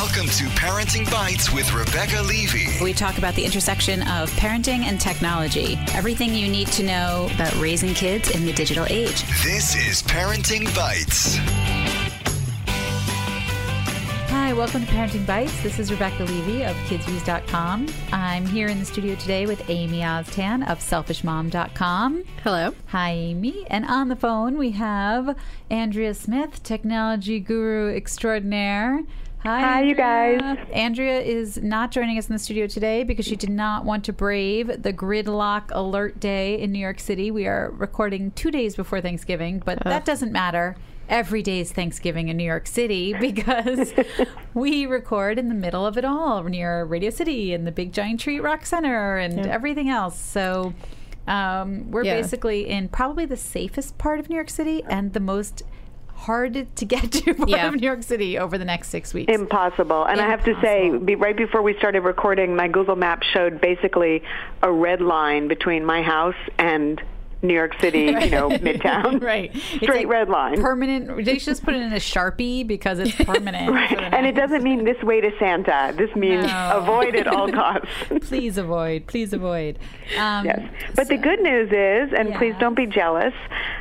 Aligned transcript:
Welcome 0.00 0.26
to 0.26 0.44
Parenting 0.50 1.10
Bites 1.10 1.52
with 1.52 1.74
Rebecca 1.74 2.22
Levy. 2.22 2.68
We 2.80 2.92
talk 2.92 3.18
about 3.18 3.34
the 3.34 3.44
intersection 3.44 4.02
of 4.02 4.30
parenting 4.36 4.84
and 4.84 5.00
technology. 5.00 5.76
Everything 5.92 6.32
you 6.32 6.46
need 6.46 6.68
to 6.68 6.84
know 6.84 7.28
about 7.34 7.52
raising 7.56 7.94
kids 7.94 8.30
in 8.30 8.46
the 8.46 8.52
digital 8.52 8.86
age. 8.88 9.24
This 9.42 9.74
is 9.74 10.04
Parenting 10.04 10.72
Bites. 10.72 11.34
Hi, 14.30 14.52
welcome 14.52 14.86
to 14.86 14.92
Parenting 14.92 15.26
Bites. 15.26 15.60
This 15.64 15.80
is 15.80 15.90
Rebecca 15.90 16.22
Levy 16.22 16.62
of 16.62 16.76
KidzVuz.com. 16.86 17.88
I'm 18.12 18.46
here 18.46 18.68
in 18.68 18.78
the 18.78 18.84
studio 18.84 19.16
today 19.16 19.46
with 19.46 19.68
Amy 19.68 20.02
Oztan 20.02 20.64
of 20.70 20.78
SelfishMom.com. 20.78 22.22
Hello. 22.44 22.72
Hi, 22.86 23.10
Amy. 23.10 23.66
And 23.66 23.84
on 23.86 24.06
the 24.06 24.16
phone, 24.16 24.58
we 24.58 24.70
have 24.70 25.36
Andrea 25.68 26.14
Smith, 26.14 26.62
technology 26.62 27.40
guru 27.40 27.92
extraordinaire. 27.96 29.02
Hi, 29.48 29.60
Hi, 29.62 29.82
you 29.82 29.94
guys. 29.94 30.58
Andrea 30.74 31.22
is 31.22 31.56
not 31.56 31.90
joining 31.90 32.18
us 32.18 32.26
in 32.28 32.34
the 32.34 32.38
studio 32.38 32.66
today 32.66 33.02
because 33.02 33.24
she 33.24 33.34
did 33.34 33.48
not 33.48 33.82
want 33.82 34.04
to 34.04 34.12
brave 34.12 34.82
the 34.82 34.92
gridlock 34.92 35.70
alert 35.70 36.20
day 36.20 36.60
in 36.60 36.70
New 36.70 36.78
York 36.78 37.00
City. 37.00 37.30
We 37.30 37.46
are 37.46 37.70
recording 37.70 38.32
two 38.32 38.50
days 38.50 38.76
before 38.76 39.00
Thanksgiving, 39.00 39.62
but 39.64 39.82
that 39.84 40.04
doesn't 40.04 40.32
matter. 40.32 40.76
Every 41.08 41.42
day 41.42 41.60
is 41.60 41.72
Thanksgiving 41.72 42.28
in 42.28 42.36
New 42.36 42.44
York 42.44 42.66
City 42.66 43.14
because 43.18 43.94
we 44.52 44.84
record 44.84 45.38
in 45.38 45.48
the 45.48 45.54
middle 45.54 45.86
of 45.86 45.96
it 45.96 46.04
all 46.04 46.42
near 46.42 46.84
Radio 46.84 47.08
City 47.08 47.54
and 47.54 47.66
the 47.66 47.72
Big 47.72 47.94
Giant 47.94 48.20
Tree 48.20 48.40
Rock 48.40 48.66
Center 48.66 49.16
and 49.16 49.46
everything 49.46 49.88
else. 49.88 50.20
So 50.20 50.74
um, 51.26 51.90
we're 51.90 52.04
Yeah. 52.04 52.20
basically 52.20 52.68
in 52.68 52.88
probably 52.90 53.24
the 53.24 53.38
safest 53.38 53.96
part 53.96 54.20
of 54.20 54.28
New 54.28 54.34
York 54.36 54.50
City 54.50 54.82
and 54.90 55.14
the 55.14 55.20
most 55.20 55.62
hard 56.18 56.66
to 56.76 56.84
get 56.84 57.12
to 57.12 57.34
part 57.34 57.48
Yeah. 57.48 57.68
of 57.68 57.74
New 57.76 57.86
York 57.86 58.02
City 58.02 58.38
over 58.38 58.58
the 58.58 58.64
next 58.64 58.88
six 58.88 59.14
weeks. 59.14 59.32
Impossible. 59.32 60.04
And 60.04 60.20
I 60.20 60.28
have 60.28 60.44
to 60.44 60.60
say, 60.60 60.96
be, 60.98 61.14
right 61.14 61.36
before 61.36 61.62
we 61.62 61.76
started 61.78 62.00
recording, 62.00 62.54
my 62.56 62.68
Google 62.68 62.96
Maps 62.96 63.26
showed 63.32 63.60
basically 63.60 64.22
a 64.62 64.70
red 64.70 65.00
line 65.00 65.48
between 65.48 65.84
my 65.84 66.02
house 66.02 66.34
and 66.58 67.00
New 67.42 67.54
York 67.54 67.72
City, 67.80 68.00
you 68.06 68.30
know, 68.30 68.48
Midtown. 68.58 69.22
right. 69.22 69.54
Straight 69.56 69.88
like 69.90 70.06
red 70.08 70.28
line. 70.28 70.60
Permanent. 70.60 71.24
They 71.24 71.34
should 71.38 71.44
just 71.44 71.64
put 71.64 71.74
it 71.74 71.82
in 71.82 71.92
a 71.92 71.96
Sharpie 71.96 72.66
because 72.66 72.98
it's 72.98 73.14
permanent. 73.14 73.72
Right. 73.72 73.98
And 74.14 74.26
it 74.26 74.32
doesn't 74.34 74.62
mean 74.64 74.84
this 74.84 75.00
way 75.02 75.20
to 75.20 75.30
Santa. 75.38 75.94
This 75.96 76.14
means 76.16 76.46
No. 76.46 76.70
avoid 76.74 77.14
at 77.14 77.26
all 77.28 77.50
costs. 77.52 77.86
Please 78.22 78.58
avoid. 78.58 79.06
Please 79.06 79.32
avoid. 79.32 79.78
Um, 80.18 80.44
Yes. 80.46 80.60
But 80.94 81.08
the 81.08 81.16
good 81.16 81.40
news 81.40 81.68
is, 81.70 82.12
and 82.18 82.34
please 82.34 82.54
don't 82.58 82.74
be 82.76 82.86
jealous, 82.86 83.34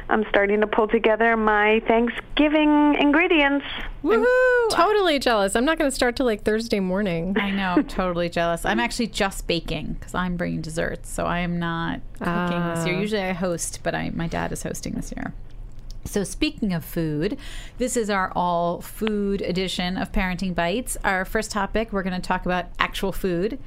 I'm 0.09 0.25
starting 0.29 0.61
to 0.61 0.67
pull 0.67 0.87
together 0.87 1.35
my 1.37 1.81
Thanksgiving 1.87 2.95
ingredients. 2.99 3.65
Woohoo! 4.07 4.69
Totally 4.69 5.19
jealous. 5.19 5.55
I'm 5.55 5.65
not 5.65 5.77
going 5.77 5.89
to 5.89 5.95
start 5.95 6.15
till 6.15 6.25
like 6.25 6.43
Thursday 6.43 6.79
morning. 6.79 7.35
I 7.37 7.51
know, 7.51 7.81
totally 7.83 8.29
jealous. 8.29 8.65
I'm 8.65 8.79
actually 8.79 9.07
just 9.07 9.47
baking 9.47 9.93
because 9.99 10.13
I'm 10.15 10.37
bringing 10.37 10.61
desserts, 10.61 11.09
so 11.09 11.25
I 11.25 11.39
am 11.39 11.59
not 11.59 12.01
cooking 12.19 12.63
this 12.69 12.85
year. 12.85 12.95
Ah. 12.95 12.99
Usually 12.99 13.21
I 13.21 13.33
host, 13.33 13.79
but 13.83 13.93
I 13.95 14.09
my 14.11 14.27
dad 14.27 14.51
is 14.51 14.63
hosting 14.63 14.93
this 14.93 15.13
year. 15.15 15.33
So 16.05 16.23
speaking 16.23 16.73
of 16.73 16.85
food, 16.85 17.37
this 17.79 17.97
is 17.97 18.09
our 18.09 18.31
all 18.33 18.79
food 18.79 19.41
edition 19.41 19.97
of 19.97 20.11
Parenting 20.13 20.55
Bites. 20.55 20.97
Our 21.03 21.25
first 21.25 21.51
topic, 21.51 21.91
we're 21.91 22.03
going 22.03 22.19
to 22.19 22.25
talk 22.25 22.45
about 22.45 22.67
actual 22.79 23.11
food 23.11 23.59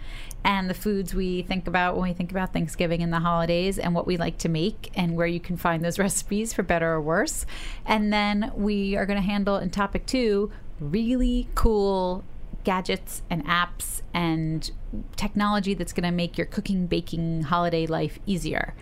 and 0.44 0.70
the 0.70 0.74
foods 0.74 1.14
we 1.14 1.42
think 1.42 1.66
about 1.66 1.96
when 1.96 2.08
we 2.08 2.14
think 2.14 2.30
about 2.30 2.52
Thanksgiving 2.52 3.02
and 3.02 3.12
the 3.12 3.20
holidays 3.20 3.78
and 3.78 3.94
what 3.94 4.06
we 4.06 4.16
like 4.16 4.38
to 4.38 4.48
make 4.48 4.90
and 4.94 5.16
where 5.16 5.26
you 5.26 5.40
can 5.40 5.56
find 5.56 5.84
those 5.84 5.98
recipes 5.98 6.52
for 6.52 6.62
better 6.62 6.92
or 6.92 7.00
worse. 7.00 7.44
And 7.84 8.12
then 8.12 8.52
we 8.54 8.96
are 8.96 9.06
going 9.06 9.18
to 9.18 9.26
handle 9.26 9.56
in 9.56 9.70
topic 9.70 10.06
2 10.06 10.50
really 10.80 11.46
cool 11.54 12.24
gadgets 12.64 13.22
and 13.30 13.44
apps 13.46 14.02
and 14.12 14.70
technology 15.16 15.74
that's 15.74 15.92
going 15.92 16.04
to 16.04 16.10
make 16.10 16.36
your 16.36 16.46
cooking, 16.46 16.86
baking, 16.86 17.42
holiday 17.42 17.86
life 17.86 18.18
easier. 18.26 18.74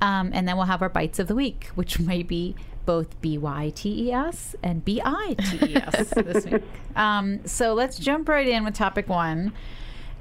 Um, 0.00 0.30
and 0.32 0.48
then 0.48 0.56
we'll 0.56 0.66
have 0.66 0.82
our 0.82 0.88
bites 0.88 1.18
of 1.18 1.28
the 1.28 1.34
week, 1.34 1.70
which 1.74 1.98
may 2.00 2.22
be 2.22 2.54
both 2.84 3.20
B 3.20 3.38
Y 3.38 3.72
T 3.74 4.08
E 4.08 4.12
S 4.12 4.56
and 4.62 4.84
B 4.84 5.00
I 5.04 5.36
T 5.38 5.72
E 5.72 5.76
S 5.76 6.10
this 6.16 6.46
week. 6.46 6.62
Um, 6.96 7.46
so 7.46 7.74
let's 7.74 7.98
jump 7.98 8.28
right 8.28 8.46
in 8.46 8.64
with 8.64 8.74
topic 8.74 9.08
one. 9.08 9.52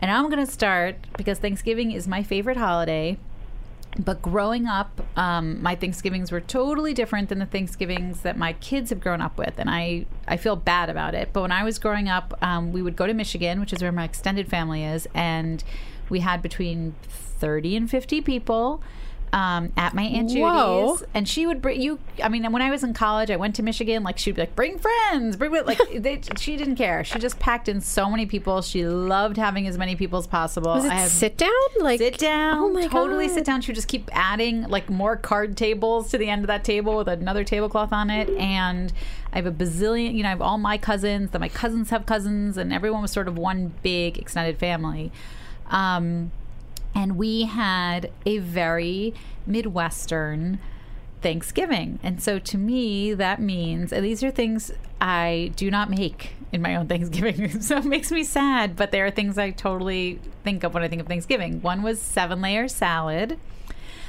And 0.02 0.10
I'm 0.10 0.30
going 0.30 0.44
to 0.44 0.52
start 0.52 0.96
because 1.16 1.38
Thanksgiving 1.40 1.92
is 1.92 2.08
my 2.08 2.24
favorite 2.24 2.58
holiday. 2.58 3.18
But 4.00 4.22
growing 4.22 4.68
up, 4.68 5.02
um, 5.18 5.62
my 5.62 5.76
Thanksgivings 5.76 6.32
were 6.32 6.40
totally 6.40 6.94
different 6.94 7.28
than 7.28 7.40
the 7.40 7.46
Thanksgivings 7.46 8.22
that 8.22 8.38
my 8.38 8.54
kids 8.54 8.90
have 8.90 9.02
grown 9.02 9.20
up 9.20 9.38
with, 9.38 9.56
and 9.58 9.70
I 9.70 10.06
I 10.26 10.38
feel 10.38 10.56
bad 10.56 10.90
about 10.90 11.14
it. 11.14 11.32
But 11.34 11.42
when 11.42 11.52
I 11.52 11.66
was 11.66 11.78
growing 11.78 12.08
up, 12.08 12.34
um, 12.42 12.72
we 12.72 12.82
would 12.82 12.96
go 12.96 13.06
to 13.06 13.14
Michigan, 13.14 13.60
which 13.60 13.74
is 13.74 13.82
where 13.82 13.92
my 13.92 14.06
extended 14.06 14.48
family 14.48 14.86
is, 14.86 15.10
and 15.14 15.62
we 16.08 16.22
had 16.22 16.42
between 16.42 16.96
thirty 17.04 17.76
and 17.76 17.92
fifty 17.92 18.22
people. 18.22 18.82
Um, 19.34 19.72
at 19.78 19.94
my 19.94 20.02
aunt 20.04 20.30
Whoa. 20.32 20.96
Judy's, 20.98 21.08
and 21.14 21.26
she 21.26 21.48
would 21.48 21.62
bring 21.62 21.82
you. 21.82 22.00
I 22.22 22.28
mean, 22.28 22.52
when 22.52 22.62
I 22.62 22.70
was 22.70 22.84
in 22.84 22.94
college, 22.94 23.32
I 23.32 23.38
went 23.38 23.56
to 23.56 23.64
Michigan. 23.64 24.04
Like 24.04 24.18
she'd 24.18 24.36
be 24.36 24.42
like, 24.42 24.58
"Bring 24.58 24.78
friends, 24.78 25.38
bring 25.38 25.54
like." 25.66 25.80
They, 25.96 26.20
she 26.38 26.58
didn't 26.58 26.76
care. 26.76 27.06
She 27.06 27.18
just 27.18 27.40
packed 27.40 27.70
in 27.70 27.80
so 27.80 28.10
many 28.10 28.26
people. 28.26 28.62
She 28.62 28.86
loved 28.86 29.38
having 29.38 29.68
as 29.68 29.78
many 29.78 29.96
people 29.96 30.20
as 30.20 30.28
possible. 30.28 30.74
Was 30.74 30.84
it 30.84 30.92
I 30.92 30.96
have- 30.96 31.10
sit 31.12 31.38
down? 31.38 31.50
Like 31.80 32.00
sit 32.00 32.18
down. 32.18 32.58
Oh 32.58 32.70
my 32.74 32.88
totally 32.88 33.28
God. 33.28 33.34
sit 33.36 33.46
down. 33.46 33.62
She 33.62 33.72
would 33.72 33.76
just 33.76 33.88
keep 33.88 34.10
adding 34.12 34.64
like 34.68 34.90
more 34.90 35.16
card 35.16 35.56
tables 35.56 36.10
to 36.12 36.18
the 36.18 36.28
end 36.30 36.42
of 36.44 36.48
that 36.48 36.66
table 36.66 36.98
with 36.98 37.08
another 37.08 37.46
tablecloth 37.46 37.94
on 37.94 38.10
it. 38.10 38.28
And 38.32 38.92
I 39.32 39.38
have 39.38 39.46
a 39.46 39.52
bazillion. 39.52 40.14
You 40.14 40.24
know, 40.24 40.28
I 40.28 40.32
have 40.32 40.42
all 40.42 40.58
my 40.58 40.78
cousins. 40.78 41.32
Then 41.32 41.40
my 41.40 41.48
cousins 41.48 41.90
have 41.92 42.06
cousins, 42.06 42.58
and 42.58 42.74
everyone 42.74 43.02
was 43.02 43.12
sort 43.12 43.30
of 43.30 43.38
one 43.38 43.72
big 43.82 44.18
extended 44.18 44.58
family. 44.58 45.10
Um, 45.70 46.32
and 46.94 47.18
we 47.18 47.44
had 47.44 48.12
a 48.26 48.40
very 48.40 49.14
midwestern 49.46 50.60
Thanksgiving. 51.22 52.00
And 52.04 52.22
so 52.22 52.40
to 52.40 52.58
me, 52.58 53.14
that 53.14 53.40
means, 53.40 53.94
and 53.94 54.04
these 54.04 54.24
are 54.24 54.32
things 54.32 54.72
I 55.00 55.52
do 55.56 55.70
not 55.72 55.90
make 55.90 56.34
in 56.52 56.62
my 56.62 56.76
own 56.76 56.88
Thanksgiving. 56.88 57.62
so 57.62 57.78
it 57.78 57.86
makes 57.86 58.12
me 58.12 58.24
sad, 58.24 58.76
but 58.76 58.92
there 58.92 59.06
are 59.06 59.12
things 59.12 59.38
I 59.38 59.52
totally 59.52 60.20
think 60.44 60.64
of 60.64 60.74
when 60.74 60.84
I 60.84 60.88
think 60.88 61.02
of 61.02 61.08
Thanksgiving. 61.08 61.62
One 61.62 61.84
was 61.84 62.02
seven 62.02 62.42
layer 62.42 62.68
salad. 62.68 63.40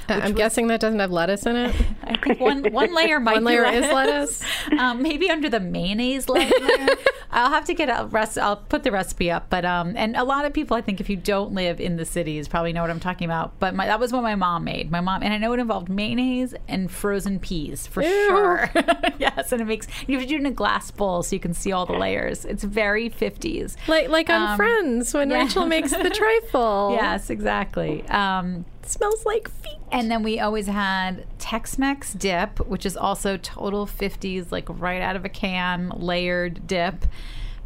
I'm 0.09 0.33
guessing 0.33 0.67
that 0.67 0.79
doesn't 0.79 0.99
have 0.99 1.11
lettuce 1.11 1.45
in 1.45 1.55
it. 1.55 1.75
I 2.03 2.17
think 2.17 2.39
one 2.39 2.63
one 2.71 2.93
layer 2.93 3.19
might 3.19 3.35
One 3.35 3.43
be 3.43 3.47
layer 3.47 3.65
is 3.65 3.85
lettuce? 3.91 4.41
um, 4.79 5.01
maybe 5.01 5.29
under 5.29 5.49
the 5.49 5.59
mayonnaise 5.59 6.29
layer. 6.29 6.51
I'll 7.31 7.49
have 7.49 7.65
to 7.65 7.73
get 7.73 7.89
a 7.89 8.05
rest. 8.05 8.37
I'll 8.37 8.57
put 8.57 8.83
the 8.83 8.91
recipe 8.91 9.31
up. 9.31 9.49
But 9.49 9.65
um, 9.65 9.95
and 9.97 10.15
a 10.15 10.23
lot 10.23 10.45
of 10.45 10.53
people, 10.53 10.77
I 10.77 10.81
think, 10.81 10.99
if 11.01 11.09
you 11.09 11.15
don't 11.15 11.53
live 11.53 11.79
in 11.81 11.95
the 11.97 12.05
cities, 12.05 12.47
probably 12.47 12.73
know 12.73 12.81
what 12.81 12.91
I'm 12.91 12.99
talking 12.99 13.25
about. 13.25 13.59
But 13.59 13.73
my, 13.73 13.87
that 13.87 13.99
was 13.99 14.11
what 14.13 14.21
my 14.21 14.35
mom 14.35 14.63
made. 14.63 14.91
My 14.91 15.01
mom, 15.01 15.23
and 15.23 15.33
I 15.33 15.37
know 15.37 15.53
it 15.53 15.59
involved 15.59 15.89
mayonnaise 15.89 16.53
and 16.67 16.91
frozen 16.91 17.39
peas 17.39 17.87
for 17.87 18.03
Ew. 18.03 18.09
sure. 18.27 18.69
yes, 19.17 19.51
and 19.51 19.61
it 19.61 19.65
makes 19.65 19.87
you 20.07 20.15
have 20.17 20.23
to 20.23 20.29
do 20.29 20.35
it 20.35 20.39
in 20.41 20.45
a 20.45 20.51
glass 20.51 20.91
bowl 20.91 21.23
so 21.23 21.35
you 21.35 21.39
can 21.39 21.53
see 21.53 21.71
all 21.71 21.85
the 21.85 21.93
layers. 21.93 22.45
It's 22.45 22.63
very 22.63 23.09
50s. 23.09 23.75
Like 23.87 24.09
like 24.09 24.29
on 24.29 24.41
Um, 24.51 24.57
Friends 24.57 25.13
when 25.13 25.31
yeah. 25.31 25.43
Rachel 25.43 25.65
makes 25.65 25.91
the 25.91 26.09
trifle. 26.09 26.91
Yes, 26.93 27.29
exactly. 27.31 28.05
Um, 28.09 28.65
smells 28.85 29.25
like 29.25 29.49
feet. 29.49 29.77
And 29.91 30.09
then 30.09 30.23
we 30.23 30.39
always 30.39 30.67
had 30.67 31.25
Tex-Mex 31.39 32.13
dip, 32.13 32.59
which 32.67 32.85
is 32.85 32.97
also 32.97 33.37
total 33.37 33.85
50s, 33.85 34.51
like 34.51 34.65
right 34.69 35.01
out 35.01 35.15
of 35.15 35.23
a 35.25 35.29
can, 35.29 35.89
layered 35.95 36.65
dip. 36.67 37.05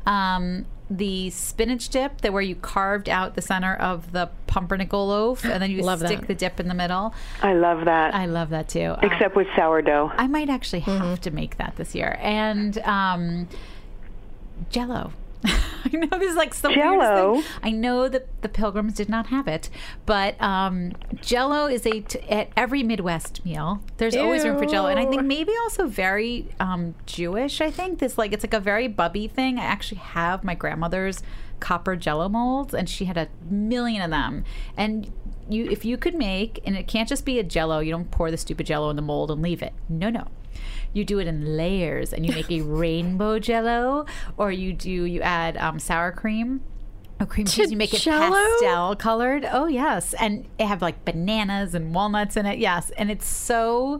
Um, 0.05 0.65
the 0.89 1.29
spinach 1.31 1.89
dip, 1.89 2.21
that 2.21 2.31
where 2.31 2.41
you 2.41 2.55
carved 2.55 3.09
out 3.09 3.35
the 3.35 3.41
center 3.41 3.75
of 3.75 4.13
the 4.13 4.29
pumpernickel 4.47 5.07
loaf, 5.07 5.43
and 5.43 5.61
then 5.61 5.69
you 5.69 5.81
Love 5.81 5.99
stick 5.99 6.19
that. 6.21 6.27
the 6.27 6.35
dip 6.35 6.61
in 6.61 6.69
the 6.69 6.73
middle. 6.73 7.13
I 7.41 7.53
love 7.53 7.83
that. 7.85 8.15
I 8.15 8.25
love 8.25 8.49
that 8.51 8.69
too. 8.69 8.91
Uh, 8.91 8.99
Except 9.03 9.35
with 9.35 9.47
sourdough. 9.55 10.11
I 10.15 10.27
might 10.27 10.49
actually 10.49 10.79
have 10.81 11.01
Mm-hmm. 11.01 11.15
to 11.15 11.31
make 11.31 11.57
that 11.57 11.75
this 11.75 11.93
year. 11.93 12.17
And 12.21 12.77
um, 12.79 13.47
Jello. 14.69 15.11
I 15.45 15.89
know 15.97 16.07
this 16.19 16.31
is 16.31 16.35
like 16.35 16.53
weirdest 16.69 17.43
thing. 17.43 17.43
I 17.63 17.71
know 17.71 18.09
that 18.09 18.41
the 18.41 18.49
Pilgrims 18.49 18.93
did 18.93 19.09
not 19.09 19.27
have 19.27 19.47
it, 19.47 19.69
but 20.05 20.39
um, 20.41 20.93
Jello 21.21 21.67
is 21.67 21.85
a 21.85 22.01
t- 22.01 22.19
at 22.29 22.49
every 22.57 22.83
Midwest 22.83 23.45
meal. 23.45 23.81
There's 23.97 24.15
always 24.15 24.43
room 24.43 24.57
for 24.57 24.65
Jello, 24.65 24.87
and 24.87 24.99
I 24.99 25.05
think 25.05 25.23
maybe 25.23 25.53
also 25.63 25.87
very 25.87 26.47
um, 26.59 26.95
Jewish. 27.05 27.61
I 27.61 27.71
think 27.71 27.99
this 27.99 28.17
like 28.17 28.33
it's 28.33 28.43
like 28.43 28.53
a 28.53 28.59
very 28.59 28.87
bubby 28.87 29.27
thing. 29.27 29.59
I 29.59 29.63
actually 29.63 29.99
have 29.99 30.43
my 30.43 30.55
grandmother's 30.55 31.21
copper 31.59 31.95
Jello 31.95 32.27
molds, 32.29 32.73
and 32.73 32.89
she 32.89 33.05
had 33.05 33.17
a 33.17 33.27
million 33.49 34.01
of 34.01 34.09
them. 34.09 34.43
And 34.75 35.11
you, 35.49 35.65
if 35.69 35.85
you 35.85 35.97
could 35.97 36.15
make, 36.15 36.59
and 36.65 36.75
it 36.75 36.87
can't 36.87 37.07
just 37.07 37.25
be 37.25 37.39
a 37.39 37.43
Jello. 37.43 37.79
You 37.79 37.91
don't 37.91 38.11
pour 38.11 38.31
the 38.31 38.37
stupid 38.37 38.65
Jello 38.65 38.89
in 38.89 38.95
the 38.95 39.01
mold 39.01 39.31
and 39.31 39.41
leave 39.41 39.61
it. 39.61 39.73
No, 39.87 40.09
no 40.09 40.27
you 40.97 41.05
do 41.05 41.19
it 41.19 41.27
in 41.27 41.55
layers 41.57 42.13
and 42.13 42.25
you 42.25 42.33
make 42.33 42.51
a 42.51 42.61
rainbow 42.83 43.39
jello 43.39 44.05
or 44.37 44.51
you 44.51 44.73
do 44.73 44.89
you 44.89 45.21
add 45.21 45.55
um, 45.57 45.79
sour 45.79 46.11
cream 46.11 46.61
or 47.19 47.25
cream 47.25 47.45
cheese 47.45 47.71
you 47.71 47.77
make 47.77 47.93
it 47.93 48.03
pastel 48.03 48.95
colored 48.95 49.47
oh 49.51 49.67
yes 49.67 50.13
and 50.15 50.45
it 50.59 50.65
have 50.65 50.81
like 50.81 51.05
bananas 51.05 51.73
and 51.73 51.93
walnuts 51.93 52.35
in 52.35 52.45
it 52.45 52.59
yes 52.59 52.91
and 52.91 53.09
it's 53.09 53.27
so 53.27 53.99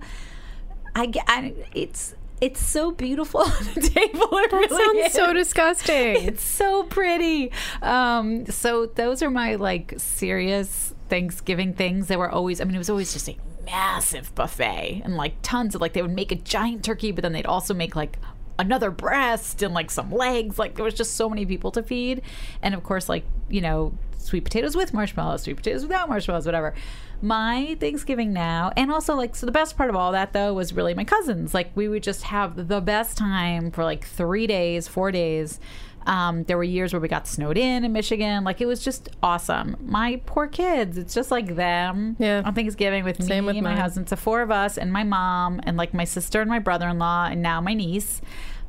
i, 0.96 1.12
I 1.28 1.54
it's 1.74 2.16
it's 2.40 2.64
so 2.64 2.92
beautiful 2.92 3.42
on 3.46 3.64
the 3.74 3.82
table. 3.82 4.30
It 4.32 4.52
That 4.52 4.58
really 4.70 5.02
sounds 5.02 5.14
so 5.14 5.34
disgusting. 5.34 6.18
It's 6.28 6.44
so 6.44 6.84
pretty. 6.84 7.52
Um, 7.82 8.46
so 8.46 8.86
those 8.86 9.24
are 9.24 9.30
my 9.30 9.56
like 9.56 9.96
serious 9.98 10.94
Thanksgiving 11.10 11.74
things. 11.74 12.08
They 12.08 12.18
were 12.18 12.30
always. 12.30 12.62
I 12.62 12.66
mean, 12.66 12.76
it 12.76 12.80
was 12.80 12.90
always 12.90 13.14
just 13.14 13.28
a 13.28 13.36
massive 13.68 14.34
buffet 14.34 15.02
and 15.04 15.16
like 15.16 15.36
tons 15.42 15.76
of 15.76 15.82
like 15.82 15.94
they 15.94 16.02
would 16.02 16.16
make 16.16 16.32
a 16.32 16.36
giant 16.36 16.84
turkey, 16.84 17.12
but 17.12 17.22
then 17.22 17.34
they'd 17.34 17.46
also 17.46 17.74
make 17.74 17.96
like 17.96 18.18
another 18.60 18.90
breast 18.90 19.62
and 19.62 19.74
like 19.74 19.92
some 19.92 20.12
legs. 20.12 20.58
Like 20.58 20.76
there 20.76 20.86
was 20.86 20.94
just 20.94 21.16
so 21.16 21.30
many 21.30 21.46
people 21.46 21.72
to 21.72 21.84
feed, 21.84 22.22
and 22.62 22.74
of 22.74 22.84
course, 22.84 23.08
like 23.10 23.26
you 23.50 23.62
know, 23.62 23.94
sweet 24.18 24.44
potatoes 24.44 24.76
with 24.76 24.94
marshmallows, 24.94 25.44
sweet 25.44 25.58
potatoes 25.58 25.84
without 25.84 26.10
marshmallows, 26.10 26.46
whatever. 26.46 26.74
My 27.22 27.76
Thanksgiving 27.80 28.32
now, 28.32 28.72
and 28.78 28.92
also 28.92 29.16
like 29.16 29.36
so 29.36 29.46
the 29.46 29.52
best 29.52 29.78
part 29.78 29.90
of 29.90 29.96
all 29.96 30.12
that 30.12 30.34
though 30.34 30.54
was 30.54 30.74
really 30.74 30.94
my 30.94 31.04
cousins. 31.04 31.54
Like 31.54 31.72
we 31.76 31.88
would 31.88 32.04
just 32.04 32.24
have 32.24 32.68
the 32.68 32.82
best 32.82 33.18
time 33.18 33.72
for 33.72 33.84
like 33.84 34.06
three 34.06 34.48
days, 34.48 34.88
four 34.88 35.12
days. 35.12 35.60
Um, 36.08 36.44
there 36.46 36.58
were 36.58 36.64
years 36.64 36.94
where 36.94 37.00
we 37.02 37.08
got 37.10 37.28
snowed 37.28 37.58
in 37.58 37.84
in 37.84 37.92
Michigan. 37.92 38.44
Like 38.46 38.62
it 38.62 38.66
was 38.66 38.84
just 38.84 39.10
awesome. 39.22 39.76
My 39.86 40.22
poor 40.26 40.48
kids. 40.48 40.98
It's 40.98 41.14
just 41.14 41.30
like 41.32 41.56
them 41.56 42.16
Yeah. 42.18 42.42
on 42.46 42.56
Thanksgiving 42.56 43.04
with 43.04 43.22
Same 43.22 43.44
me 43.44 43.48
with 43.48 43.56
and 43.58 43.64
my 43.66 43.76
husband. 43.76 44.08
So 44.10 44.16
four 44.16 44.42
of 44.42 44.50
us 44.50 44.78
and 44.78 44.92
my 44.92 45.04
mom 45.04 45.60
and 45.64 45.76
like 45.78 45.94
my 45.94 46.06
sister 46.06 46.40
and 46.42 46.50
my 46.50 46.60
brother-in-law 46.60 47.28
and 47.32 47.42
now 47.42 47.60
my 47.62 47.74
niece. 47.74 48.22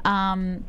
Um, 0.05 0.65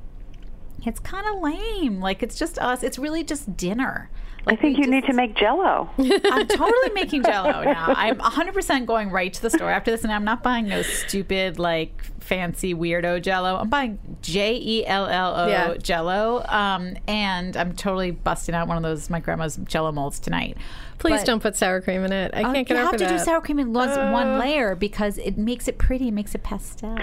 it's 0.85 0.99
kind 0.99 1.25
of 1.27 1.41
lame. 1.41 1.99
Like 1.99 2.21
it's 2.23 2.37
just 2.37 2.57
us. 2.59 2.83
It's 2.83 2.99
really 2.99 3.23
just 3.23 3.57
dinner. 3.57 4.09
I 4.47 4.55
think 4.55 4.77
we 4.77 4.85
you 4.85 4.89
need 4.91 5.05
to 5.05 5.13
make 5.13 5.35
Jello. 5.35 5.89
I'm 5.97 6.47
totally 6.47 6.91
making 6.93 7.23
Jello 7.23 7.63
now. 7.63 7.93
I'm 7.95 8.17
100% 8.17 8.85
going 8.85 9.11
right 9.11 9.31
to 9.33 9.41
the 9.41 9.49
store 9.49 9.69
after 9.69 9.91
this, 9.91 10.03
and 10.03 10.11
I'm 10.11 10.23
not 10.25 10.41
buying 10.43 10.67
no 10.67 10.81
stupid 10.81 11.59
like 11.59 12.03
fancy 12.19 12.73
weirdo 12.73 13.21
Jello. 13.21 13.57
I'm 13.57 13.69
buying 13.69 13.99
J 14.21 14.55
E 14.55 14.85
L 14.85 15.07
L 15.07 15.35
O 15.35 15.47
Yeah. 15.47 15.73
Jello, 15.77 16.43
um, 16.47 16.95
and 17.07 17.55
I'm 17.57 17.75
totally 17.75 18.11
busting 18.11 18.55
out 18.55 18.67
one 18.67 18.77
of 18.77 18.83
those 18.83 19.09
my 19.09 19.19
grandma's 19.19 19.57
Jello 19.57 19.91
molds 19.91 20.19
tonight. 20.19 20.57
Please 20.99 21.21
But- 21.21 21.25
don't 21.27 21.41
put 21.41 21.55
sour 21.55 21.79
cream 21.81 22.03
in 22.03 22.11
it. 22.11 22.31
I 22.33 22.41
Oh, 22.43 22.53
can't 22.53 22.67
get 22.67 22.75
over 22.75 22.81
you 22.83 22.87
over 22.89 22.91
have 22.91 22.99
to 22.99 23.05
that. 23.05 23.17
do 23.19 23.23
sour 23.23 23.41
cream 23.41 23.57
in 23.57 23.71
one, 23.73 23.89
one 24.11 24.27
Uh. 24.27 24.37
layer 24.39 24.75
because 24.75 25.17
it 25.17 25.37
makes 25.37 25.67
it 25.67 25.77
pretty. 25.77 26.09
It 26.09 26.13
makes 26.13 26.35
it 26.35 26.43
pastel. 26.43 26.95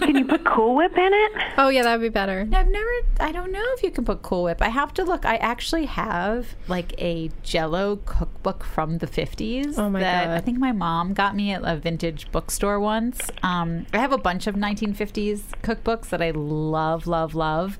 Can 0.00 0.16
you 0.16 0.24
put 0.24 0.44
Cool 0.44 0.74
Whip 0.76 0.96
in 0.96 1.12
it? 1.12 1.32
Oh 1.58 1.68
yeah, 1.68 1.82
that 1.82 1.92
would 1.98 2.02
be 2.02 2.08
better. 2.08 2.48
I've 2.52 2.68
never. 2.68 2.90
I 3.20 3.30
don't 3.32 3.52
know 3.52 3.62
if 3.76 3.82
you 3.82 3.90
can 3.90 4.04
put 4.04 4.22
Cool 4.22 4.44
Whip. 4.44 4.60
I 4.62 4.68
have 4.68 4.92
to 4.94 5.04
look. 5.04 5.24
I 5.26 5.36
actually 5.36 5.84
have 5.86 6.56
like 6.68 6.94
a 7.00 7.30
Jello 7.42 7.96
cookbook 8.04 8.64
from 8.64 8.98
the 8.98 9.06
fifties. 9.06 9.78
Oh 9.78 9.88
my 9.90 10.00
that 10.00 10.26
God. 10.26 10.36
I 10.36 10.40
think 10.40 10.58
my 10.58 10.72
mom 10.72 11.12
got 11.12 11.36
me 11.36 11.52
at 11.52 11.60
a 11.64 11.76
vintage 11.76 12.32
bookstore 12.32 12.80
once. 12.80 13.30
Um, 13.42 13.86
I 13.92 13.98
have 13.98 14.12
a 14.12 14.18
bunch 14.18 14.46
of 14.46 14.56
1950s 14.56 15.42
cookbooks 15.62 16.08
that 16.08 16.22
I 16.22 16.30
love, 16.30 17.06
love, 17.06 17.34
love. 17.34 17.78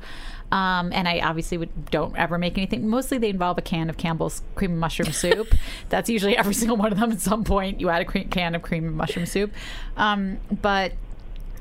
Um, 0.52 0.93
and 0.93 1.08
I 1.08 1.19
obviously 1.20 1.58
would, 1.58 1.91
don't 1.91 2.17
ever 2.17 2.38
make 2.38 2.56
anything. 2.56 2.87
Mostly 2.88 3.19
they 3.19 3.31
involve 3.31 3.58
a 3.58 3.62
can 3.62 3.91
of 3.91 3.96
Campbell's 3.96 4.43
cream 4.55 4.73
and 4.73 4.81
mushroom 4.81 5.11
soup. 5.12 5.52
That's 5.88 6.08
usually 6.08 6.37
every 6.37 6.55
single 6.55 6.76
one 6.76 6.93
of 6.93 6.99
them. 7.00 7.11
At 7.11 7.20
some 7.20 7.43
point, 7.44 7.81
you 7.81 7.88
add 7.88 8.02
a 8.02 8.05
cream, 8.05 8.29
can 8.29 8.55
of 8.55 8.62
cream 8.62 8.87
and 8.87 8.96
mushroom 8.96 9.26
soup. 9.26 9.52
Um, 9.96 10.38
but 10.62 10.93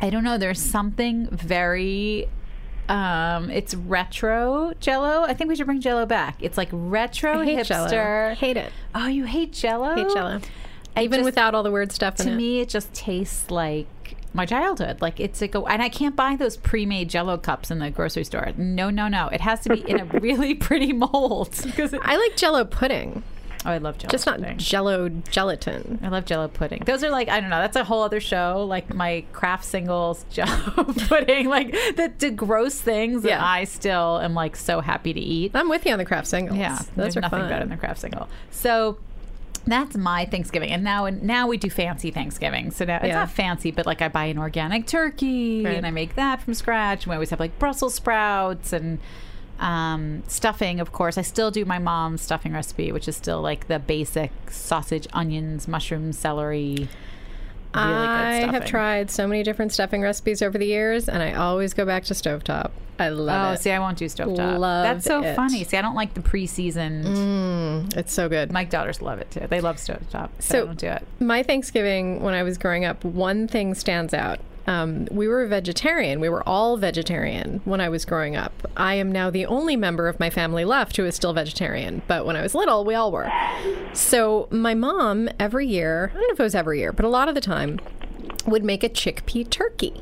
I 0.02 0.10
don't 0.10 0.24
know. 0.24 0.38
There's 0.38 0.62
something 0.62 1.28
very. 1.32 2.28
Um, 2.90 3.50
it's 3.50 3.74
retro 3.74 4.74
Jello. 4.82 5.24
I 5.24 5.34
think 5.34 5.48
we 5.48 5.56
should 5.56 5.66
bring 5.66 5.80
Jello 5.80 6.06
back. 6.06 6.36
It's 6.42 6.58
like 6.58 6.68
retro 6.72 7.40
I 7.40 7.46
hate 7.46 7.60
hipster. 7.60 7.90
Jello. 7.90 8.36
Hate 8.36 8.58
it. 8.58 8.74
Oh, 8.94 9.08
you 9.08 9.24
hate 9.24 9.54
Jello? 9.54 9.96
Hate 9.96 10.10
Jello. 10.14 10.42
Even 10.98 11.20
just- 11.20 11.26
without 11.26 11.56
all 11.56 11.64
the 11.64 11.72
weird 11.72 11.92
stuff 11.94 12.20
in 12.20 12.26
to 12.28 12.32
it. 12.34 12.36
me, 12.36 12.60
it 12.60 12.68
just 12.70 12.94
tastes 12.94 13.50
like 13.50 13.88
my 14.34 14.46
childhood. 14.46 15.02
Like 15.02 15.20
it's 15.20 15.42
like 15.42 15.56
a, 15.56 15.62
and 15.62 15.82
I 15.82 15.90
can't 15.90 16.16
buy 16.16 16.36
those 16.36 16.58
pre-made 16.58 17.10
Jello 17.10 17.38
cups 17.38 17.70
in 17.72 17.80
the 17.80 17.90
grocery 17.90 18.24
store. 18.24 18.52
No, 18.58 18.90
no, 18.90 19.08
no. 19.08 19.28
It 19.28 19.42
has 19.42 19.60
to 19.62 19.70
be 19.70 19.82
in 19.90 20.00
a 20.00 20.06
really 20.20 20.56
pretty 20.56 20.94
mold 20.94 21.52
because 21.64 21.94
I 22.02 22.16
like 22.18 22.36
Jello 22.36 22.66
pudding, 22.66 23.24
oh, 23.66 23.70
I 23.72 23.78
love 23.78 23.98
Jello. 23.98 24.10
just 24.12 24.26
not 24.26 24.40
pudding. 24.40 24.58
Jello 24.58 25.10
gelatin. 25.30 26.00
I 26.04 26.08
love 26.10 26.26
Jello 26.26 26.48
pudding. 26.48 26.84
Those 26.86 27.04
are 27.04 27.10
like 27.10 27.30
I 27.30 27.40
don't 27.40 27.50
know. 27.50 27.60
That's 27.60 27.76
a 27.78 27.84
whole 27.84 28.02
other 28.04 28.20
show. 28.20 28.66
Like 28.68 28.94
my 28.94 29.24
Kraft 29.34 29.66
singles 29.66 30.26
Jello 30.32 30.84
pudding, 31.08 31.48
like 31.50 31.72
the, 31.72 32.12
the 32.18 32.32
gross 32.32 32.80
things 32.80 33.24
that 33.24 33.30
Yeah. 33.30 33.46
I 33.46 33.64
still 33.66 34.20
am 34.20 34.34
like 34.34 34.56
so 34.56 34.82
happy 34.82 35.14
to 35.14 35.20
eat. 35.20 35.52
I'm 35.54 35.70
with 35.70 35.86
you 35.86 35.92
on 35.94 36.00
the 36.00 36.06
Kraft 36.06 36.28
singles. 36.28 36.58
Yeah, 36.60 36.78
those 36.78 36.88
there's 36.96 37.18
are 37.18 37.22
nothing 37.22 37.40
fun. 37.40 37.50
better 37.50 37.60
than 37.66 37.70
the 37.70 37.78
Kraft 37.78 38.00
single. 38.02 38.28
So 38.52 38.98
that's 39.66 39.96
my 39.96 40.26
Thanksgiving, 40.26 40.70
and 40.72 40.84
now 40.84 41.06
and 41.06 41.24
now 41.24 41.48
we 41.48 41.58
do 41.58 41.70
fancy 41.70 42.12
Thanksgiving. 42.12 42.72
So 42.72 42.86
now 42.86 42.98
it's 42.98 43.08
Yeah. 43.08 43.16
not 43.20 43.32
fancy, 43.32 43.72
but 43.72 43.86
like 43.86 44.02
I 44.02 44.08
buy 44.10 44.26
an 44.26 44.38
organic 44.38 44.88
turkey 44.88 45.64
Right. 45.64 45.76
and 45.78 45.86
I 45.86 45.92
make 45.92 46.16
that 46.16 46.42
from 46.42 46.54
scratch. 46.54 47.04
And 47.06 47.12
we 47.12 47.16
always 47.16 47.30
have 47.30 47.40
like 47.40 47.58
Brussels 47.60 47.94
sprouts 47.96 48.74
and 48.74 49.00
um, 49.60 50.24
stuffing. 50.28 50.80
Of 50.80 50.92
course, 50.92 51.18
I 51.18 51.22
still 51.22 51.52
do 51.52 51.64
my 51.64 51.80
mom's 51.80 52.22
stuffing 52.22 52.52
recipe, 52.54 52.92
which 52.92 53.08
is 53.08 53.16
still 53.16 53.42
like 53.42 53.68
the 53.68 53.80
basic 53.80 54.32
sausage, 54.50 55.08
onions, 55.14 55.68
mushrooms, 55.68 56.18
celery. 56.18 56.90
Really 57.76 57.88
good 57.88 58.50
I 58.50 58.52
have 58.52 58.66
tried 58.66 59.10
so 59.10 59.28
many 59.28 59.44
different 59.44 59.72
stuffing 59.72 60.02
recipes 60.02 60.42
over 60.42 60.58
the 60.58 60.66
years, 60.66 61.10
and 61.10 61.24
I 61.24 61.34
always 61.34 61.74
go 61.74 61.86
back 61.86 62.04
to 62.06 62.14
stovetop. 62.14 62.72
I 63.00 63.10
love 63.10 63.48
it. 63.48 63.50
Oh, 63.50 63.54
it. 63.54 63.60
see, 63.62 63.72
I 63.72 63.80
won't 63.80 63.98
do 63.98 64.06
stovetop. 64.06 64.60
Love 64.60 64.84
That's 64.84 65.06
so 65.06 65.24
it. 65.24 65.36
funny. 65.36 65.64
See, 65.64 65.78
I 65.78 65.82
don't 65.82 65.96
like 65.96 66.14
the 66.14 66.22
pre-seasoned. 66.22 67.06
Mm, 67.06 67.98
it's 67.98 68.14
so 68.14 68.30
good. 68.30 68.52
My 68.52 68.64
daughters 68.64 69.02
love 69.02 69.20
it 69.20 69.32
too. 69.32 69.48
They 69.50 69.62
love 69.62 69.78
stovetop. 69.78 70.30
So- 70.40 70.68
don't 70.68 70.78
do 70.78 70.88
it. 70.88 71.06
My 71.20 71.42
Thanksgiving 71.42 72.22
when 72.22 72.34
I 72.36 72.44
was 72.44 72.58
growing 72.58 72.86
up, 72.86 73.04
one 73.04 73.48
thing 73.48 73.74
stands 73.74 74.14
out. 74.14 74.40
Um, 74.68 75.08
we 75.12 75.28
were 75.28 75.46
vegetarian. 75.46 76.20
We 76.20 76.30
were 76.30 76.48
all 76.48 76.78
vegetarian 76.78 77.62
when 77.66 77.82
I 77.82 77.90
was 77.90 78.06
growing 78.06 78.36
up. 78.36 78.68
I 78.78 78.96
am 78.96 79.12
now 79.12 79.30
the 79.30 79.46
only 79.46 79.76
member 79.76 80.08
of 80.08 80.20
my 80.20 80.30
family 80.30 80.66
left 80.66 80.98
who 80.98 81.06
is 81.06 81.16
still 81.16 81.34
vegetarian. 81.34 82.02
But 82.08 82.26
when 82.26 82.36
I 82.36 82.42
was 82.42 82.56
little, 82.56 82.86
we 82.86 82.96
all 82.96 83.12
were. 83.12 83.32
So 83.94 84.48
my 84.52 84.74
mom, 84.74 85.30
every 85.40 85.68
year, 85.68 86.12
I 86.12 86.14
don't 86.14 86.28
know 86.30 86.34
if 86.34 86.40
it 86.40 86.44
was 86.44 86.56
every 86.56 86.80
year, 86.80 86.94
but 86.94 87.06
a 87.06 87.10
lot 87.10 87.30
of 87.30 87.36
the 87.36 87.42
time, 87.42 87.80
would 88.46 88.64
make 88.64 88.84
a 88.84 88.90
chickpea 88.90 89.50
turkey. 89.50 90.02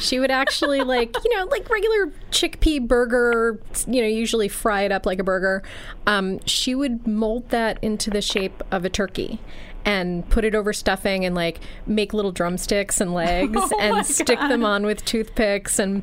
She 0.00 0.18
would 0.18 0.30
actually 0.30 0.80
like, 0.82 1.14
you 1.24 1.36
know, 1.36 1.44
like 1.46 1.68
regular 1.68 2.12
chickpea 2.30 2.86
burger, 2.86 3.60
you 3.86 4.00
know, 4.00 4.08
usually 4.08 4.48
fry 4.48 4.82
it 4.82 4.92
up 4.92 5.06
like 5.06 5.18
a 5.18 5.24
burger. 5.24 5.62
Um, 6.06 6.40
she 6.46 6.74
would 6.74 7.06
mold 7.06 7.50
that 7.50 7.78
into 7.82 8.10
the 8.10 8.22
shape 8.22 8.62
of 8.70 8.84
a 8.84 8.90
turkey 8.90 9.40
and 9.84 10.28
put 10.30 10.44
it 10.44 10.54
over 10.54 10.72
stuffing 10.72 11.24
and 11.24 11.34
like 11.34 11.60
make 11.86 12.12
little 12.12 12.32
drumsticks 12.32 13.00
and 13.00 13.12
legs 13.12 13.56
Oh 13.72 13.78
and 13.80 14.06
stick 14.06 14.38
them 14.38 14.64
on 14.64 14.84
with 14.84 15.04
toothpicks 15.04 15.78
and 15.78 16.02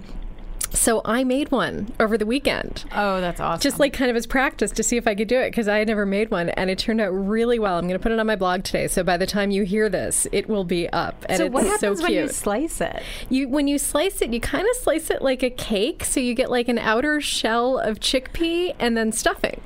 so 0.74 1.02
I 1.04 1.24
made 1.24 1.52
one 1.52 1.94
over 2.00 2.18
the 2.18 2.26
weekend. 2.26 2.86
Oh, 2.94 3.20
that's 3.20 3.40
awesome. 3.40 3.62
Just 3.62 3.80
like 3.80 3.94
kind 3.94 4.10
of 4.10 4.16
as 4.16 4.26
practice 4.26 4.72
to 4.72 4.84
see 4.84 4.98
if 4.98 5.08
I 5.08 5.16
could 5.16 5.28
do 5.28 5.40
it 5.40 5.50
because 5.50 5.68
I 5.68 5.80
had 5.80 5.88
never 5.88 6.06
made 6.06 6.32
one 6.32 6.50
and 6.50 6.70
it 6.70 6.80
turned 6.80 7.02
out 7.02 7.10
really 7.10 7.60
well. 7.60 7.78
I'm 7.78 7.88
going 7.88 8.00
to 8.00 8.02
put 8.02 8.12
it 8.12 8.20
on 8.20 8.28
my 8.28 8.36
blog 8.36 8.64
today. 8.64 8.88
So 8.88 9.04
by 9.04 9.18
the 9.18 9.28
time 9.28 9.52
you 9.52 9.64
hear 9.64 9.90
this, 9.90 10.28
it 10.32 10.48
will 10.48 10.64
be 10.64 10.88
up. 10.90 11.26
And 11.28 11.38
so 11.38 11.46
it's 11.46 11.54
what 11.54 11.66
happens 11.66 12.00
so 12.00 12.04
when 12.04 12.12
cute. 12.14 12.24
you 12.24 12.28
slice 12.30 12.80
it? 12.80 13.04
You 13.30 13.50
when 13.50 13.68
you 13.68 13.78
slice 13.78 14.22
it, 14.22 14.32
you 14.32 14.40
kind 14.40 14.68
of 14.68 14.76
slice 14.78 15.10
it 15.10 15.22
like 15.22 15.44
a 15.44 15.50
cake, 15.50 16.06
so 16.06 16.20
you 16.20 16.34
get 16.34 16.50
like 16.50 16.70
an 16.70 16.80
outer 16.80 17.20
shell 17.20 17.78
of 17.78 18.00
chickpea 18.00 18.76
and 18.80 18.96
then 18.96 19.12
stuffing. 19.12 19.62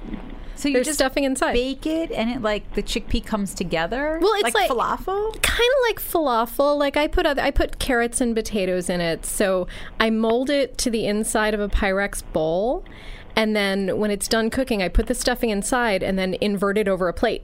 So 0.55 0.69
you're 0.69 0.83
just 0.83 0.99
stuffing 0.99 1.23
inside. 1.25 1.53
bake 1.53 1.85
it, 1.85 2.11
and 2.11 2.29
it 2.29 2.41
like 2.41 2.73
the 2.75 2.83
chickpea 2.83 3.25
comes 3.25 3.53
together. 3.53 4.19
Well, 4.21 4.33
it's 4.35 4.53
like- 4.55 4.69
falafel. 4.69 5.41
Kind 5.41 5.69
of 5.69 5.87
like 5.89 5.99
falafel. 5.99 6.77
Like 6.77 6.95
I 6.97 7.07
put 7.07 7.25
other, 7.25 7.41
I 7.41 7.51
put 7.51 7.77
carrots 7.79 8.21
and 8.21 8.35
potatoes 8.35 8.89
in 8.89 9.01
it, 9.01 9.25
so 9.25 9.67
I 9.99 10.09
mold 10.09 10.49
it 10.49 10.77
to 10.79 10.89
the 10.89 11.05
inside 11.05 11.53
of 11.53 11.59
a 11.59 11.67
Pyrex 11.67 12.23
bowl, 12.33 12.85
and 13.35 13.55
then 13.55 13.97
when 13.99 14.11
it's 14.11 14.27
done 14.27 14.49
cooking, 14.49 14.81
I 14.81 14.87
put 14.87 15.07
the 15.07 15.13
stuffing 15.15 15.49
inside 15.49 16.01
and 16.03 16.17
then 16.17 16.35
invert 16.35 16.77
it 16.77 16.87
over 16.87 17.07
a 17.09 17.13
plate. 17.13 17.43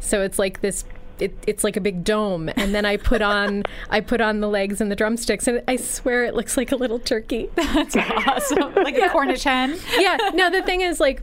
So 0.00 0.22
it's 0.22 0.38
like 0.38 0.60
this. 0.60 0.84
It, 1.20 1.32
it's 1.46 1.62
like 1.62 1.76
a 1.76 1.80
big 1.80 2.02
dome, 2.02 2.50
and 2.56 2.74
then 2.74 2.84
I 2.84 2.96
put 2.96 3.22
on 3.22 3.62
I 3.90 4.00
put 4.00 4.20
on 4.20 4.40
the 4.40 4.48
legs 4.48 4.80
and 4.80 4.90
the 4.90 4.96
drumsticks, 4.96 5.46
and 5.46 5.62
I 5.68 5.76
swear 5.76 6.24
it 6.24 6.34
looks 6.34 6.56
like 6.56 6.72
a 6.72 6.76
little 6.76 6.98
turkey. 6.98 7.48
That's 7.54 7.94
awesome. 8.26 8.74
Like 8.74 8.98
a 8.98 9.08
Cornish 9.10 9.44
hen. 9.44 9.78
yeah. 9.96 10.16
No, 10.34 10.50
the 10.50 10.62
thing 10.62 10.80
is, 10.80 10.98
like, 10.98 11.22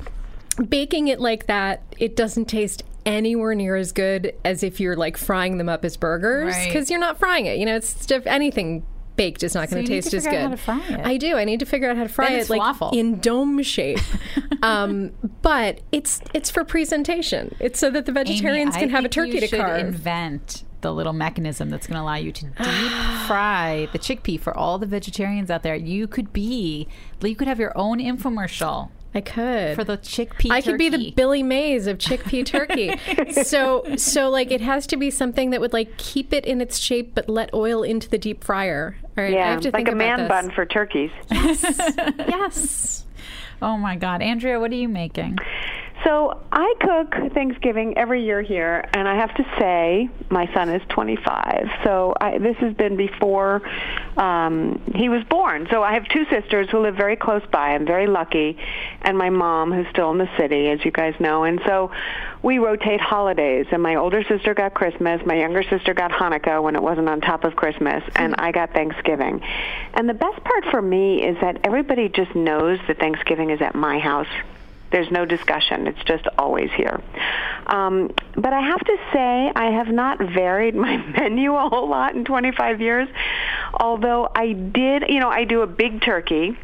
baking 0.55 1.07
it 1.07 1.19
like 1.19 1.47
that, 1.47 1.83
it 1.97 2.15
doesn't 2.15 2.45
taste 2.45 2.83
anywhere 3.05 3.55
near 3.55 3.75
as 3.75 3.91
good 3.91 4.33
as 4.45 4.63
if 4.63 4.79
you're 4.79 4.95
like 4.95 5.17
frying 5.17 5.57
them 5.57 5.69
up 5.69 5.83
as 5.83 5.97
burgers 5.97 6.53
Right. 6.53 6.67
because 6.67 6.89
you're 6.89 6.99
not 6.99 7.17
frying 7.17 7.45
it. 7.45 7.57
You 7.57 7.65
know, 7.65 7.75
it's 7.75 8.05
diff- 8.05 8.27
anything 8.27 8.83
baked 9.15 9.43
is 9.43 9.53
not 9.53 9.69
going 9.69 9.83
to 9.83 9.87
taste 9.87 10.13
as 10.13 10.25
good. 10.25 10.39
how 10.41 10.49
to 10.49 10.57
fry 10.57 10.81
it. 10.89 10.99
I 11.05 11.17
do. 11.17 11.35
I 11.35 11.43
need 11.43 11.59
to 11.59 11.65
figure 11.65 11.89
out 11.89 11.97
how 11.97 12.03
to 12.03 12.09
fry 12.09 12.31
it 12.31 12.49
like 12.49 12.93
in 12.93 13.19
dome 13.19 13.61
shape. 13.63 13.99
um, 14.63 15.11
but 15.41 15.81
it's 15.91 16.21
it's 16.33 16.49
for 16.49 16.63
presentation. 16.63 17.55
It's 17.59 17.79
so 17.79 17.89
that 17.91 18.05
the 18.05 18.11
vegetarians 18.11 18.75
Amy, 18.75 18.83
can 18.85 18.89
have 18.91 19.05
a 19.05 19.09
turkey 19.09 19.39
to 19.39 19.47
should 19.47 19.59
carve. 19.59 19.79
Invent 19.85 20.63
the 20.81 20.91
little 20.93 21.13
mechanism 21.13 21.69
that's 21.69 21.85
going 21.85 21.95
to 21.97 22.01
allow 22.01 22.15
you 22.15 22.31
to 22.31 22.45
deep 22.57 22.91
fry 23.27 23.87
the 23.93 23.99
chickpea 23.99 24.39
for 24.39 24.55
all 24.55 24.79
the 24.79 24.87
vegetarians 24.87 25.51
out 25.51 25.63
there. 25.63 25.75
You 25.75 26.07
could 26.07 26.33
be, 26.33 26.87
you 27.21 27.35
could 27.35 27.47
have 27.47 27.59
your 27.59 27.77
own 27.77 27.99
infomercial 27.99 28.89
I 29.13 29.21
could. 29.21 29.75
for 29.75 29.83
the 29.83 29.97
chickpea. 29.97 30.51
I 30.51 30.61
could 30.61 30.77
be 30.77 30.87
the. 30.89 31.11
Billy 31.11 31.43
Mays 31.43 31.85
of 31.87 31.97
chickpea 31.97 32.45
turkey. 33.25 33.33
so 33.43 33.95
so 33.97 34.29
like 34.29 34.51
it 34.51 34.61
has 34.61 34.87
to 34.87 34.97
be 34.97 35.09
something 35.11 35.49
that 35.49 35.59
would 35.59 35.73
like 35.73 35.97
keep 35.97 36.31
it 36.33 36.45
in 36.45 36.61
its 36.61 36.77
shape 36.77 37.13
but 37.13 37.27
let 37.27 37.53
oil 37.53 37.83
into 37.83 38.09
the 38.09 38.17
deep 38.17 38.43
fryer. 38.43 38.95
All 39.17 39.23
right, 39.23 39.33
I 39.33 39.35
Yeah, 39.37 39.51
have 39.51 39.61
to 39.61 39.67
like 39.69 39.75
think 39.85 39.89
a 39.89 39.95
man 39.95 40.21
about 40.21 40.43
bun 40.45 40.51
for 40.55 40.65
turkeys. 40.65 41.11
this. 41.29 41.61
Yes. 42.27 43.05
Oh 43.61 43.77
my 43.77 43.95
God, 43.95 44.21
Andrea, 44.21 44.59
what 44.59 44.71
are 44.71 44.75
you 44.75 44.87
making? 44.89 45.37
So 46.03 46.41
I 46.51 46.73
cook 46.79 47.33
Thanksgiving 47.33 47.97
every 47.97 48.25
year 48.25 48.41
here, 48.41 48.89
and 48.93 49.07
I 49.07 49.15
have 49.15 49.33
to 49.35 49.43
say 49.59 50.09
my 50.29 50.51
son 50.53 50.69
is 50.69 50.81
25. 50.89 51.69
So 51.83 52.13
I, 52.19 52.39
this 52.39 52.57
has 52.57 52.73
been 52.73 52.97
before 52.97 53.61
um, 54.17 54.81
he 54.95 55.09
was 55.09 55.23
born. 55.25 55.67
So 55.69 55.83
I 55.83 55.93
have 55.93 56.07
two 56.07 56.25
sisters 56.25 56.69
who 56.71 56.79
live 56.79 56.95
very 56.95 57.15
close 57.15 57.43
by. 57.51 57.75
I'm 57.75 57.85
very 57.85 58.07
lucky, 58.07 58.57
and 59.01 59.17
my 59.17 59.29
mom 59.29 59.71
who's 59.71 59.87
still 59.91 60.11
in 60.11 60.17
the 60.17 60.29
city, 60.37 60.69
as 60.69 60.83
you 60.83 60.91
guys 60.91 61.13
know. 61.19 61.43
And 61.43 61.61
so 61.65 61.91
we 62.41 62.57
rotate 62.57 62.99
holidays. 62.99 63.67
And 63.71 63.83
my 63.83 63.95
older 63.95 64.23
sister 64.23 64.55
got 64.55 64.73
Christmas, 64.73 65.21
my 65.25 65.35
younger 65.35 65.63
sister 65.63 65.93
got 65.93 66.11
Hanukkah 66.11 66.63
when 66.63 66.75
it 66.75 66.81
wasn't 66.81 67.09
on 67.09 67.21
top 67.21 67.43
of 67.43 67.55
Christmas, 67.55 68.03
and 68.15 68.35
I 68.39 68.51
got 68.51 68.73
Thanksgiving. 68.73 69.41
And 69.93 70.09
the 70.09 70.15
best 70.15 70.43
part 70.43 70.65
for 70.71 70.81
me 70.81 71.23
is 71.23 71.37
that 71.41 71.59
everybody 71.63 72.09
just 72.09 72.33
knows 72.33 72.79
that 72.87 72.97
Thanksgiving 72.97 73.51
is 73.51 73.61
at 73.61 73.75
my 73.75 73.99
house. 73.99 74.27
There's 74.91 75.09
no 75.11 75.25
discussion. 75.25 75.87
It's 75.87 76.03
just 76.03 76.25
always 76.37 76.69
here. 76.71 77.01
Um, 77.67 78.11
but 78.35 78.53
I 78.53 78.61
have 78.61 78.79
to 78.79 78.97
say, 79.13 79.51
I 79.55 79.71
have 79.71 79.87
not 79.87 80.19
varied 80.19 80.75
my 80.75 80.97
menu 81.17 81.55
a 81.55 81.69
whole 81.69 81.89
lot 81.89 82.15
in 82.15 82.25
25 82.25 82.81
years. 82.81 83.07
Although 83.73 84.29
I 84.35 84.53
did, 84.53 85.05
you 85.09 85.19
know, 85.19 85.29
I 85.29 85.45
do 85.45 85.61
a 85.61 85.67
big 85.67 86.01
turkey. 86.01 86.57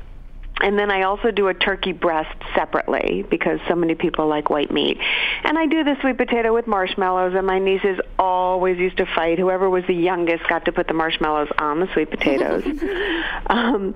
And 0.59 0.77
then 0.77 0.89
I 0.89 1.03
also 1.03 1.29
do 1.29 1.49
a 1.49 1.53
turkey 1.53 1.91
breast 1.91 2.35
separately 2.55 3.23
because 3.29 3.59
so 3.67 3.75
many 3.75 3.93
people 3.93 4.27
like 4.27 4.49
white 4.49 4.71
meat. 4.71 4.97
And 5.43 5.57
I 5.57 5.67
do 5.67 5.83
the 5.83 5.95
sweet 6.01 6.17
potato 6.17 6.51
with 6.53 6.65
marshmallows, 6.65 7.35
and 7.35 7.45
my 7.45 7.59
nieces 7.59 7.99
always 8.17 8.79
used 8.79 8.97
to 8.97 9.05
fight. 9.05 9.37
Whoever 9.37 9.69
was 9.69 9.83
the 9.85 9.93
youngest 9.93 10.47
got 10.47 10.65
to 10.65 10.71
put 10.71 10.87
the 10.87 10.95
marshmallows 10.95 11.49
on 11.59 11.79
the 11.79 11.87
sweet 11.93 12.09
potatoes. 12.09 12.63
um, 13.47 13.93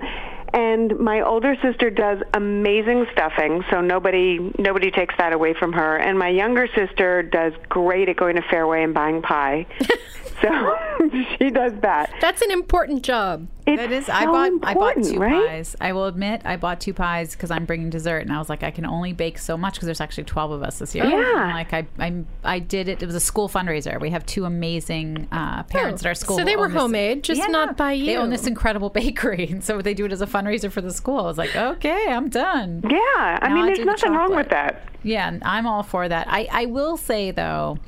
and 0.52 0.98
my 0.98 1.22
older 1.22 1.56
sister 1.62 1.90
does 1.90 2.18
amazing 2.34 3.06
stuffing, 3.12 3.64
so 3.70 3.80
nobody 3.80 4.38
nobody 4.58 4.90
takes 4.90 5.14
that 5.18 5.32
away 5.32 5.54
from 5.54 5.72
her. 5.72 5.96
And 5.96 6.18
my 6.18 6.28
younger 6.28 6.66
sister 6.74 7.22
does 7.22 7.52
great 7.68 8.08
at 8.08 8.16
going 8.16 8.36
to 8.36 8.42
Fairway 8.42 8.82
and 8.82 8.92
buying 8.92 9.22
pie. 9.22 9.66
so 10.42 10.76
she 11.38 11.50
does 11.50 11.72
that. 11.80 12.12
That's 12.20 12.42
an 12.42 12.50
important 12.50 13.02
job. 13.02 13.46
It's 13.64 13.80
That 13.80 13.92
is, 13.92 14.06
so 14.06 14.12
I 14.12 14.26
bought 14.26 14.50
I 14.64 14.74
bought 14.74 15.02
two 15.04 15.18
right? 15.20 15.46
pies. 15.48 15.76
I 15.80 15.92
will 15.92 16.06
admit, 16.06 16.42
I 16.44 16.56
bought 16.56 16.80
two 16.80 16.92
pies 16.92 17.32
because 17.36 17.52
I'm 17.52 17.64
bringing 17.64 17.90
dessert, 17.90 18.18
and 18.18 18.32
I 18.32 18.38
was 18.38 18.48
like, 18.48 18.64
I 18.64 18.72
can 18.72 18.84
only 18.84 19.12
bake 19.12 19.38
so 19.38 19.56
much 19.56 19.74
because 19.74 19.86
there's 19.86 20.00
actually 20.00 20.24
12 20.24 20.50
of 20.50 20.62
us 20.64 20.80
this 20.80 20.94
year. 20.96 21.04
Yeah. 21.04 21.44
And, 21.44 21.52
like 21.54 21.72
I, 21.72 21.86
I, 22.00 22.24
I 22.42 22.58
did 22.58 22.88
it. 22.88 23.02
It 23.02 23.06
was 23.06 23.14
a 23.14 23.20
school 23.20 23.48
fundraiser. 23.48 24.00
We 24.00 24.10
have 24.10 24.26
two 24.26 24.44
amazing 24.46 25.28
uh, 25.30 25.62
parents 25.62 26.02
Oh, 26.02 26.06
at 26.06 26.08
our 26.10 26.14
school. 26.16 26.38
so 26.38 26.44
they 26.44 26.56
were 26.56 26.68
this- 26.68 26.76
homemade, 26.76 27.22
just 27.22 27.48
not 27.50 27.76
by 27.76 27.92
you. 27.92 28.06
They 28.06 28.16
own 28.16 28.30
this 28.30 28.48
incredible 28.48 28.90
bakery, 29.02 29.46
and 29.48 29.62
so 29.62 29.80
they 29.80 29.94
do 29.94 30.06
it 30.06 30.12
as 30.12 30.22
a 30.22 30.26
fundraiser 30.26 30.70
for 30.72 30.80
the 30.80 30.92
school. 30.92 31.20
I 31.20 31.22
was 31.22 31.38
like, 31.38 31.54
okay, 31.54 32.06
I'm 32.10 32.28
done. 32.30 32.82
Yeah, 32.84 32.98
I 33.40 33.46
Now 33.48 33.54
mean, 33.54 33.62
I 33.62 33.66
there's 33.66 33.78
do 33.78 33.84
the 33.84 33.90
nothing 33.92 34.12
wrong 34.12 34.34
with 34.34 34.48
that. 34.50 34.88
Yeah, 35.04 35.38
I'm 35.42 35.66
all 35.68 35.84
for 35.84 36.08
that. 36.08 36.26
I, 36.28 36.48
I 36.50 36.66
will 36.66 36.96
say 36.96 37.30
though, 37.30 37.78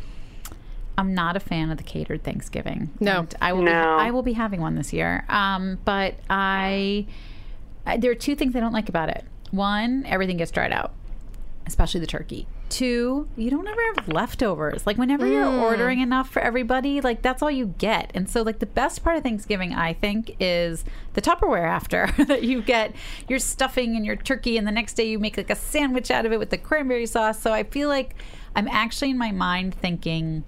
I'm 0.96 1.14
not 1.14 1.36
a 1.36 1.40
fan 1.40 1.70
of 1.70 1.78
the 1.78 1.82
catered 1.84 2.22
Thanksgiving. 2.22 2.90
No. 3.00 3.20
And 3.20 3.34
I 3.42 3.52
will 3.52 3.62
No. 3.62 3.72
be, 3.72 3.76
I 4.04 4.10
will 4.10 4.22
be 4.22 4.32
having 4.34 4.60
one 4.60 4.74
this 4.76 4.92
year. 4.92 5.24
Um, 5.28 5.78
but 5.84 6.14
I, 6.30 7.06
I 7.86 7.96
there 7.96 8.10
are 8.10 8.14
two 8.16 8.34
things 8.36 8.54
I 8.54 8.60
don't 8.60 8.72
like 8.72 8.88
about 8.88 9.08
it. 9.08 9.24
One, 9.50 10.04
everything 10.06 10.36
gets 10.36 10.50
dried 10.50 10.72
out, 10.72 10.92
especially 11.66 12.00
the 12.00 12.06
turkey. 12.06 12.46
Two, 12.70 13.28
you 13.36 13.50
don't 13.50 13.68
ever 13.68 13.80
have 13.94 14.08
leftovers. 14.08 14.84
Like 14.86 14.96
whenever 14.96 15.26
you're 15.26 15.46
ordering 15.46 16.00
enough 16.00 16.30
for 16.30 16.40
everybody, 16.40 17.00
like 17.00 17.22
that's 17.22 17.40
all 17.42 17.50
you 17.50 17.66
get. 17.78 18.10
And 18.14 18.28
so 18.28 18.42
like 18.42 18.58
the 18.58 18.66
best 18.66 19.04
part 19.04 19.16
of 19.16 19.22
Thanksgiving, 19.22 19.72
I 19.74 19.92
think, 19.92 20.34
is 20.40 20.84
the 21.12 21.20
Tupperware 21.22 21.68
after 21.68 22.08
that 22.24 22.42
you 22.42 22.62
get 22.62 22.94
your 23.28 23.38
stuffing 23.38 23.94
and 23.96 24.04
your 24.04 24.16
turkey, 24.16 24.56
and 24.56 24.66
the 24.66 24.72
next 24.72 24.94
day 24.94 25.08
you 25.08 25.18
make 25.18 25.36
like 25.36 25.50
a 25.50 25.54
sandwich 25.56 26.10
out 26.10 26.24
of 26.26 26.32
it 26.32 26.38
with 26.38 26.50
the 26.50 26.58
cranberry 26.58 27.06
sauce. 27.06 27.38
So 27.40 27.52
I 27.52 27.62
feel 27.64 27.88
like 27.88 28.16
I'm 28.56 28.66
actually 28.68 29.10
in 29.10 29.18
my 29.18 29.30
mind 29.30 29.74
thinking. 29.74 30.44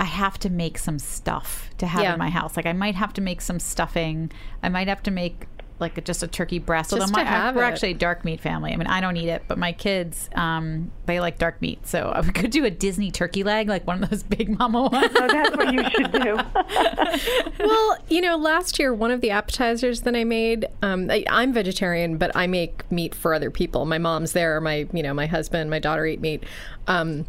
I 0.00 0.04
have 0.04 0.38
to 0.40 0.50
make 0.50 0.78
some 0.78 0.98
stuff 0.98 1.70
to 1.78 1.86
have 1.86 2.02
Yeah. 2.02 2.12
in 2.14 2.18
my 2.18 2.30
house. 2.30 2.56
Like 2.56 2.66
I 2.66 2.72
might 2.72 2.94
have 2.96 3.12
to 3.14 3.20
make 3.20 3.40
some 3.40 3.60
stuffing. 3.60 4.32
I 4.62 4.68
might 4.68 4.88
have 4.88 5.02
to 5.04 5.10
make 5.10 5.46
like 5.78 5.98
a, 5.98 6.00
just 6.00 6.22
a 6.22 6.28
turkey 6.28 6.60
breast. 6.60 6.92
Although 6.92 7.04
Just 7.06 7.12
my, 7.12 7.24
to 7.24 7.28
have 7.28 7.56
we're 7.56 7.64
it. 7.64 7.66
actually 7.66 7.90
a 7.90 7.94
dark 7.94 8.24
meat 8.24 8.40
family. 8.40 8.72
I 8.72 8.76
mean, 8.76 8.86
I 8.86 9.00
don't 9.00 9.16
eat 9.16 9.28
it, 9.28 9.42
but 9.48 9.58
my 9.58 9.72
kids, 9.72 10.30
um, 10.36 10.92
they 11.06 11.18
like 11.18 11.38
dark 11.38 11.60
meat. 11.60 11.84
So 11.88 12.12
I 12.14 12.22
could 12.22 12.52
do 12.52 12.64
a 12.64 12.70
Disney 12.70 13.10
turkey 13.10 13.42
leg, 13.42 13.68
like 13.68 13.84
one 13.84 14.00
of 14.02 14.08
those 14.08 14.22
big 14.38 14.56
mama 14.56 14.82
ones. 14.82 15.12
So 15.12 15.26
that's 15.26 15.56
what 15.56 15.72
you 15.74 15.88
should 15.90 16.12
do. 16.12 16.38
Well, 17.58 17.98
you 18.08 18.20
know, 18.20 18.36
last 18.36 18.78
year 18.78 18.92
one 18.94 19.10
of 19.10 19.20
the 19.20 19.30
appetizers 19.30 20.00
that 20.02 20.16
I 20.16 20.24
made, 20.24 20.66
um, 20.82 21.10
I, 21.10 21.24
I'm 21.28 21.52
vegetarian, 21.52 22.16
but 22.16 22.34
I 22.34 22.46
make 22.46 22.90
meat 22.90 23.14
for 23.14 23.34
other 23.34 23.50
people. 23.50 23.84
My 23.84 23.98
mom's 23.98 24.32
there, 24.32 24.60
my 24.60 24.86
you 24.92 25.02
know, 25.02 25.14
my 25.14 25.26
husband, 25.26 25.70
my 25.70 25.78
daughter 25.78 26.06
eat 26.06 26.20
meat. 26.20 26.44
Um, 26.86 27.26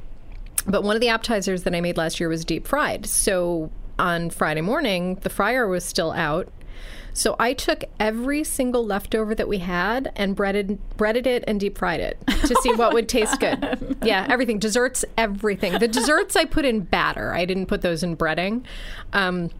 but 0.67 0.83
one 0.83 0.95
of 0.95 1.01
the 1.01 1.09
appetizers 1.09 1.63
that 1.63 1.75
I 1.75 1.81
made 1.81 1.97
last 1.97 2.19
year 2.19 2.29
was 2.29 2.45
deep 2.45 2.67
fried. 2.67 3.05
So 3.05 3.71
on 3.99 4.29
Friday 4.29 4.61
morning, 4.61 5.15
the 5.21 5.29
fryer 5.29 5.67
was 5.67 5.83
still 5.85 6.11
out. 6.11 6.47
So 7.15 7.35
I 7.37 7.53
took 7.53 7.83
every 7.99 8.43
single 8.43 8.83
leftover 8.83 9.35
that 9.35 9.47
we 9.47 9.59
had 9.59 10.11
and 10.15 10.35
breaded 10.35 10.79
breaded 10.97 11.27
it 11.27 11.43
and 11.47 11.59
deep 11.59 11.77
fried 11.77 11.99
it 11.99 12.17
to 12.47 12.55
see 12.63 12.73
what 12.73 12.91
would 12.93 13.07
taste 13.17 13.39
good. 13.39 13.97
Yeah, 14.03 14.25
everything, 14.29 14.57
desserts, 14.57 15.05
everything. 15.15 15.77
The 15.77 15.87
desserts 15.87 16.35
I 16.35 16.45
put 16.45 16.65
in 16.65 16.79
batter. 16.79 17.31
I 17.33 17.45
didn't 17.45 17.67
put 17.67 17.81
those 17.81 18.01
in 18.01 18.17
breading. 18.17 18.63
Um, 19.13 19.51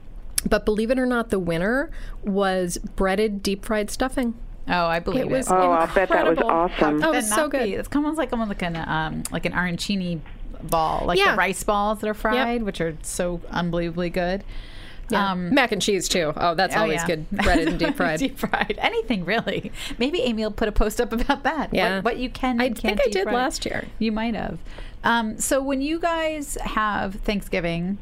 but 0.50 0.66
believe 0.66 0.90
it 0.90 0.98
or 0.98 1.06
not, 1.06 1.30
the 1.30 1.38
winner 1.40 1.92
was 2.24 2.80
breaded 2.96 3.44
deep 3.44 3.64
fried 3.66 3.92
stuffing. 3.92 4.34
oh, 4.68 4.86
I 4.88 5.00
believe 5.00 5.26
It 5.26 5.30
was 5.30 5.52
Oh, 5.52 5.56
I'll 5.74 5.86
bet 5.94 6.10
that 6.10 6.24
was 6.26 6.32
incredible. 6.40 6.50
awesome. 6.50 6.96
Oh, 6.96 6.98
it 6.98 7.02
That 7.02 7.12
was 7.12 7.30
so 7.30 7.36
not 7.36 7.52
be- 7.52 7.58
good. 7.60 7.70
It's 7.82 7.96
almost 7.96 8.18
like 8.18 8.34
almost 8.34 8.50
like 8.50 8.64
an 8.64 8.76
um, 8.78 9.24
like 9.32 9.46
an 9.46 9.52
arancini 9.54 10.22
ball, 10.70 11.06
like 11.06 11.18
Yeah. 11.20 11.32
the 11.32 11.38
rice 11.38 11.64
balls 11.64 12.00
that 12.00 12.10
are 12.10 12.14
fried, 12.14 12.64
which 12.64 12.80
are 12.82 12.96
so 13.02 13.42
unbelievably 13.52 14.10
good. 14.12 14.44
Yeah. 15.10 15.32
Um, 15.32 15.54
Mac 15.54 15.72
and 15.74 15.82
cheese 15.82 16.08
too. 16.08 16.32
Oh, 16.38 16.56
that's 16.56 16.76
Oh, 16.76 16.82
always 16.82 17.02
yeah. 17.02 17.08
good. 17.08 17.30
Breaded 17.32 17.68
and 17.68 17.80
deep 17.80 17.96
fried. 17.98 18.20
deep 18.20 18.40
fried. 18.40 18.76
Anything 18.82 19.26
really. 19.26 19.72
Maybe 19.98 20.22
Amy 20.22 20.44
will 20.44 20.52
put 20.52 20.68
a 20.70 20.72
post 20.72 21.02
up 21.02 21.12
about 21.12 21.44
that. 21.44 21.70
Yeah. 21.74 21.96
What, 21.98 22.06
what 22.06 22.18
you 22.18 22.30
can. 22.30 22.62
I 22.62 22.66
and 22.66 22.76
think 22.78 22.98
can't 23.00 23.02
I 23.08 23.12
did 23.12 23.24
fry. 23.24 23.34
last 23.34 23.66
year. 23.66 23.86
You 24.00 24.12
might 24.12 24.34
have. 24.34 24.58
Um, 25.04 25.38
so 25.40 25.62
when 25.62 25.82
you 25.82 26.00
guys 26.00 26.58
have 26.62 27.16
Thanksgiving, 27.16 27.98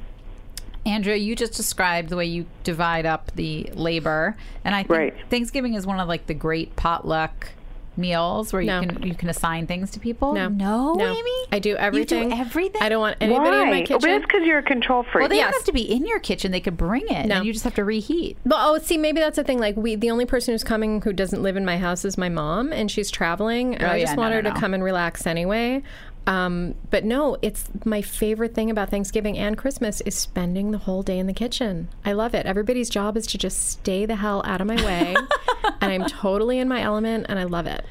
Andrea, 0.86 1.16
you 1.16 1.36
just 1.36 1.54
described 1.54 2.10
the 2.10 2.16
way 2.16 2.26
you 2.26 2.46
divide 2.64 3.06
up 3.08 3.32
the 3.36 3.70
labor, 3.74 4.36
and 4.64 4.74
I 4.76 4.80
think 4.84 4.90
Right. 4.92 5.14
Thanksgiving 5.30 5.74
is 5.74 5.86
one 5.88 6.00
of 6.00 6.08
like 6.08 6.28
the 6.28 6.34
great 6.36 6.76
potluck 6.76 7.50
meals 7.98 8.54
where 8.54 8.62
you 8.62 8.68
No. 8.68 8.82
can 8.82 9.04
you 9.04 9.14
can 9.16 9.30
assign 9.30 9.68
things 9.68 9.92
to 9.92 10.00
people. 10.00 10.34
No. 10.34 10.48
no, 10.48 10.94
No. 10.94 11.06
Amy. 11.12 11.32
I 11.52 11.60
do 11.60 11.76
everything. 11.76 12.30
You 12.30 12.36
do 12.36 12.42
everything. 12.42 12.82
I 12.82 12.90
don't 12.90 13.02
want 13.02 13.18
anybody 13.20 13.50
Why? 13.50 13.64
in 13.64 13.70
my 13.70 13.80
but 13.82 13.88
kitchen. 13.88 14.10
that's 14.10 14.26
because 14.26 14.46
you're 14.46 14.60
a 14.60 14.64
control 14.64 15.04
freak. 15.04 15.22
Well, 15.22 15.30
they 15.30 15.36
Yes. 15.38 15.52
don't 15.52 15.60
have 15.60 15.66
to 15.66 15.74
be 15.74 15.82
in 15.92 16.06
your 16.06 16.20
kitchen. 16.20 16.52
They 16.52 16.62
could 16.62 16.78
bring 16.78 17.04
it, 17.10 17.26
No. 17.28 17.36
and 17.38 17.46
you 17.46 17.52
just 17.54 17.66
have 17.66 17.76
to 17.76 17.84
reheat. 17.84 18.38
Well, 18.46 18.60
oh, 18.76 18.78
see, 18.80 18.98
maybe 18.98 19.20
that's 19.20 19.36
the 19.36 19.44
thing. 19.44 19.60
Like, 19.60 19.76
we, 19.76 19.96
the 19.96 20.10
only 20.10 20.26
person 20.26 20.54
who's 20.54 20.64
coming 20.64 21.02
who 21.02 21.12
doesn't 21.14 21.42
live 21.44 21.58
in 21.58 21.66
my 21.66 21.78
house 21.78 22.06
is 22.06 22.18
my 22.18 22.30
mom, 22.30 22.72
and 22.72 22.90
she's 22.90 23.12
traveling, 23.12 23.76
and 23.76 23.84
Oh, 23.84 23.88
I 23.88 23.96
yeah, 23.98 24.04
just 24.06 24.16
no, 24.16 24.22
want 24.22 24.32
no, 24.32 24.38
her 24.38 24.44
to 24.44 24.50
no. 24.54 24.56
come 24.60 24.74
and 24.74 24.84
relax 24.84 25.28
anyway. 25.28 25.84
Um, 26.28 26.76
but 26.90 27.04
no, 27.04 27.38
it's 27.42 27.68
my 27.84 28.02
favorite 28.02 28.54
thing 28.54 28.70
about 28.70 28.90
Thanksgiving 28.90 29.38
and 29.38 29.58
Christmas 29.58 30.02
is 30.02 30.16
spending 30.16 30.72
the 30.72 30.78
whole 30.78 31.02
day 31.02 31.18
in 31.18 31.28
the 31.28 31.34
kitchen. 31.34 31.90
I 32.06 32.14
love 32.14 32.36
it. 32.36 32.46
Everybody's 32.46 32.90
job 32.90 33.18
is 33.18 33.26
to 33.28 33.38
just 33.38 33.70
stay 33.70 34.06
the 34.06 34.18
hell 34.18 34.44
out 34.46 34.62
of 34.62 34.68
my 34.68 34.76
way, 34.86 35.16
and 35.82 35.92
I'm 35.92 36.06
totally 36.06 36.60
in 36.60 36.68
my 36.68 36.82
element, 36.82 37.26
and 37.28 37.40
I 37.40 37.44
love 37.44 37.66
it. 37.66 37.86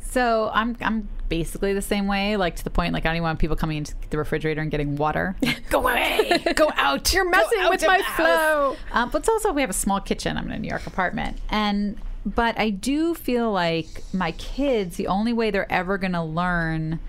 So 0.00 0.50
I'm 0.52 0.76
I'm 0.80 1.08
basically 1.28 1.74
the 1.74 1.82
same 1.82 2.06
way, 2.06 2.36
like 2.36 2.56
to 2.56 2.64
the 2.64 2.70
point 2.70 2.92
like 2.92 3.04
I 3.04 3.10
don't 3.10 3.16
even 3.16 3.24
want 3.24 3.38
people 3.38 3.56
coming 3.56 3.78
into 3.78 3.94
the 4.10 4.18
refrigerator 4.18 4.60
and 4.60 4.70
getting 4.70 4.96
water. 4.96 5.36
go 5.70 5.80
away, 5.80 6.42
go 6.54 6.70
out. 6.76 7.12
You're 7.14 7.28
messing 7.28 7.60
out 7.60 7.70
with 7.70 7.86
my 7.86 8.02
flow. 8.16 8.76
Um, 8.92 9.10
but 9.10 9.20
it's 9.20 9.28
also 9.28 9.52
we 9.52 9.62
have 9.62 9.70
a 9.70 9.74
small 9.74 10.00
kitchen. 10.00 10.36
I'm 10.36 10.46
in 10.46 10.52
a 10.52 10.58
New 10.58 10.68
York 10.68 10.86
apartment, 10.86 11.38
and 11.48 11.98
but 12.26 12.58
I 12.58 12.70
do 12.70 13.14
feel 13.14 13.50
like 13.50 14.02
my 14.12 14.32
kids, 14.32 14.96
the 14.96 15.06
only 15.06 15.32
way 15.32 15.50
they're 15.50 15.70
ever 15.72 15.96
going 15.96 16.12
to 16.12 16.22
learn 16.22 17.00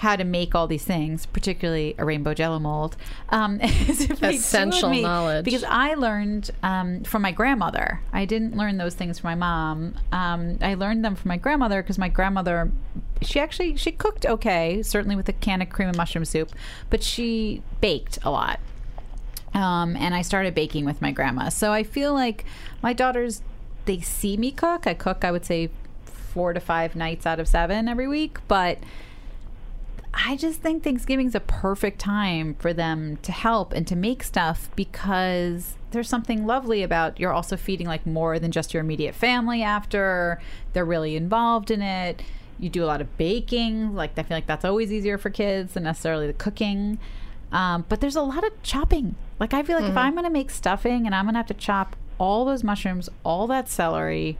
how 0.00 0.16
to 0.16 0.24
make 0.24 0.54
all 0.54 0.66
these 0.66 0.84
things, 0.84 1.26
particularly 1.26 1.94
a 1.98 2.04
rainbow 2.06 2.32
jello 2.32 2.58
mold, 2.58 2.96
um, 3.28 3.60
is 3.62 4.00
if 4.00 4.08
they 4.08 4.14
do 4.14 4.26
with 4.28 4.34
Essential 4.36 4.94
knowledge. 4.94 5.44
Because 5.44 5.62
I 5.64 5.92
learned 5.92 6.50
um, 6.62 7.04
from 7.04 7.20
my 7.20 7.32
grandmother. 7.32 8.00
I 8.10 8.24
didn't 8.24 8.56
learn 8.56 8.78
those 8.78 8.94
things 8.94 9.18
from 9.18 9.28
my 9.28 9.34
mom. 9.34 9.96
Um, 10.10 10.56
I 10.62 10.72
learned 10.72 11.04
them 11.04 11.16
from 11.16 11.28
my 11.28 11.36
grandmother 11.36 11.82
because 11.82 11.98
my 11.98 12.08
grandmother, 12.08 12.72
she 13.20 13.40
actually 13.40 13.76
she 13.76 13.92
cooked 13.92 14.24
okay, 14.24 14.82
certainly 14.82 15.16
with 15.16 15.28
a 15.28 15.34
can 15.34 15.60
of 15.60 15.68
cream 15.68 15.88
and 15.88 15.96
mushroom 15.98 16.24
soup, 16.24 16.50
but 16.88 17.02
she 17.02 17.62
baked 17.82 18.18
a 18.22 18.30
lot. 18.30 18.58
Um, 19.52 19.96
and 19.96 20.14
I 20.14 20.22
started 20.22 20.54
baking 20.54 20.86
with 20.86 21.02
my 21.02 21.12
grandma. 21.12 21.50
So 21.50 21.74
I 21.74 21.82
feel 21.82 22.14
like 22.14 22.46
my 22.80 22.94
daughters, 22.94 23.42
they 23.84 24.00
see 24.00 24.38
me 24.38 24.50
cook. 24.50 24.86
I 24.86 24.94
cook, 24.94 25.26
I 25.26 25.30
would 25.30 25.44
say, 25.44 25.68
four 26.06 26.54
to 26.54 26.60
five 26.60 26.96
nights 26.96 27.26
out 27.26 27.38
of 27.38 27.48
seven 27.48 27.86
every 27.86 28.08
week, 28.08 28.38
but 28.48 28.78
I 30.26 30.36
just 30.36 30.60
think 30.60 30.82
Thanksgiving's 30.82 31.34
a 31.34 31.40
perfect 31.40 31.98
time 31.98 32.54
for 32.54 32.72
them 32.72 33.16
to 33.18 33.32
help 33.32 33.72
and 33.72 33.86
to 33.86 33.96
make 33.96 34.22
stuff 34.22 34.68
because 34.76 35.76
there's 35.92 36.08
something 36.08 36.46
lovely 36.46 36.82
about 36.82 37.18
you're 37.18 37.32
also 37.32 37.56
feeding 37.56 37.86
like 37.86 38.06
more 38.06 38.38
than 38.38 38.50
just 38.50 38.74
your 38.74 38.82
immediate 38.82 39.14
family 39.14 39.62
after. 39.62 40.40
They're 40.72 40.84
really 40.84 41.16
involved 41.16 41.70
in 41.70 41.80
it. 41.80 42.22
You 42.58 42.68
do 42.68 42.84
a 42.84 42.86
lot 42.86 43.00
of 43.00 43.16
baking. 43.16 43.94
Like 43.94 44.18
I 44.18 44.22
feel 44.22 44.36
like 44.36 44.46
that's 44.46 44.64
always 44.64 44.92
easier 44.92 45.16
for 45.16 45.30
kids 45.30 45.74
than 45.74 45.84
necessarily 45.84 46.26
the 46.26 46.34
cooking. 46.34 46.98
Um, 47.50 47.84
but 47.88 48.00
there's 48.00 48.16
a 48.16 48.22
lot 48.22 48.44
of 48.44 48.62
chopping. 48.62 49.16
Like 49.38 49.54
I 49.54 49.62
feel 49.62 49.80
like 49.80 49.90
if 49.90 49.96
I'm 49.96 50.12
going 50.12 50.24
to 50.24 50.30
make 50.30 50.50
stuffing 50.50 51.06
and 51.06 51.14
I'm 51.14 51.24
going 51.24 51.34
to 51.34 51.38
have 51.38 51.46
to 51.46 51.54
chop 51.54 51.96
all 52.18 52.44
those 52.44 52.62
mushrooms, 52.62 53.08
all 53.24 53.46
that 53.46 53.68
celery, 53.68 54.38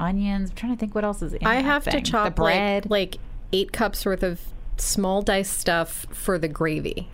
onions. 0.00 0.50
I'm 0.50 0.56
trying 0.56 0.72
to 0.72 0.78
think 0.78 0.94
what 0.94 1.04
else 1.04 1.22
is 1.22 1.32
in 1.32 1.46
I 1.46 1.56
have 1.56 1.84
to 1.84 2.00
chop 2.00 2.24
the 2.24 2.30
bread. 2.32 2.90
Like, 2.90 3.14
like 3.14 3.20
eight 3.52 3.72
cups 3.72 4.04
worth 4.04 4.22
of 4.22 4.40
small 4.80 5.22
diced 5.22 5.58
stuff 5.58 6.06
for 6.12 6.38
the 6.38 6.48
gravy. 6.48 7.08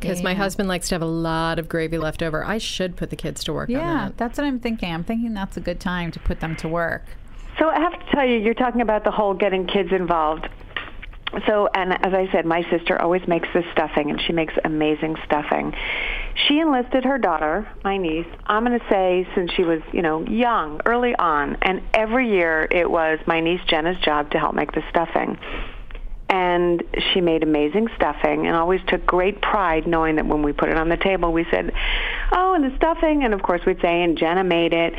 Because 0.00 0.22
my 0.22 0.34
husband 0.34 0.68
likes 0.68 0.88
to 0.88 0.96
have 0.96 1.02
a 1.02 1.06
lot 1.06 1.58
of 1.58 1.66
gravy 1.66 1.96
left 1.96 2.22
over. 2.22 2.44
I 2.44 2.58
should 2.58 2.94
put 2.94 3.08
the 3.08 3.16
kids 3.16 3.42
to 3.44 3.54
work 3.54 3.70
on 3.70 3.74
Yeah, 3.76 4.04
that. 4.06 4.18
that's 4.18 4.36
what 4.36 4.46
I'm 4.46 4.58
thinking. 4.58 4.92
I'm 4.92 5.04
thinking 5.04 5.32
that's 5.32 5.56
a 5.56 5.60
good 5.60 5.80
time 5.80 6.10
to 6.12 6.20
put 6.20 6.40
them 6.40 6.56
to 6.56 6.68
work. 6.68 7.04
So 7.58 7.70
I 7.70 7.80
have 7.80 7.92
to 7.92 8.10
tell 8.12 8.26
you, 8.26 8.36
you're 8.36 8.52
talking 8.52 8.82
about 8.82 9.04
the 9.04 9.10
whole 9.10 9.32
getting 9.32 9.66
kids 9.66 9.92
involved. 9.92 10.46
So, 11.46 11.68
and 11.74 11.92
as 12.06 12.12
I 12.12 12.28
said, 12.32 12.44
my 12.44 12.68
sister 12.70 13.00
always 13.00 13.26
makes 13.26 13.48
this 13.54 13.64
stuffing, 13.72 14.10
and 14.10 14.20
she 14.20 14.32
makes 14.32 14.52
amazing 14.64 15.16
stuffing. 15.24 15.74
She 16.46 16.58
enlisted 16.60 17.04
her 17.04 17.18
daughter, 17.18 17.66
my 17.82 17.96
niece, 17.96 18.26
I'm 18.46 18.64
going 18.64 18.78
to 18.78 18.86
say 18.88 19.26
since 19.34 19.52
she 19.52 19.62
was, 19.62 19.80
you 19.92 20.02
know, 20.02 20.22
young, 20.26 20.80
early 20.84 21.14
on, 21.16 21.56
and 21.62 21.82
every 21.94 22.30
year 22.30 22.68
it 22.70 22.88
was 22.90 23.18
my 23.26 23.40
niece 23.40 23.60
Jenna's 23.66 23.98
job 24.04 24.30
to 24.32 24.38
help 24.38 24.54
make 24.54 24.72
the 24.72 24.82
stuffing. 24.90 25.38
And 26.28 26.82
she 27.12 27.20
made 27.20 27.42
amazing 27.42 27.88
stuffing 27.96 28.46
and 28.46 28.56
always 28.56 28.80
took 28.88 29.06
great 29.06 29.40
pride 29.40 29.86
knowing 29.86 30.16
that 30.16 30.26
when 30.26 30.42
we 30.42 30.52
put 30.52 30.68
it 30.68 30.76
on 30.76 30.88
the 30.88 30.96
table, 30.96 31.32
we 31.32 31.46
said, 31.50 31.72
oh, 32.32 32.54
and 32.54 32.64
the 32.64 32.76
stuffing. 32.76 33.24
And 33.24 33.34
of 33.34 33.42
course, 33.42 33.60
we'd 33.66 33.80
say, 33.80 34.02
and 34.02 34.18
Jenna 34.18 34.42
made 34.42 34.72
it. 34.72 34.94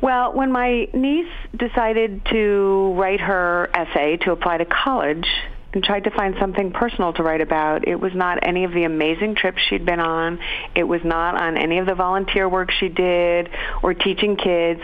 Well, 0.00 0.32
when 0.34 0.52
my 0.52 0.88
niece 0.92 1.32
decided 1.56 2.24
to 2.26 2.94
write 2.96 3.20
her 3.20 3.70
essay 3.72 4.16
to 4.18 4.32
apply 4.32 4.58
to 4.58 4.64
college 4.64 5.26
and 5.72 5.84
tried 5.84 6.04
to 6.04 6.10
find 6.10 6.34
something 6.40 6.72
personal 6.72 7.12
to 7.14 7.22
write 7.22 7.40
about, 7.40 7.86
it 7.86 7.96
was 7.96 8.12
not 8.14 8.38
any 8.42 8.64
of 8.64 8.72
the 8.72 8.84
amazing 8.84 9.34
trips 9.34 9.60
she'd 9.68 9.84
been 9.84 10.00
on. 10.00 10.38
It 10.74 10.84
was 10.84 11.02
not 11.04 11.40
on 11.40 11.56
any 11.56 11.78
of 11.78 11.86
the 11.86 11.94
volunteer 11.94 12.48
work 12.48 12.70
she 12.70 12.88
did 12.88 13.50
or 13.82 13.94
teaching 13.94 14.36
kids. 14.36 14.80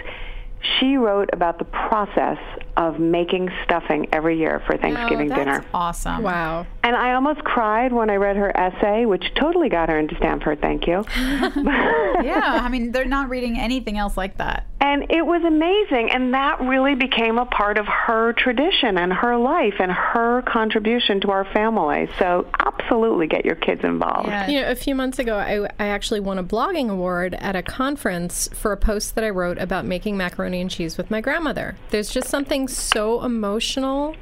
She 0.78 0.96
wrote 0.96 1.30
about 1.32 1.58
the 1.58 1.64
process 1.64 2.38
of 2.76 2.98
making 2.98 3.50
stuffing 3.64 4.08
every 4.12 4.38
year 4.38 4.62
for 4.66 4.76
Thanksgiving 4.76 5.28
That's 5.28 5.40
dinner. 5.40 5.64
awesome. 5.74 6.22
Wow. 6.22 6.66
And 6.82 6.96
I 6.96 7.14
almost 7.14 7.44
cried 7.44 7.92
when 7.92 8.08
I 8.10 8.16
read 8.16 8.36
her 8.36 8.56
essay, 8.56 9.04
which 9.04 9.24
totally 9.34 9.68
got 9.68 9.88
her 9.88 9.98
into 9.98 10.16
Stanford, 10.16 10.60
thank 10.60 10.86
you. 10.86 11.04
Yeah, 12.22 12.60
I 12.62 12.68
mean, 12.68 12.92
they're 12.92 13.04
not 13.04 13.30
reading 13.30 13.58
anything 13.58 13.98
else 13.98 14.16
like 14.16 14.36
that. 14.38 14.66
And 14.80 15.10
it 15.10 15.24
was 15.24 15.42
amazing. 15.44 16.10
And 16.10 16.34
that 16.34 16.60
really 16.60 16.94
became 16.94 17.38
a 17.38 17.46
part 17.46 17.78
of 17.78 17.86
her 17.86 18.32
tradition 18.34 18.98
and 18.98 19.12
her 19.12 19.36
life 19.36 19.74
and 19.80 19.90
her 19.90 20.42
contribution 20.42 21.20
to 21.22 21.30
our 21.30 21.44
family. 21.52 22.08
So 22.18 22.46
absolutely 22.58 23.28
get 23.28 23.44
your 23.44 23.54
kids 23.54 23.82
involved. 23.84 24.28
Yeah. 24.28 24.48
You 24.48 24.60
know, 24.60 24.70
a 24.70 24.74
few 24.74 24.94
months 24.94 25.18
ago, 25.18 25.36
I, 25.38 25.66
I 25.82 25.88
actually 25.88 26.20
won 26.20 26.38
a 26.38 26.44
blogging 26.44 26.90
award 26.90 27.34
at 27.34 27.56
a 27.56 27.62
conference 27.62 28.48
for 28.52 28.72
a 28.72 28.76
post 28.76 29.14
that 29.14 29.24
I 29.24 29.30
wrote 29.30 29.58
about 29.58 29.84
making 29.86 30.16
macaroni 30.16 30.51
and 30.60 30.70
cheese 30.70 30.96
with 30.98 31.10
my 31.10 31.20
grandmother. 31.20 31.76
There's 31.90 32.10
just 32.10 32.28
something 32.28 32.68
so 32.68 33.22
emotional 33.24 34.14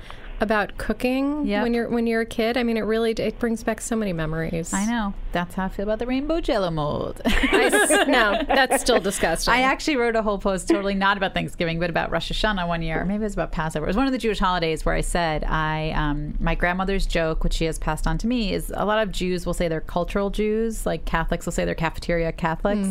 about 0.43 0.79
cooking 0.79 1.45
Yep. 1.47 1.63
when 1.63 1.75
you're 1.75 1.89
when 1.91 2.07
you're 2.07 2.23
a 2.23 2.27
kid. 2.27 2.57
I 2.57 2.63
mean, 2.63 2.79
it 2.79 2.81
really 2.81 3.11
it 3.13 3.39
brings 3.39 3.63
back 3.63 3.79
so 3.83 3.95
many 3.95 4.15
memories. 4.15 4.73
I 4.73 4.87
know. 4.87 5.13
That's 5.33 5.55
how 5.55 5.67
I 5.67 5.69
feel 5.69 5.83
about 5.83 5.99
the 5.99 6.07
rainbow 6.07 6.41
jello 6.41 6.71
mold. 6.71 7.21
I 7.27 8.05
no, 8.09 8.41
that's 8.49 8.81
still 8.81 9.01
disgusting. 9.01 9.53
I 9.53 9.61
actually 9.61 9.97
wrote 9.97 10.17
a 10.17 10.23
whole 10.23 10.39
post 10.39 10.67
totally 10.69 10.95
not 10.95 11.19
about 11.19 11.35
Thanksgiving, 11.35 11.79
but 11.79 11.91
about 11.91 12.11
Rosh 12.11 12.33
Hashanah 12.33 12.67
one 12.67 12.81
year. 12.81 13.05
Maybe 13.05 13.21
it 13.21 13.25
was 13.25 13.35
about 13.35 13.53
Passover. 13.53 13.85
It 13.85 13.89
was 13.91 13.99
one 13.99 14.07
of 14.07 14.13
the 14.13 14.19
Jewish 14.19 14.39
holidays 14.39 14.83
where 14.87 14.95
I 14.95 15.03
said 15.03 15.45
I 15.45 15.91
um, 15.91 16.35
my 16.41 16.55
grandmother's 16.55 17.05
joke, 17.05 17.45
which 17.45 17.53
she 17.53 17.67
has 17.67 17.79
passed 17.79 18.07
on 18.07 18.17
to 18.19 18.27
me, 18.27 18.55
is 18.55 18.73
a 18.75 18.87
lot 18.87 19.03
of 19.03 19.13
Jews 19.13 19.45
will 19.45 19.53
say 19.55 19.69
they're 19.69 19.83
cultural 19.83 20.31
Jews, 20.31 20.87
like 20.87 21.05
Catholics 21.05 21.45
will 21.45 21.53
say 21.53 21.67
they're 21.67 21.75
cafeteria 21.75 22.33
Catholics. 22.33 22.89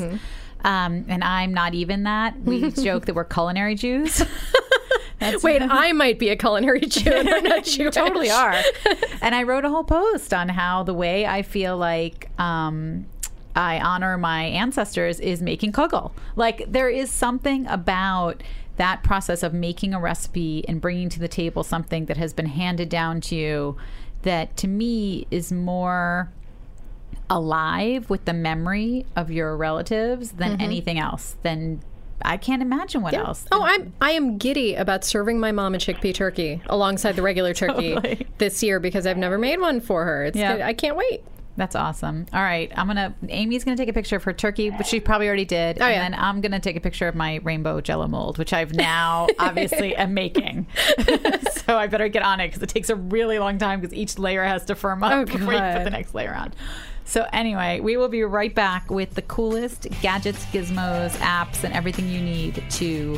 Um, 0.63 1.05
and 1.07 1.23
I'm 1.23 1.53
not 1.53 1.73
even 1.73 2.03
that. 2.03 2.39
We 2.41 2.71
joke 2.83 3.05
that 3.05 3.15
we're 3.15 3.25
culinary 3.25 3.75
Jews. 3.75 4.23
Wait, 5.43 5.61
I 5.61 5.91
might 5.91 6.17
be 6.17 6.29
a 6.29 6.35
culinary 6.35 6.81
Jew. 6.81 7.11
and 7.11 7.29
I'm 7.29 7.43
not 7.43 7.77
you 7.77 7.91
totally 7.91 8.29
are. 8.29 8.55
and 9.21 9.35
I 9.35 9.43
wrote 9.43 9.65
a 9.65 9.69
whole 9.69 9.83
post 9.83 10.33
on 10.33 10.49
how 10.49 10.83
the 10.83 10.93
way 10.93 11.25
I 11.25 11.41
feel 11.41 11.77
like 11.77 12.29
um, 12.39 13.05
I 13.55 13.79
honor 13.79 14.17
my 14.17 14.43
ancestors 14.43 15.19
is 15.19 15.41
making 15.41 15.73
kugel. 15.73 16.11
Like 16.35 16.65
there 16.67 16.89
is 16.89 17.11
something 17.11 17.67
about 17.67 18.43
that 18.77 19.03
process 19.03 19.43
of 19.43 19.53
making 19.53 19.93
a 19.93 19.99
recipe 19.99 20.63
and 20.67 20.79
bringing 20.79 21.09
to 21.09 21.19
the 21.19 21.27
table 21.27 21.63
something 21.63 22.05
that 22.05 22.15
has 22.15 22.31
been 22.31 22.45
handed 22.45 22.87
down 22.87 23.19
to 23.19 23.35
you 23.35 23.75
that 24.21 24.55
to 24.57 24.67
me 24.67 25.27
is 25.31 25.51
more 25.51 26.31
alive 27.29 28.09
with 28.09 28.25
the 28.25 28.33
memory 28.33 29.05
of 29.15 29.31
your 29.31 29.55
relatives 29.55 30.31
than 30.33 30.53
mm-hmm. 30.53 30.61
anything 30.61 30.99
else 30.99 31.35
than 31.43 31.81
I 32.21 32.37
can't 32.37 32.61
imagine 32.61 33.01
what 33.01 33.13
else. 33.13 33.45
Oh, 33.51 33.61
I'm 33.63 33.93
I 34.01 34.11
am 34.11 34.37
giddy 34.37 34.75
about 34.75 35.05
serving 35.05 35.39
my 35.39 35.51
mom 35.51 35.75
a 35.75 35.77
chickpea 35.77 36.13
turkey 36.13 36.61
alongside 36.67 37.15
the 37.15 37.21
regular 37.21 37.53
turkey 37.53 37.93
Totally. 37.95 38.27
this 38.39 38.61
year 38.61 38.79
because 38.79 39.07
I've 39.07 39.17
never 39.17 39.37
made 39.37 39.59
one 39.59 39.79
for 39.79 40.05
her. 40.05 40.25
It's 40.25 40.37
Yeah. 40.37 40.53
good. 40.57 40.61
I 40.63 40.73
can't 40.73 40.95
wait. 40.97 41.23
That's 41.59 41.75
awesome. 41.75 42.25
All 42.31 42.41
right, 42.41 42.71
I'm 42.73 42.87
gonna. 42.87 43.13
Amy's 43.27 43.65
gonna 43.65 43.75
take 43.75 43.89
a 43.89 43.93
picture 43.93 44.15
of 44.15 44.23
her 44.23 44.31
turkey, 44.31 44.69
which 44.69 44.87
she 44.87 45.01
probably 45.01 45.27
already 45.27 45.43
did, 45.43 45.81
Oh, 45.81 45.85
and 45.85 45.93
yeah. 45.93 46.01
then 46.03 46.13
I'm 46.13 46.39
gonna 46.39 46.59
take 46.61 46.77
a 46.77 46.79
picture 46.79 47.05
of 47.09 47.15
my 47.15 47.41
rainbow 47.43 47.81
Jello 47.81 48.07
mold, 48.07 48.37
which 48.37 48.53
I've 48.53 48.73
now 48.73 49.27
obviously 49.39 49.93
am 49.93 50.13
making. 50.13 50.67
so 51.65 51.77
I 51.77 51.87
better 51.87 52.07
get 52.07 52.23
on 52.23 52.39
it 52.39 52.47
because 52.47 52.63
it 52.63 52.69
takes 52.69 52.89
a 52.89 52.95
really 52.95 53.39
long 53.39 53.57
time 53.57 53.81
because 53.81 53.93
each 53.93 54.17
layer 54.17 54.45
has 54.45 54.63
to 54.65 54.75
firm 54.75 55.03
up 55.03 55.11
Oh, 55.11 55.25
before 55.25 55.51
you 55.53 55.59
put 55.59 55.83
the 55.83 55.89
next 55.89 56.15
layer 56.15 56.33
on. 56.33 56.53
So 57.09 57.25
anyway, 57.33 57.79
we 57.79 57.97
will 57.97 58.07
be 58.07 58.21
right 58.21 58.53
back 58.53 58.91
with 58.91 59.15
the 59.15 59.23
coolest 59.23 59.87
gadgets, 59.99 60.45
gizmos, 60.45 61.09
apps, 61.13 61.63
and 61.63 61.73
everything 61.73 62.07
you 62.07 62.21
need 62.21 62.63
to 62.69 63.17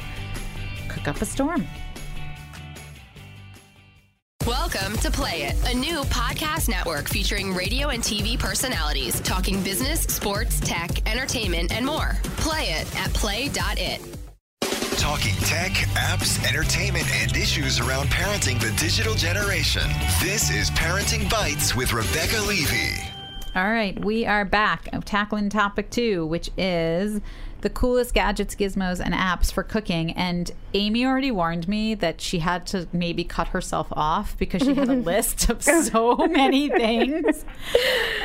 cook 0.87 1.09
up 1.09 1.21
a 1.21 1.25
storm. 1.25 1.67
Welcome 4.47 4.95
to 4.99 5.11
Play 5.11 5.41
It, 5.41 5.57
a 5.69 5.77
new 5.77 6.03
podcast 6.03 6.69
network 6.69 7.09
featuring 7.09 7.53
radio 7.53 7.89
and 7.89 8.01
TV 8.01 8.39
personalities 8.39 9.19
talking 9.19 9.61
business, 9.61 10.03
sports, 10.03 10.61
tech, 10.61 11.05
entertainment, 11.05 11.73
and 11.73 11.85
more. 11.85 12.17
Play 12.37 12.67
it 12.67 12.97
at 12.97 13.13
play.it. 13.13 14.01
Talking 14.97 15.35
tech, 15.41 15.71
apps, 15.95 16.41
entertainment, 16.47 17.07
and 17.15 17.35
issues 17.35 17.81
around 17.81 18.07
parenting 18.07 18.57
the 18.61 18.71
digital 18.79 19.15
generation. 19.15 19.83
This 20.21 20.49
is 20.49 20.71
Parenting 20.71 21.29
Bites 21.29 21.75
with 21.75 21.91
Rebecca 21.91 22.39
Levy. 22.47 23.10
All 23.53 23.69
right, 23.69 23.99
we 24.03 24.25
are 24.25 24.45
back 24.45 24.87
uh, 24.93 25.01
tackling 25.03 25.49
topic 25.49 25.89
two, 25.89 26.25
which 26.25 26.49
is 26.57 27.19
the 27.59 27.69
coolest 27.69 28.13
gadgets, 28.13 28.55
gizmos, 28.55 29.01
and 29.03 29.13
apps 29.13 29.51
for 29.51 29.61
cooking. 29.61 30.13
And 30.13 30.49
Amy 30.73 31.05
already 31.05 31.31
warned 31.31 31.67
me 31.67 31.93
that 31.95 32.21
she 32.21 32.39
had 32.39 32.65
to 32.67 32.87
maybe 32.93 33.25
cut 33.25 33.49
herself 33.49 33.87
off 33.91 34.37
because 34.37 34.61
she 34.63 34.73
had 34.73 34.87
a 34.87 34.93
list 35.11 35.49
of 35.49 35.61
so 35.61 36.15
many 36.15 36.69
things. 36.69 37.45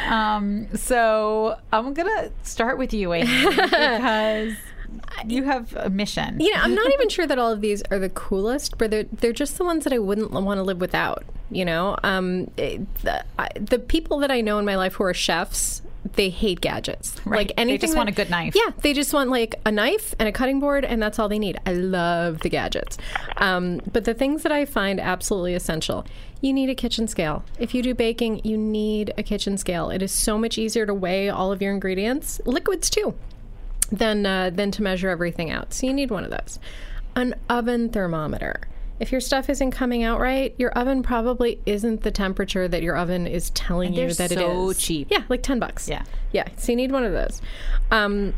Um, 0.07 0.69
so 0.77 1.59
I'm 1.73 1.93
gonna 1.93 2.31
start 2.45 2.79
with 2.79 2.95
you, 2.95 3.13
Amy, 3.13 3.45
because 3.45 4.55
you 5.27 5.45
have 5.45 5.75
a 5.77 5.91
mission. 5.91 6.41
You 6.41 6.53
know, 6.55 6.61
I'm 6.61 6.75
not 6.75 6.93
even 6.95 7.09
sure 7.09 7.27
that 7.27 7.39
all 7.39 7.53
of 7.53 7.61
these 7.61 7.83
are 7.91 7.99
the 7.99 8.11
coolest, 8.11 8.79
but 8.79 8.91
they're 8.91 9.05
they're 9.05 9.33
just 9.33 9.59
the 9.59 9.65
ones 9.65 9.85
that 9.85 9.93
I 9.93 9.99
wouldn't 9.99 10.31
want 10.33 10.59
to 10.59 10.63
live 10.63 10.81
without. 10.81 11.25
You 11.51 11.65
know, 11.65 11.97
um, 12.03 12.47
the, 12.57 13.25
I, 13.39 13.49
the 13.55 13.79
people 13.79 14.19
that 14.19 14.31
I 14.33 14.41
know 14.41 14.59
in 14.59 14.65
my 14.65 14.77
life 14.77 14.95
who 14.95 15.05
are 15.05 15.15
chefs, 15.15 15.81
they 16.15 16.29
hate 16.29 16.61
gadgets. 16.61 17.15
Right. 17.25 17.39
Like 17.39 17.53
anything. 17.57 17.75
They 17.75 17.79
just 17.79 17.93
that- 17.93 17.99
want 17.99 18.09
a 18.09 18.13
good 18.13 18.31
knife. 18.31 18.55
Yeah, 18.57 18.73
they 18.83 18.93
just 18.93 19.13
want 19.13 19.31
like 19.31 19.55
a 19.65 19.71
knife 19.71 20.15
and 20.19 20.29
a 20.29 20.33
cutting 20.33 20.59
board, 20.59 20.85
and 20.85 21.01
that's 21.01 21.19
all 21.19 21.29
they 21.29 21.39
need. 21.39 21.61
I 21.65 21.73
love 21.73 22.41
the 22.41 22.49
gadgets, 22.49 22.99
um, 23.37 23.81
but 23.93 24.05
the 24.05 24.15
things 24.15 24.43
that 24.43 24.53
I 24.53 24.65
find 24.65 25.01
absolutely 25.01 25.55
essential. 25.55 26.05
You 26.43 26.53
need 26.53 26.69
a 26.69 26.75
kitchen 26.75 27.09
scale. 27.09 27.45
If 27.59 27.75
you 27.75 27.83
do 27.83 27.95
baking, 27.95 28.43
you 28.45 28.59
need 28.59 29.13
a 29.17 29.23
kitchen 29.23 29.57
scale. 29.57 29.89
It 29.89 30.03
is 30.03 30.13
so 30.13 30.37
much 30.37 30.59
easier 30.59 30.85
to 30.85 30.93
weigh 30.93 31.31
all 31.31 31.51
of 31.51 31.63
your 31.63 31.73
ingredients, 31.73 32.41
liquids 32.45 32.91
too 32.91 33.15
than 33.93 34.27
uh, 34.27 34.51
than 34.51 34.71
to 34.73 34.83
measure 34.83 35.09
everything 35.09 35.51
out. 35.51 35.73
So 35.73 35.87
you 35.87 35.93
need 35.93 36.11
one 36.11 36.25
of 36.25 36.31
those. 36.31 36.59
An 37.15 37.35
oven 37.49 37.89
thermometer. 37.89 38.61
If 38.99 39.13
your 39.13 39.21
stuff 39.21 39.51
isn't 39.51 39.73
coming 39.73 40.05
out 40.05 40.21
right, 40.21 40.55
your 40.57 40.71
oven 40.71 41.03
probably 41.03 41.61
isn't 41.67 42.03
the 42.03 42.11
temperature 42.11 42.67
that 42.67 42.83
your 42.83 42.97
oven 42.97 43.27
is 43.27 43.51
telling 43.51 43.93
you 43.93 44.13
that 44.15 44.33
it 44.33 44.39
so 44.39 44.71
is. 44.71 44.79
cheap. 44.79 45.09
Yeah, 45.11 45.25
like 45.29 45.43
ten 45.43 45.59
bucks. 45.59 45.89
Yeah. 45.89 46.05
yeah. 46.33 46.49
So 46.57 46.73
you 46.73 46.77
need 46.77 46.93
one 46.93 47.05
of 47.05 47.13
those. 47.13 47.43
Um, 47.91 48.33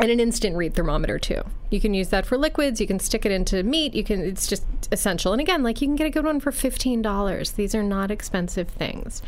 and 0.00 0.10
an 0.10 0.20
instant 0.20 0.56
read 0.56 0.74
thermometer 0.74 1.18
too, 1.18 1.42
You 1.70 1.80
can 1.80 1.92
use 1.92 2.08
that 2.08 2.24
for 2.24 2.38
liquids. 2.38 2.80
You 2.80 2.86
can 2.86 3.00
stick 3.00 3.26
it 3.26 3.32
into 3.32 3.62
meat. 3.62 3.94
You 3.94 4.04
can. 4.04 4.20
It's 4.20 4.46
just 4.46 4.64
essential. 4.92 5.32
And 5.32 5.40
again, 5.40 5.62
like 5.62 5.82
you 5.82 5.88
can 5.88 5.96
get 5.96 6.06
a 6.06 6.10
good 6.10 6.24
one 6.24 6.40
for 6.40 6.52
fifteen 6.52 7.02
dollars. 7.02 7.52
These 7.52 7.74
are 7.74 7.82
not 7.82 8.10
expensive 8.10 8.68
things. 8.68 9.22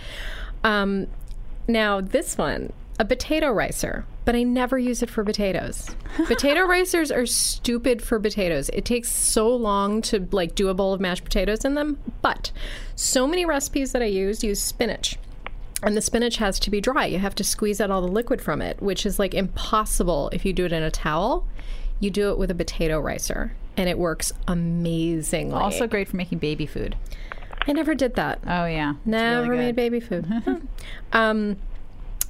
Um, 0.65 1.09
now 1.69 2.01
this 2.01 2.39
one, 2.39 2.73
a 2.99 3.05
potato 3.05 3.51
ricer, 3.53 4.05
but 4.31 4.37
I 4.37 4.45
never 4.45 4.79
use 4.79 5.03
it 5.03 5.11
for 5.11 5.25
potatoes. 5.25 5.91
potato 6.29 6.61
ricers 6.61 7.13
are 7.13 7.27
stupid 7.27 8.01
for 8.01 8.21
potatoes. 8.21 8.71
It 8.73 8.85
takes 8.85 9.11
so 9.11 9.49
long 9.49 10.03
to 10.03 10.29
like 10.31 10.55
do 10.55 10.69
a 10.69 10.75
bowl 10.75 10.93
of 10.93 11.01
mashed 11.01 11.25
potatoes 11.25 11.65
in 11.65 11.75
them. 11.75 11.99
But 12.23 12.53
so 12.95 13.27
many 13.27 13.45
recipes 13.45 13.91
that 13.91 14.03
I 14.03 14.05
use 14.05 14.45
use 14.45 14.61
spinach. 14.63 15.19
And 15.83 15.97
the 15.97 16.01
spinach 16.01 16.37
has 16.37 16.61
to 16.61 16.71
be 16.71 16.81
dry. 16.81 17.07
You 17.07 17.19
have 17.19 17.35
to 17.35 17.43
squeeze 17.43 17.81
out 17.81 17.91
all 17.91 18.03
the 18.03 18.07
liquid 18.07 18.41
from 18.41 18.63
it, 18.63 18.81
which 18.81 19.05
is 19.05 19.19
like 19.19 19.35
impossible 19.35 20.31
if 20.33 20.45
you 20.45 20.53
do 20.53 20.65
it 20.65 20.73
in 20.73 20.85
a 20.85 20.93
towel. 20.93 21.45
You 21.99 22.11
do 22.11 22.31
it 22.31 22.39
with 22.39 22.53
a 22.53 22.55
potato 22.55 23.01
ricer, 23.01 23.51
and 23.77 23.89
it 23.89 23.99
works 23.99 24.33
amazingly. 24.47 25.57
Also 25.57 25.89
great 25.89 26.07
for 26.07 26.17
making 26.17 26.39
baby 26.39 26.67
food. 26.67 26.95
I 27.67 27.73
never 27.73 27.97
did 27.97 28.15
that. 28.15 28.39
Oh 28.47 28.67
yeah, 28.67 28.95
Never 29.05 29.51
really 29.51 29.65
made 29.65 29.75
baby 29.75 29.99
food. 29.99 30.25
um, 31.13 31.57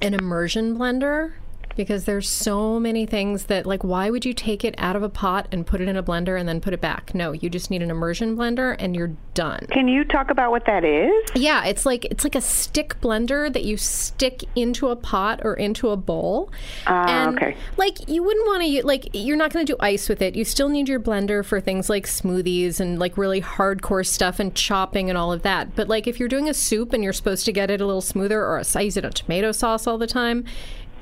an 0.01 0.15
immersion 0.15 0.75
blender 0.75 1.33
because 1.75 2.05
there's 2.05 2.29
so 2.29 2.79
many 2.79 3.05
things 3.05 3.45
that 3.45 3.65
like 3.65 3.83
why 3.83 4.09
would 4.09 4.25
you 4.25 4.33
take 4.33 4.63
it 4.63 4.75
out 4.77 4.95
of 4.95 5.03
a 5.03 5.09
pot 5.09 5.47
and 5.51 5.65
put 5.65 5.81
it 5.81 5.87
in 5.87 5.95
a 5.95 6.03
blender 6.03 6.39
and 6.39 6.47
then 6.47 6.61
put 6.61 6.73
it 6.73 6.81
back? 6.81 7.13
No, 7.13 7.31
you 7.31 7.49
just 7.49 7.69
need 7.69 7.81
an 7.81 7.89
immersion 7.89 8.35
blender 8.35 8.75
and 8.79 8.95
you're 8.95 9.11
done. 9.33 9.65
Can 9.71 9.87
you 9.87 10.03
talk 10.03 10.29
about 10.29 10.51
what 10.51 10.65
that 10.65 10.83
is? 10.83 11.13
Yeah, 11.35 11.65
it's 11.65 11.85
like 11.85 12.05
it's 12.05 12.23
like 12.23 12.35
a 12.35 12.41
stick 12.41 12.99
blender 13.01 13.51
that 13.51 13.63
you 13.63 13.77
stick 13.77 14.43
into 14.55 14.89
a 14.89 14.95
pot 14.95 15.41
or 15.43 15.53
into 15.55 15.89
a 15.89 15.97
bowl. 15.97 16.51
Ah, 16.87 17.25
and 17.27 17.37
okay. 17.37 17.55
like 17.77 18.09
you 18.09 18.23
wouldn't 18.23 18.45
want 18.47 18.63
to 18.63 18.85
like 18.85 19.09
you're 19.13 19.37
not 19.37 19.53
going 19.53 19.65
to 19.65 19.73
do 19.73 19.77
ice 19.79 20.09
with 20.09 20.21
it. 20.21 20.35
You 20.35 20.45
still 20.45 20.69
need 20.69 20.89
your 20.89 20.99
blender 20.99 21.43
for 21.43 21.59
things 21.61 21.89
like 21.89 22.05
smoothies 22.05 22.79
and 22.79 22.99
like 22.99 23.17
really 23.17 23.41
hardcore 23.41 24.05
stuff 24.05 24.39
and 24.39 24.53
chopping 24.55 25.09
and 25.09 25.17
all 25.17 25.31
of 25.31 25.41
that. 25.43 25.75
But 25.75 25.87
like 25.87 26.07
if 26.07 26.19
you're 26.19 26.29
doing 26.29 26.49
a 26.49 26.53
soup 26.53 26.93
and 26.93 27.03
you're 27.03 27.13
supposed 27.13 27.45
to 27.45 27.51
get 27.51 27.69
it 27.69 27.81
a 27.81 27.85
little 27.85 28.01
smoother 28.01 28.41
or 28.41 28.61
I 28.75 28.81
use 28.81 28.97
it 28.97 29.05
on 29.05 29.11
tomato 29.11 29.51
sauce 29.51 29.87
all 29.87 29.97
the 29.97 30.07
time, 30.07 30.45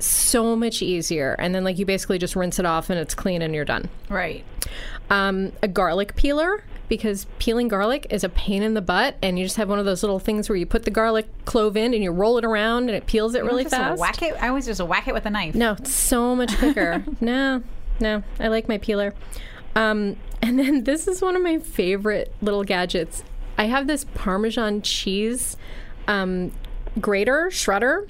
so 0.06 0.54
much 0.56 0.82
easier. 0.82 1.34
And 1.38 1.54
then 1.54 1.64
like 1.64 1.78
you 1.78 1.86
basically 1.86 2.18
just 2.18 2.36
rinse 2.36 2.58
it 2.58 2.66
off 2.66 2.90
and 2.90 2.98
it's 2.98 3.14
clean 3.14 3.42
and 3.42 3.54
you're 3.54 3.64
done 3.64 3.88
Right. 4.08 4.44
um, 5.10 5.52
a 5.62 5.68
garlic 5.68 6.16
peeler 6.16 6.64
because 6.88 7.26
peeling 7.38 7.68
garlic 7.68 8.06
is 8.10 8.24
a 8.24 8.28
pain 8.28 8.64
in 8.64 8.74
the 8.74 8.80
butt, 8.82 9.14
and 9.22 9.38
you 9.38 9.44
just 9.44 9.56
have 9.58 9.68
one 9.68 9.78
of 9.78 9.84
those 9.84 10.02
little 10.02 10.18
things 10.18 10.48
where 10.48 10.56
you 10.56 10.66
put 10.66 10.82
the 10.82 10.90
garlic 10.90 11.28
clove 11.44 11.76
in 11.76 11.94
and 11.94 12.02
you 12.02 12.10
roll 12.10 12.36
it 12.36 12.44
around 12.44 12.88
and 12.88 12.90
it 12.96 13.06
peels 13.06 13.36
it 13.36 13.44
really 13.44 13.62
just 13.62 13.76
fast. 13.76 14.00
whack 14.00 14.20
it. 14.22 14.34
I 14.42 14.48
always 14.48 14.66
just 14.66 14.80
whack 14.82 15.06
it 15.06 15.14
with 15.14 15.24
a 15.24 15.30
knife. 15.30 15.54
No, 15.54 15.74
it's 15.74 15.92
so 15.92 16.34
much 16.34 16.56
quicker. 16.58 17.04
no, 17.20 17.62
no, 18.00 18.24
I 18.40 18.48
like 18.48 18.66
my 18.68 18.78
peeler. 18.78 19.14
Um, 19.76 20.16
and 20.42 20.58
then 20.58 20.82
this 20.84 21.06
is 21.06 21.22
one 21.22 21.36
of 21.36 21.42
my 21.42 21.58
favorite 21.60 22.32
little 22.42 22.64
gadgets. 22.64 23.22
I 23.56 23.66
have 23.66 23.86
this 23.86 24.04
Parmesan 24.14 24.82
cheese 24.82 25.56
um, 26.08 26.50
grater, 27.00 27.50
shredder, 27.52 28.08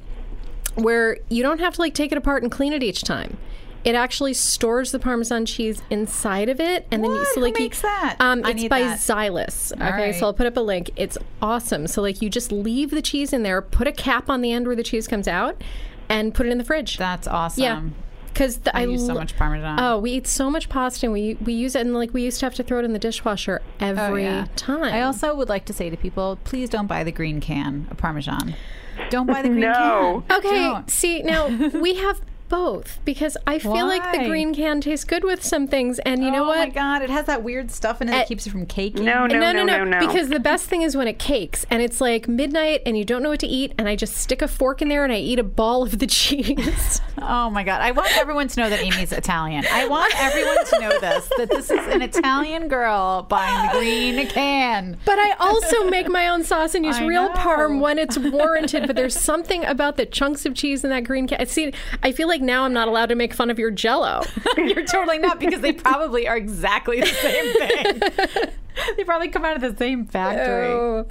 where 0.74 1.18
you 1.28 1.42
don't 1.42 1.60
have 1.60 1.74
to 1.74 1.80
like 1.80 1.94
take 1.94 2.12
it 2.12 2.18
apart 2.18 2.42
and 2.42 2.50
clean 2.50 2.72
it 2.72 2.82
each 2.82 3.02
time. 3.02 3.36
It 3.82 3.94
actually 3.94 4.34
stores 4.34 4.92
the 4.92 4.98
Parmesan 4.98 5.46
cheese 5.46 5.80
inside 5.88 6.50
of 6.50 6.60
it, 6.60 6.86
and 6.90 7.02
then 7.02 7.12
you, 7.12 7.16
What? 7.16 7.26
so 7.28 7.34
Who 7.36 7.46
like 7.46 7.58
you- 7.58 7.70
that? 7.70 8.16
Um, 8.20 8.44
it's 8.44 8.64
by 8.68 8.80
that. 8.80 8.98
Zyliss. 8.98 9.72
Okay, 9.72 9.82
right. 10.10 10.14
so 10.14 10.26
I'll 10.26 10.34
put 10.34 10.46
up 10.46 10.56
a 10.58 10.60
link. 10.60 10.90
It's 10.96 11.16
awesome. 11.40 11.86
So 11.86 12.02
like 12.02 12.20
you 12.20 12.28
just 12.28 12.52
leave 12.52 12.90
the 12.90 13.00
cheese 13.00 13.32
in 13.32 13.42
there, 13.42 13.62
put 13.62 13.86
a 13.86 13.92
cap 13.92 14.28
on 14.28 14.42
the 14.42 14.52
end 14.52 14.66
where 14.66 14.76
the 14.76 14.82
cheese 14.82 15.08
comes 15.08 15.26
out, 15.26 15.62
and 16.10 16.34
put 16.34 16.44
it 16.44 16.50
in 16.50 16.58
the 16.58 16.64
fridge. 16.64 16.98
That's 16.98 17.26
awesome. 17.26 17.62
Yeah, 17.62 17.82
because 18.32 18.60
I, 18.72 18.84
use 18.84 19.04
so 19.06 19.14
much 19.14 19.36
Parmesan. 19.36 19.78
Oh, 19.80 19.98
we 19.98 20.12
eat 20.12 20.26
so 20.26 20.50
much 20.50 20.68
pasta, 20.68 21.06
and 21.06 21.12
we 21.12 21.34
we 21.44 21.52
use 21.52 21.74
it, 21.74 21.80
and 21.80 21.94
like 21.94 22.12
we 22.14 22.22
used 22.22 22.40
to 22.40 22.46
have 22.46 22.54
to 22.54 22.62
throw 22.62 22.78
it 22.78 22.84
in 22.84 22.92
the 22.92 22.98
dishwasher 22.98 23.60
Oh, 23.80 23.86
every 23.86 24.24
yeah. 24.24 24.46
time. 24.56 24.82
I 24.84 25.02
also 25.02 25.34
would 25.34 25.48
like 25.48 25.64
to 25.66 25.72
say 25.72 25.90
to 25.90 25.96
people, 25.96 26.38
please 26.44 26.68
don't 26.70 26.86
buy 26.86 27.04
the 27.04 27.12
green 27.12 27.40
can 27.40 27.86
of 27.90 27.96
Parmesan. 27.96 28.54
Don't 29.10 29.26
buy 29.26 29.42
the 29.42 29.48
green 29.54 29.60
No. 29.60 30.24
can. 30.28 30.38
okay. 30.38 30.48
Don't. 30.62 30.90
See 30.90 31.22
now 31.22 31.48
we 31.80 31.94
have 31.96 32.20
both 32.50 32.98
because 33.06 33.36
I 33.46 33.58
feel 33.58 33.86
like 33.86 34.02
the 34.12 34.26
green 34.26 34.54
can 34.54 34.80
tastes 34.82 35.04
good 35.06 35.24
with 35.24 35.42
some 35.42 35.66
things, 35.66 35.98
and 36.00 36.22
you 36.22 36.30
know 36.30 36.44
what? 36.44 36.58
oh 36.58 36.66
my 36.66 36.68
god, 36.68 37.00
it 37.02 37.08
has 37.08 37.24
that 37.26 37.42
weird 37.42 37.70
stuff 37.70 38.02
in 38.02 38.08
it 38.08 38.12
that 38.12 38.24
Uh, 38.24 38.28
keeps 38.28 38.46
it 38.46 38.50
from 38.50 38.66
caking. 38.66 39.04
No, 39.04 39.26
no, 39.26 39.38
no, 39.38 39.52
no, 39.52 39.64
no, 39.64 39.84
no. 39.84 40.00
Because 40.06 40.28
the 40.28 40.40
best 40.40 40.66
thing 40.66 40.82
is 40.82 40.96
when 40.96 41.08
it 41.08 41.18
cakes 41.18 41.64
and 41.70 41.80
it's 41.82 42.00
like 42.00 42.28
midnight 42.28 42.82
and 42.84 42.98
you 42.98 43.04
don't 43.06 43.22
know 43.22 43.30
what 43.30 43.40
to 43.40 43.46
eat, 43.46 43.72
and 43.78 43.88
I 43.88 43.96
just 43.96 44.16
stick 44.16 44.42
a 44.42 44.48
fork 44.48 44.82
in 44.82 44.88
there 44.88 45.04
and 45.04 45.12
I 45.12 45.16
eat 45.18 45.38
a 45.38 45.44
ball 45.44 45.82
of 45.82 45.98
the 45.98 46.06
cheese. 46.20 47.00
Oh 47.22 47.48
my 47.50 47.62
god, 47.64 47.80
I 47.80 47.92
want 47.92 48.14
everyone 48.18 48.48
to 48.48 48.60
know 48.60 48.68
that 48.68 48.80
Amy's 48.80 49.12
Italian. 49.12 49.64
I 49.70 49.86
want 49.86 50.12
everyone 50.20 50.64
to 50.66 50.80
know 50.80 50.98
this 51.00 51.30
that 51.38 51.48
this 51.50 51.70
is 51.70 51.86
an 51.86 52.02
Italian 52.02 52.68
girl 52.68 53.22
buying 53.22 53.66
the 53.68 53.78
green 53.78 54.26
can. 54.26 54.98
But 55.04 55.18
I 55.18 55.32
also 55.38 55.88
make 55.88 56.08
my 56.08 56.28
own 56.28 56.42
sauce 56.44 56.74
and 56.74 56.84
use 56.84 56.96
I 56.96 57.06
real 57.06 57.28
know. 57.28 57.34
parm 57.34 57.80
when 57.80 57.98
it's 57.98 58.18
warranted. 58.18 58.86
But 58.86 58.96
there's 58.96 59.18
something 59.18 59.64
about 59.64 59.96
the 59.96 60.06
chunks 60.06 60.44
of 60.46 60.54
cheese 60.54 60.82
in 60.84 60.90
that 60.90 61.04
green 61.04 61.28
can. 61.28 61.46
See, 61.46 61.72
I 62.02 62.12
feel 62.12 62.26
like 62.28 62.39
now 62.40 62.64
I'm 62.64 62.72
not 62.72 62.88
allowed 62.88 63.10
to 63.10 63.14
make 63.14 63.34
fun 63.34 63.50
of 63.50 63.58
your 63.58 63.70
Jello. 63.70 64.22
You're 64.56 64.84
totally 64.84 65.18
not 65.18 65.40
because 65.40 65.60
they 65.60 65.72
probably 65.72 66.28
are 66.28 66.36
exactly 66.36 67.00
the 67.00 67.06
same 67.06 67.52
thing. 67.52 68.50
they 68.96 69.04
probably 69.04 69.28
come 69.28 69.44
out 69.44 69.56
of 69.56 69.62
the 69.62 69.76
same 69.76 70.06
factory. 70.06 70.66
Oh. 70.66 71.06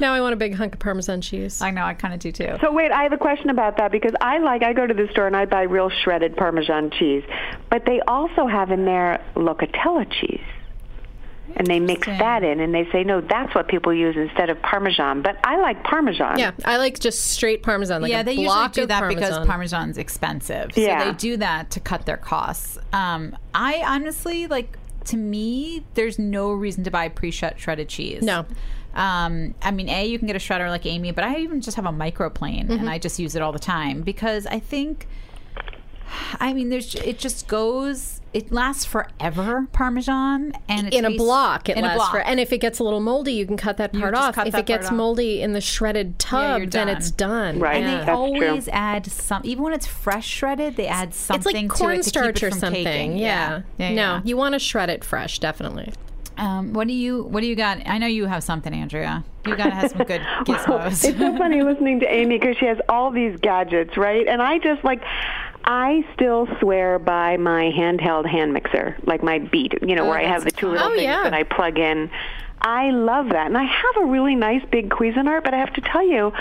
now 0.00 0.12
I 0.12 0.20
want 0.20 0.32
a 0.32 0.36
big 0.36 0.54
hunk 0.54 0.74
of 0.74 0.80
Parmesan 0.80 1.20
cheese. 1.20 1.60
I 1.60 1.70
know, 1.70 1.84
I 1.84 1.94
kind 1.94 2.14
of 2.14 2.20
do 2.20 2.32
too. 2.32 2.56
So 2.60 2.72
wait, 2.72 2.92
I 2.92 3.02
have 3.02 3.12
a 3.12 3.18
question 3.18 3.50
about 3.50 3.76
that 3.78 3.92
because 3.92 4.12
I 4.20 4.38
like 4.38 4.62
I 4.62 4.72
go 4.72 4.86
to 4.86 4.94
the 4.94 5.08
store 5.12 5.26
and 5.26 5.36
I 5.36 5.44
buy 5.44 5.62
real 5.62 5.90
shredded 5.90 6.36
Parmesan 6.36 6.90
cheese, 6.90 7.24
but 7.70 7.84
they 7.86 8.00
also 8.06 8.46
have 8.46 8.70
in 8.70 8.84
there 8.84 9.24
Locatelli 9.34 10.10
cheese. 10.20 10.40
And 11.58 11.66
they 11.66 11.80
mix 11.80 12.06
Interesting. 12.06 12.18
that 12.18 12.42
in 12.44 12.60
and 12.60 12.74
they 12.74 12.86
say 12.92 13.02
no, 13.02 13.22
that's 13.22 13.54
what 13.54 13.66
people 13.66 13.92
use 13.94 14.14
instead 14.14 14.50
of 14.50 14.60
Parmesan. 14.60 15.22
But 15.22 15.38
I 15.42 15.56
like 15.58 15.82
Parmesan. 15.84 16.38
Yeah, 16.38 16.50
I 16.66 16.76
like 16.76 16.98
just 17.00 17.28
straight 17.30 17.62
Parmesan. 17.62 18.02
Like 18.02 18.10
yeah, 18.10 18.20
a 18.20 18.24
they 18.24 18.34
usually 18.34 18.68
do 18.68 18.84
that 18.86 18.98
Parmesan. 19.00 19.22
because 19.30 19.46
Parmesan's 19.46 19.96
expensive. 19.96 20.72
So 20.74 20.80
Yeah. 20.82 21.04
they 21.04 21.16
do 21.16 21.38
that 21.38 21.70
to 21.70 21.80
cut 21.80 22.04
their 22.04 22.18
costs. 22.18 22.76
Um, 22.92 23.36
I 23.54 23.82
honestly 23.86 24.46
like 24.48 24.76
to 25.04 25.16
me, 25.16 25.82
there's 25.94 26.18
no 26.18 26.52
reason 26.52 26.84
to 26.84 26.90
buy 26.90 27.08
pre-shredded 27.08 27.88
cheese. 27.88 28.22
No. 28.22 28.44
Um, 28.94 29.54
I 29.62 29.70
mean, 29.70 29.88
a 29.88 30.06
you 30.06 30.18
can 30.18 30.26
get 30.26 30.36
a 30.36 30.38
shredder 30.38 30.68
like 30.68 30.84
Amy, 30.84 31.10
but 31.12 31.24
I 31.24 31.36
even 31.38 31.60
just 31.60 31.76
have 31.76 31.86
a 31.86 31.90
microplane 31.90 32.64
Mm-hmm. 32.66 32.72
and 32.72 32.90
I 32.90 32.98
just 32.98 33.18
use 33.18 33.34
it 33.36 33.40
all 33.42 33.52
the 33.52 33.58
time 33.58 34.02
because 34.02 34.46
I 34.46 34.58
think. 34.58 35.06
I 36.40 36.52
mean, 36.52 36.68
there's 36.70 36.94
it 36.94 37.18
just 37.18 37.48
goes. 37.48 38.20
It 38.32 38.52
lasts 38.52 38.84
forever, 38.84 39.66
Parmesan, 39.72 40.52
and 40.68 40.88
it 40.88 40.94
in 40.94 41.04
a 41.06 41.16
block, 41.16 41.70
it 41.70 41.76
in 41.78 41.84
a 41.84 41.86
lasts 41.86 41.96
block. 41.96 42.10
for. 42.10 42.18
And 42.20 42.38
if 42.38 42.52
it 42.52 42.58
gets 42.58 42.78
a 42.80 42.84
little 42.84 43.00
moldy, 43.00 43.32
you 43.32 43.46
can 43.46 43.56
cut 43.56 43.78
that 43.78 43.94
part 43.94 44.14
off. 44.14 44.34
cut 44.34 44.46
if 44.46 44.52
that 44.52 44.60
it 44.60 44.66
gets 44.66 44.88
off. 44.88 44.92
moldy 44.92 45.40
in 45.40 45.52
the 45.54 45.60
shredded 45.62 46.18
tub, 46.18 46.58
you're 46.58 46.66
then 46.66 46.88
it's 46.90 47.10
done. 47.10 47.58
Right. 47.60 47.76
And 47.76 47.84
Yeah. 47.84 47.90
they 47.92 47.96
That's 48.04 48.10
always 48.10 48.68
add 48.68 49.06
some, 49.06 49.40
even 49.44 49.64
when 49.64 49.72
it's 49.72 49.86
fresh 49.86 50.26
shredded, 50.26 50.76
they 50.76 50.86
add 50.86 51.14
something 51.14 51.64
it's 51.66 51.70
like 51.70 51.78
to 51.78 51.84
cornstarch 51.84 52.42
it 52.42 52.46
or 52.46 52.50
something. 52.50 52.84
caking. 52.84 53.16
Yeah. 53.16 53.62
yeah, 53.78 53.88
no, 53.90 53.94
yeah. 53.94 54.20
you 54.22 54.36
want 54.36 54.52
to 54.52 54.58
shred 54.58 54.90
it 54.90 55.02
fresh, 55.02 55.38
definitely. 55.38 55.94
Um, 56.36 56.74
what 56.74 56.86
do 56.88 56.92
you 56.92 57.22
What 57.22 57.40
do 57.40 57.46
you 57.46 57.56
got? 57.56 57.78
I 57.86 57.96
know 57.96 58.06
you 58.06 58.26
have 58.26 58.44
something, 58.44 58.74
Andrea. 58.74 59.24
You 59.46 59.56
gotta 59.56 59.70
have 59.70 59.92
some 59.92 60.02
good 60.06 60.20
gizmos. 60.44 61.02
it's 61.08 61.18
so 61.18 61.36
funny 61.38 61.62
listening 61.62 62.00
to 62.00 62.06
Amy 62.12 62.38
because 62.38 62.58
she 62.58 62.66
has 62.66 62.76
all 62.90 63.10
these 63.10 63.38
gadgets, 63.40 63.96
right? 63.96 64.28
And 64.28 64.42
I 64.42 64.58
just 64.58 64.84
like, 64.84 65.00
I 65.66 66.04
still 66.14 66.46
swear 66.60 66.98
by 67.00 67.36
my 67.36 67.72
handheld 67.76 68.28
hand 68.28 68.52
mixer, 68.52 68.96
like 69.04 69.22
my 69.22 69.40
Beat, 69.40 69.74
you 69.82 69.96
know, 69.96 70.04
where 70.04 70.18
I 70.18 70.24
oh, 70.24 70.28
have 70.28 70.44
the 70.44 70.52
two 70.52 70.68
little 70.68 70.86
Oh, 70.86 70.90
things 70.90 71.02
yeah. 71.02 71.24
that 71.24 71.34
I 71.34 71.42
plug 71.42 71.78
in. 71.78 72.08
I 72.66 72.90
love 72.90 73.28
that, 73.28 73.46
and 73.46 73.56
I 73.56 73.62
have 73.62 73.96
a 74.02 74.06
really 74.06 74.34
nice 74.34 74.60
big 74.72 74.90
Cuisinart, 74.90 75.44
but 75.44 75.54
I 75.54 75.58
have 75.58 75.72
to 75.74 75.80
tell 75.80 76.04
you, 76.04 76.32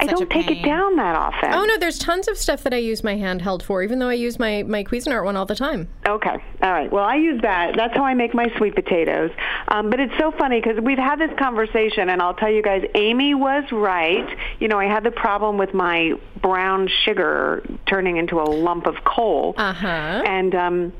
I 0.00 0.04
don't 0.04 0.28
take 0.28 0.50
it 0.50 0.64
down 0.64 0.96
that 0.96 1.14
often. 1.14 1.54
Oh 1.54 1.64
no, 1.64 1.78
there's 1.78 1.96
tons 1.96 2.26
of 2.26 2.36
stuff 2.36 2.64
that 2.64 2.74
I 2.74 2.78
use 2.78 3.04
my 3.04 3.14
handheld 3.14 3.62
for, 3.62 3.80
even 3.84 4.00
though 4.00 4.08
I 4.08 4.14
use 4.14 4.40
my 4.40 4.64
my 4.64 4.82
Cuisinart 4.82 5.24
one 5.24 5.36
all 5.36 5.46
the 5.46 5.54
time. 5.54 5.88
Okay. 6.08 6.36
All 6.62 6.72
right. 6.72 6.90
Well, 6.90 7.04
I 7.04 7.14
use 7.14 7.40
that. 7.42 7.76
That's 7.76 7.94
how 7.94 8.02
I 8.04 8.14
make 8.14 8.34
my 8.34 8.52
sweet 8.56 8.74
potatoes. 8.74 9.30
Um, 9.68 9.90
but 9.90 10.00
it's 10.00 10.12
so 10.18 10.32
funny 10.32 10.60
because 10.60 10.80
we've 10.82 10.98
had 10.98 11.20
this 11.20 11.30
conversation, 11.38 12.08
and 12.08 12.20
I'll 12.20 12.34
tell 12.34 12.50
you 12.50 12.62
guys, 12.62 12.82
Amy 12.96 13.34
was 13.34 13.62
right. 13.70 14.26
You 14.58 14.66
know, 14.66 14.80
I 14.80 14.86
had 14.86 15.04
the 15.04 15.12
problem 15.12 15.56
with 15.56 15.72
my 15.72 16.14
brown 16.42 16.88
sugar 17.04 17.64
turning 17.86 18.16
into 18.16 18.40
a 18.40 18.42
lump 18.42 18.86
of 18.86 19.04
coal. 19.04 19.54
Uh 19.56 19.72
huh. 19.72 19.86
And 20.26 20.52
um, 20.52 20.92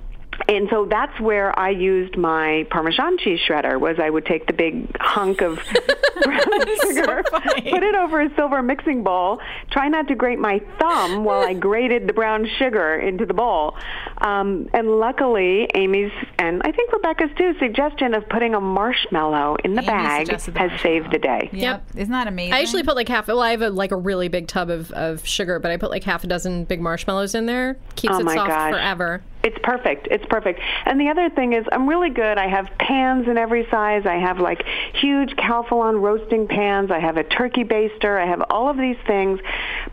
and 0.48 0.68
so 0.70 0.84
that's 0.86 1.18
where 1.20 1.56
I 1.58 1.70
used 1.70 2.16
my 2.16 2.66
Parmesan 2.70 3.18
cheese 3.18 3.40
shredder. 3.46 3.78
Was 3.78 3.96
I 3.98 4.10
would 4.10 4.26
take 4.26 4.46
the 4.46 4.52
big 4.52 4.96
hunk 5.00 5.40
of 5.42 5.56
brown 6.22 6.76
sugar, 6.82 7.22
funny. 7.30 7.70
put 7.70 7.82
it 7.82 7.94
over 7.94 8.20
a 8.20 8.34
silver 8.36 8.62
mixing 8.62 9.02
bowl, 9.02 9.40
try 9.70 9.88
not 9.88 10.08
to 10.08 10.14
grate 10.14 10.38
my 10.38 10.60
thumb 10.78 11.24
while 11.24 11.42
I 11.42 11.54
grated 11.54 12.06
the 12.06 12.12
brown 12.12 12.46
sugar 12.58 12.96
into 12.96 13.26
the 13.26 13.34
bowl. 13.34 13.76
Um, 14.18 14.68
and 14.72 14.98
luckily, 14.98 15.68
Amy's 15.74 16.12
and 16.38 16.62
I 16.64 16.72
think 16.72 16.92
Rebecca's 16.92 17.30
too 17.36 17.54
suggestion 17.58 18.14
of 18.14 18.28
putting 18.28 18.54
a 18.54 18.60
marshmallow 18.60 19.56
in 19.64 19.74
the 19.74 19.82
Amy 19.82 19.86
bag 19.86 20.26
the 20.26 20.58
has 20.58 20.80
saved 20.80 21.12
the 21.12 21.18
day. 21.18 21.48
Yep. 21.52 21.84
Isn't 21.96 22.12
that 22.12 22.26
amazing? 22.26 22.52
I 22.54 22.60
usually 22.60 22.82
put 22.82 22.96
like 22.96 23.08
half. 23.08 23.28
Well, 23.28 23.40
I 23.40 23.52
have 23.52 23.62
a, 23.62 23.70
like 23.70 23.92
a 23.92 23.96
really 23.96 24.28
big 24.28 24.46
tub 24.48 24.70
of, 24.70 24.90
of 24.92 25.26
sugar, 25.26 25.58
but 25.58 25.70
I 25.70 25.76
put 25.76 25.90
like 25.90 26.04
half 26.04 26.24
a 26.24 26.26
dozen 26.26 26.64
big 26.64 26.80
marshmallows 26.80 27.34
in 27.34 27.46
there. 27.46 27.76
Keeps 27.96 28.14
Oh 28.14 28.20
it 28.20 28.24
soft 28.26 28.48
gosh. 28.48 28.72
forever. 28.72 29.22
It's 29.42 29.56
perfect. 29.62 30.08
It's 30.10 30.24
perfect. 30.26 30.60
And 30.84 31.00
the 31.00 31.08
other 31.08 31.30
thing 31.30 31.54
is, 31.54 31.64
I'm 31.72 31.88
really 31.88 32.10
good. 32.10 32.36
I 32.36 32.48
have 32.48 32.66
pans 32.78 33.26
in 33.26 33.38
every 33.38 33.66
size. 33.70 34.04
I 34.04 34.16
have 34.16 34.38
like 34.38 34.64
huge 34.94 35.30
Calphalon 35.30 36.00
roasting 36.00 36.46
pans. 36.46 36.90
I 36.90 36.98
have 36.98 37.16
a 37.16 37.24
turkey 37.24 37.64
baster. 37.64 38.20
I 38.22 38.26
have 38.26 38.42
all 38.50 38.68
of 38.68 38.76
these 38.76 38.98
things. 39.06 39.40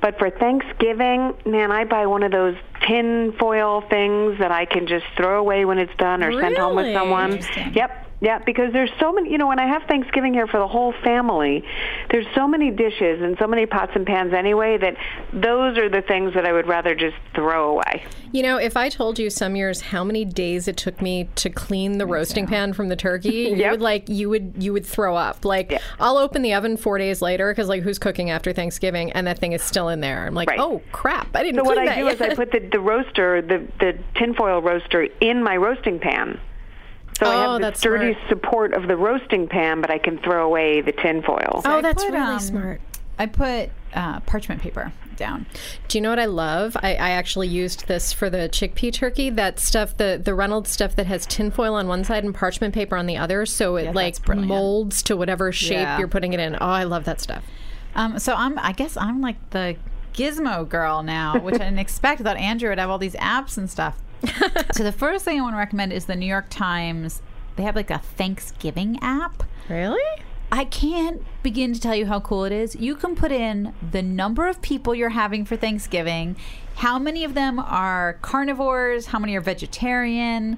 But 0.01 0.17
for 0.19 0.29
Thanksgiving, 0.29 1.33
man, 1.45 1.71
I 1.71 1.85
buy 1.85 2.07
one 2.07 2.23
of 2.23 2.31
those 2.31 2.55
tin 2.85 3.33
foil 3.39 3.81
things 3.89 4.39
that 4.39 4.51
I 4.51 4.65
can 4.65 4.87
just 4.87 5.05
throw 5.15 5.39
away 5.39 5.65
when 5.65 5.77
it's 5.77 5.95
done 5.97 6.23
or 6.23 6.39
send 6.39 6.57
home 6.57 6.75
with 6.75 6.93
someone. 6.93 7.39
Yep. 7.73 8.06
Yeah, 8.19 8.39
because 8.39 8.73
there's 8.73 8.89
so 8.99 9.13
many, 9.13 9.31
you 9.31 9.37
know, 9.37 9.47
when 9.47 9.59
I 9.59 9.67
have 9.67 9.83
Thanksgiving 9.83 10.33
here 10.33 10.47
for 10.47 10.59
the 10.59 10.67
whole 10.67 10.91
family, 11.03 11.63
there's 12.09 12.25
so 12.33 12.47
many 12.47 12.71
dishes 12.71 13.21
and 13.21 13.37
so 13.37 13.45
many 13.45 13.67
pots 13.67 13.91
and 13.93 14.07
pans 14.07 14.33
anyway 14.33 14.77
that 14.77 14.95
those 15.31 15.77
are 15.77 15.87
the 15.87 16.01
things 16.01 16.33
that 16.33 16.45
I 16.45 16.51
would 16.51 16.67
rather 16.67 16.95
just 16.95 17.15
throw 17.35 17.69
away. 17.69 18.03
You 18.31 18.41
know, 18.41 18.57
if 18.57 18.75
I 18.75 18.89
told 18.89 19.19
you 19.19 19.29
some 19.29 19.55
years 19.55 19.81
how 19.81 20.03
many 20.03 20.25
days 20.25 20.67
it 20.67 20.77
took 20.77 20.99
me 20.99 21.29
to 21.35 21.49
clean 21.51 21.99
the 21.99 22.07
roasting 22.07 22.47
pan 22.47 22.73
from 22.73 22.89
the 22.89 22.95
turkey, 22.95 23.29
you 23.55 23.69
would 23.69 23.81
like 23.81 24.09
you 24.09 24.29
would 24.29 24.55
you 24.57 24.73
would 24.73 24.85
throw 24.85 25.15
up. 25.15 25.45
Like 25.45 25.79
I'll 25.99 26.17
open 26.17 26.41
the 26.41 26.55
oven 26.55 26.75
four 26.75 26.97
days 26.97 27.21
later 27.21 27.51
because 27.51 27.69
like 27.69 27.83
who's 27.83 27.99
cooking 27.99 28.31
after 28.31 28.51
Thanksgiving, 28.51 29.11
and 29.11 29.27
that 29.27 29.37
thing 29.37 29.51
is 29.51 29.61
still 29.61 29.89
in 29.89 29.99
there. 29.99 30.25
I'm 30.25 30.33
like, 30.33 30.49
Right. 30.49 30.59
oh 30.59 30.81
crap, 30.91 31.35
I 31.35 31.43
didn't 31.43 31.57
So 31.57 31.63
what 31.63 31.77
I 31.77 31.95
do 31.95 32.07
is. 32.07 32.19
I 32.19 32.33
put 32.33 32.51
the, 32.51 32.59
the 32.59 32.79
roaster, 32.79 33.41
the, 33.41 33.67
the 33.79 33.97
tinfoil 34.15 34.61
roaster, 34.61 35.07
in 35.21 35.43
my 35.43 35.55
roasting 35.55 35.99
pan. 35.99 36.39
So 37.17 37.25
I 37.25 37.35
Oh, 37.35 37.39
have 37.51 37.51
the 37.53 37.67
that's 37.67 37.79
sturdy 37.79 38.13
smart. 38.13 38.29
support 38.29 38.73
of 38.73 38.87
the 38.87 38.95
roasting 38.95 39.47
pan, 39.47 39.81
but 39.81 39.89
I 39.89 39.97
can 39.97 40.17
throw 40.19 40.45
away 40.45 40.81
the 40.81 40.91
tin 40.91 41.17
tinfoil. 41.21 41.61
oh, 41.65 41.77
I 41.77 41.81
that's 41.81 42.03
put, 42.03 42.13
really 42.13 42.25
um, 42.25 42.39
smart. 42.39 42.81
I 43.17 43.25
put 43.25 43.69
uh, 43.95 44.19
parchment 44.21 44.61
paper 44.61 44.91
down. 45.15 45.47
Do 45.87 45.97
you 45.97 46.01
know 46.03 46.11
what 46.11 46.19
I 46.19 46.25
love? 46.25 46.77
I, 46.83 46.89
I 46.93 47.09
actually 47.11 47.47
used 47.47 47.87
this 47.87 48.13
for 48.13 48.29
the 48.29 48.47
chickpea 48.49 48.93
turkey. 48.93 49.31
That 49.31 49.59
stuff, 49.59 49.97
the 49.97 50.21
the 50.23 50.35
Reynolds 50.35 50.69
stuff 50.69 50.95
that 50.97 51.07
has 51.07 51.25
tinfoil 51.25 51.73
on 51.73 51.87
one 51.87 52.03
side 52.03 52.23
and 52.23 52.35
parchment 52.35 52.75
paper 52.75 52.95
on 52.95 53.07
the 53.07 53.17
other, 53.17 53.47
so 53.47 53.77
it 53.77 53.85
Yeah, 53.85 53.91
like 53.93 54.27
molds 54.35 55.01
to 55.03 55.17
whatever 55.17 55.51
shape 55.51 55.71
Yeah. 55.79 55.97
you're 55.97 56.07
putting 56.07 56.33
it 56.33 56.39
in. 56.39 56.55
Oh, 56.55 56.67
I 56.67 56.83
love 56.83 57.05
that 57.05 57.19
stuff. 57.19 57.43
Um, 57.95 58.19
so 58.19 58.35
I'm, 58.35 58.59
I 58.59 58.73
guess 58.73 58.95
I'm 58.95 59.21
like 59.21 59.37
the 59.49 59.75
gizmo 60.13 60.67
girl 60.69 61.01
now, 61.01 61.39
which 61.39 61.55
I 61.55 61.59
didn't 61.59 61.79
expect. 61.87 62.21
I 62.21 62.23
thought 62.23 62.37
Andrew 62.37 62.69
would 62.69 62.77
have 62.77 62.91
all 62.91 62.99
these 62.99 63.15
apps 63.15 63.57
and 63.57 63.67
stuff. 63.67 63.97
so 64.73 64.83
the 64.83 64.91
first 64.91 65.25
thing 65.25 65.39
I 65.39 65.41
want 65.41 65.53
to 65.53 65.57
recommend 65.57 65.93
is 65.93 66.05
the 66.05 66.15
New 66.15 66.25
York 66.25 66.47
Times. 66.49 67.21
They 67.55 67.63
have 67.63 67.75
like 67.75 67.91
a 67.91 67.99
Thanksgiving 67.99 68.99
app. 69.01 69.43
Really? 69.69 70.01
I 70.51 70.63
can't 70.63 71.23
begin 71.43 71.73
to 71.73 71.81
tell 71.81 71.95
you 71.95 72.05
how 72.05 72.21
cool 72.21 72.45
it 72.45 72.53
is. 72.53 72.75
You 72.75 72.95
can 72.95 73.15
put 73.15 73.31
in 73.31 73.73
the 73.91 74.01
number 74.01 74.47
of 74.47 74.61
people 74.61 74.95
you're 74.95 75.09
having 75.09 75.43
for 75.43 75.57
Thanksgiving, 75.57 76.37
how 76.75 76.97
many 76.97 77.25
of 77.25 77.33
them 77.33 77.59
are 77.59 78.13
carnivores, 78.21 79.07
how 79.07 79.19
many 79.19 79.35
are 79.35 79.41
vegetarian, 79.41 80.57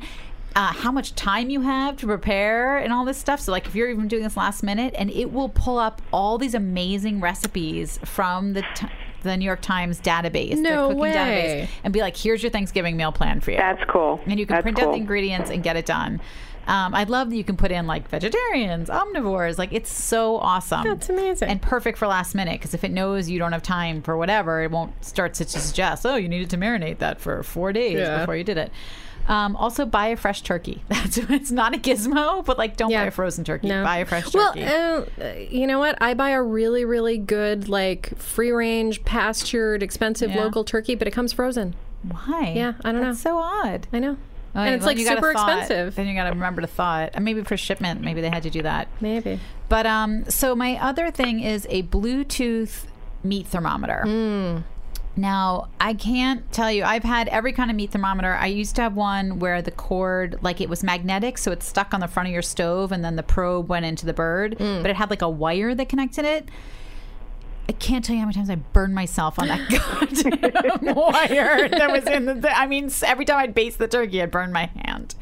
uh, 0.55 0.73
how 0.73 0.91
much 0.91 1.15
time 1.15 1.49
you 1.49 1.61
have 1.61 1.97
to 1.97 2.05
prepare, 2.05 2.77
and 2.77 2.93
all 2.93 3.05
this 3.05 3.17
stuff. 3.17 3.39
So, 3.39 3.51
like, 3.51 3.65
if 3.65 3.73
you're 3.73 3.89
even 3.89 4.07
doing 4.07 4.23
this 4.23 4.37
last 4.37 4.61
minute, 4.61 4.93
and 4.97 5.09
it 5.09 5.31
will 5.31 5.49
pull 5.49 5.79
up 5.79 6.01
all 6.11 6.37
these 6.37 6.53
amazing 6.53 7.19
recipes 7.19 7.99
from 8.03 8.53
the. 8.53 8.63
T- 8.75 8.87
the 9.23 9.35
New 9.37 9.45
York 9.45 9.61
Times 9.61 9.99
database, 10.01 10.57
No 10.57 10.89
the 10.89 10.95
cooking 10.95 10.97
way. 10.99 11.13
database, 11.13 11.69
and 11.83 11.93
be 11.93 12.01
like, 12.01 12.15
"Here's 12.17 12.41
your 12.43 12.49
Thanksgiving 12.51 12.97
meal 12.97 13.11
plan 13.11 13.39
for 13.41 13.51
you." 13.51 13.57
That's 13.57 13.83
cool. 13.85 14.19
and 14.25 14.39
you 14.39 14.45
can 14.45 14.55
That's 14.55 14.63
print 14.63 14.79
out 14.79 14.91
the 14.91 14.97
ingredients 14.97 15.49
and 15.49 15.61
get 15.63 15.75
it 15.75 15.85
done. 15.85 16.21
Um, 16.67 16.93
I 16.93 17.05
love 17.05 17.31
that 17.31 17.35
you 17.35 17.43
can 17.43 17.57
put 17.57 17.71
in 17.71 17.87
like 17.87 18.07
vegetarians, 18.09 18.89
omnivores. 18.89 19.57
Like 19.57 19.73
it's 19.73 19.91
so 19.91 20.37
awesome. 20.37 20.83
That's 20.83 21.09
amazing. 21.09 21.49
and 21.49 21.59
perfect 21.59 21.97
for 21.97 22.05
last 22.07 22.35
minute 22.35 22.59
because 22.59 22.75
if 22.75 22.83
it 22.83 22.91
knows 22.91 23.27
you 23.27 23.39
don't 23.39 23.53
have 23.53 23.63
time 23.63 24.03
for 24.03 24.15
whatever, 24.15 24.61
it 24.61 24.69
won't 24.69 25.03
start 25.03 25.33
to 25.35 25.45
suggest. 25.45 26.05
Oh, 26.05 26.15
you 26.15 26.29
needed 26.29 26.51
to 26.51 26.57
marinate 26.57 26.99
that 26.99 27.19
for 27.19 27.41
four 27.41 27.73
days 27.73 27.97
Yeah. 27.97 28.19
before 28.19 28.35
you 28.35 28.43
did 28.43 28.57
it. 28.59 28.71
Um, 29.29 29.55
also, 29.55 29.85
buy 29.85 30.07
a 30.07 30.17
fresh 30.17 30.41
turkey. 30.41 30.83
That's 30.89 31.17
it's 31.17 31.51
not 31.51 31.73
a 31.75 31.77
gizmo, 31.77 32.43
but 32.43 32.57
like 32.57 32.75
don't 32.75 32.89
Yeah. 32.89 33.03
buy 33.03 33.07
a 33.07 33.11
frozen 33.11 33.43
turkey. 33.43 33.67
No. 33.69 33.83
Buy 33.83 33.97
a 33.97 34.05
fresh 34.05 34.33
well, 34.33 34.53
turkey. 34.53 34.65
uh, 35.21 35.33
you 35.49 35.67
know 35.67 35.77
what? 35.79 35.97
I 36.01 36.15
buy 36.15 36.31
a 36.31 36.41
really, 36.41 36.83
really 36.83 37.17
good, 37.17 37.69
like 37.69 38.17
free 38.17 38.51
range, 38.51 39.05
pastured, 39.05 39.83
expensive 39.83 40.31
Yeah. 40.31 40.43
local 40.43 40.63
turkey, 40.63 40.95
but 40.95 41.07
it 41.07 41.11
comes 41.11 41.31
frozen. 41.31 41.75
Why? 42.01 42.53
yeah, 42.55 42.73
I 42.83 42.91
don't 42.91 43.01
know. 43.01 43.13
So 43.13 43.37
odd. 43.37 43.87
I 43.93 43.99
know. 43.99 44.17
Oh, 44.55 44.61
and 44.61 44.73
it's 44.73 44.83
well, 44.83 44.95
like 44.95 45.05
super 45.05 45.29
expensive. 45.31 45.93
Then 45.95 46.07
you 46.07 46.15
got 46.15 46.23
to 46.23 46.31
remember 46.31 46.61
to 46.61 46.67
thaw 46.67 47.01
it. 47.01 47.11
And 47.13 47.23
maybe 47.23 47.43
for 47.43 47.55
shipment, 47.55 48.01
maybe 48.01 48.21
they 48.21 48.29
had 48.29 48.41
to 48.43 48.49
do 48.49 48.63
that. 48.63 48.87
Maybe. 48.99 49.39
But 49.67 49.85
um, 49.85 50.25
so 50.27 50.55
my 50.55 50.75
other 50.81 51.11
thing 51.11 51.39
is 51.41 51.67
a 51.69 51.83
Bluetooth 51.83 52.85
meat 53.23 53.45
thermometer. 53.45 54.01
Hmm. 54.05 54.57
Now 55.19 55.69
I 55.79 55.93
can't 55.93 56.49
tell 56.51 56.71
you. 56.71 56.83
I've 56.83 57.03
had 57.03 57.27
every 57.27 57.51
kind 57.51 57.69
of 57.69 57.75
meat 57.75 57.91
thermometer. 57.91 58.33
I 58.33 58.47
used 58.47 58.75
to 58.77 58.81
have 58.81 58.95
one 58.95 59.39
where 59.39 59.61
the 59.61 59.71
cord, 59.71 60.39
like 60.41 60.61
it 60.61 60.69
was 60.69 60.83
magnetic, 60.83 61.37
so 61.37 61.51
it 61.51 61.61
stuck 61.61 61.93
on 61.93 61.99
the 61.99 62.07
front 62.07 62.27
of 62.27 62.33
your 62.33 62.41
stove, 62.41 62.91
and 62.91 63.03
then 63.03 63.15
the 63.15 63.23
probe 63.23 63.69
went 63.69 63.85
into 63.85 64.05
the 64.05 64.13
bird. 64.13 64.57
Hmm. 64.57 64.81
But 64.81 64.91
it 64.91 64.95
had 64.95 65.09
like 65.09 65.21
a 65.21 65.29
wire 65.29 65.75
that 65.75 65.89
connected 65.89 66.25
it. 66.25 66.49
I 67.69 67.71
can't 67.71 68.03
tell 68.03 68.15
you 68.15 68.21
how 68.21 68.25
many 68.25 68.33
times 68.33 68.49
I 68.49 68.55
burned 68.55 68.95
myself 68.95 69.37
on 69.37 69.47
that 69.47 69.69
goddamn 70.81 70.95
wire 70.95 71.69
that 71.69 71.91
was 71.91 72.03
in 72.07 72.25
the. 72.25 72.49
I 72.57 72.65
mean, 72.65 72.89
every 73.03 73.25
time 73.25 73.37
I'd 73.37 73.53
baste 73.53 73.77
the 73.77 73.87
turkey, 73.87 74.23
I'd 74.23 74.31
burn 74.31 74.51
my 74.51 74.65
hand. 74.75 75.13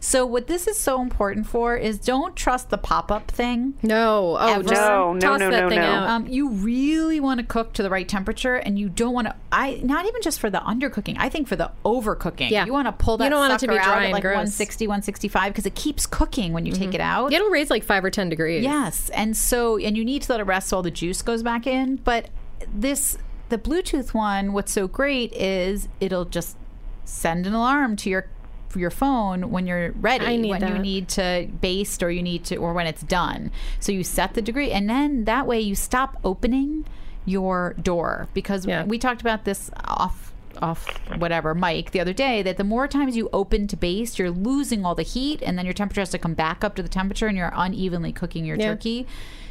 So 0.00 0.26
what 0.26 0.46
this 0.46 0.66
is 0.66 0.78
so 0.78 1.00
important 1.00 1.46
for 1.46 1.78
is 1.78 1.98
don't 1.98 2.36
trust 2.36 2.68
the 2.68 2.76
pop-up 2.76 3.30
thing. 3.30 3.72
No. 3.82 4.36
Oh, 4.38 4.46
Ever. 4.56 4.62
just 4.64 4.74
No, 4.82 5.14
no, 5.14 5.18
toss 5.18 5.40
no, 5.40 5.50
that 5.50 5.60
no, 5.62 5.68
thing 5.70 5.78
no. 5.78 5.86
out. 5.86 6.08
Um, 6.10 6.26
you 6.26 6.50
really 6.50 7.20
want 7.20 7.40
to 7.40 7.46
cook 7.46 7.72
to 7.72 7.82
the 7.82 7.88
right 7.88 8.06
temperature, 8.06 8.56
and 8.56 8.78
you 8.78 8.90
don't 8.90 9.14
want 9.14 9.28
to. 9.28 9.34
I 9.50 9.80
not 9.82 10.04
even 10.04 10.20
just 10.20 10.40
for 10.40 10.50
the 10.50 10.58
undercooking. 10.58 11.16
I 11.18 11.30
think 11.30 11.48
for 11.48 11.56
the 11.56 11.70
overcooking. 11.86 12.50
Yeah. 12.50 12.66
you 12.66 12.74
want 12.74 12.86
to 12.86 12.92
pull 12.92 13.16
that 13.16 13.24
You 13.24 13.30
don't 13.30 13.40
want 13.40 13.52
it 13.54 13.60
to 13.60 13.60
sucker 13.60 13.72
be 13.72 13.78
out 13.78 13.84
dry 13.84 13.96
at 14.00 14.04
and 14.04 14.12
like 14.12 14.22
gross. 14.22 14.34
160, 14.34 14.86
165 14.88 15.52
because 15.52 15.64
it 15.64 15.74
keeps 15.74 16.04
cooking 16.04 16.52
when 16.52 16.66
you 16.66 16.72
take 16.74 16.92
it 16.92 17.00
out. 17.00 17.32
It'll 17.32 17.48
raise 17.48 17.70
like 17.70 17.82
five 17.82 18.04
or 18.04 18.10
ten 18.10 18.28
degrees. 18.28 18.62
Yes, 18.62 19.08
and 19.08 19.34
so 19.34 19.78
and 19.78 19.96
you 19.96 20.04
need 20.04 20.20
to 20.20 20.32
let 20.32 20.40
it 20.40 20.44
rest 20.44 20.68
so 20.68 20.76
all 20.76 20.82
the 20.82 20.90
juice 20.90 21.22
goes 21.22 21.42
back 21.42 21.66
in. 21.66 21.93
But 22.02 22.30
this 22.72 23.18
the 23.50 23.58
Bluetooth 23.58 24.14
one, 24.14 24.52
what's 24.52 24.72
so 24.72 24.88
great 24.88 25.32
is 25.34 25.88
it'll 26.00 26.24
just 26.24 26.56
send 27.04 27.46
an 27.46 27.52
alarm 27.54 27.96
to 27.96 28.10
your 28.10 28.26
your 28.74 28.90
phone 28.90 29.50
when 29.50 29.68
you're 29.68 29.92
ready, 29.92 30.24
when 30.50 30.60
you 30.66 30.78
need 30.82 31.08
to 31.10 31.48
baste 31.60 32.02
or 32.02 32.10
you 32.10 32.22
need 32.22 32.44
to 32.46 32.56
or 32.56 32.72
when 32.72 32.88
it's 32.88 33.02
done. 33.02 33.52
So 33.78 33.92
you 33.92 34.02
set 34.02 34.34
the 34.34 34.42
degree, 34.42 34.72
and 34.72 34.90
then 34.90 35.24
that 35.26 35.46
way 35.46 35.60
you 35.60 35.76
stop 35.76 36.18
opening 36.24 36.84
your 37.24 37.74
door 37.80 38.26
because 38.34 38.66
Yeah. 38.66 38.84
we 38.84 38.98
talked 38.98 39.20
about 39.20 39.44
this 39.44 39.70
off 39.84 40.32
off 40.62 40.86
whatever 41.18 41.52
Mike 41.54 41.90
the 41.90 41.98
other 42.00 42.12
day 42.12 42.40
that 42.42 42.56
the 42.58 42.64
more 42.64 42.86
times 42.86 43.16
you 43.16 43.28
open 43.32 43.66
to 43.66 43.76
baste 43.76 44.20
you're 44.20 44.30
losing 44.30 44.84
all 44.84 44.94
the 44.94 45.02
heat 45.02 45.42
and 45.42 45.58
then 45.58 45.64
your 45.66 45.72
temperature 45.72 46.00
has 46.00 46.10
to 46.10 46.18
come 46.18 46.32
back 46.34 46.62
up 46.62 46.76
to 46.76 46.82
the 46.82 46.88
temperature 46.88 47.26
and 47.26 47.36
you're 47.36 47.50
unevenly 47.56 48.12
cooking 48.12 48.44
your 48.44 48.56
Yeah. 48.56 48.66
turkey 48.66 49.04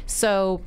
so 0.06 0.62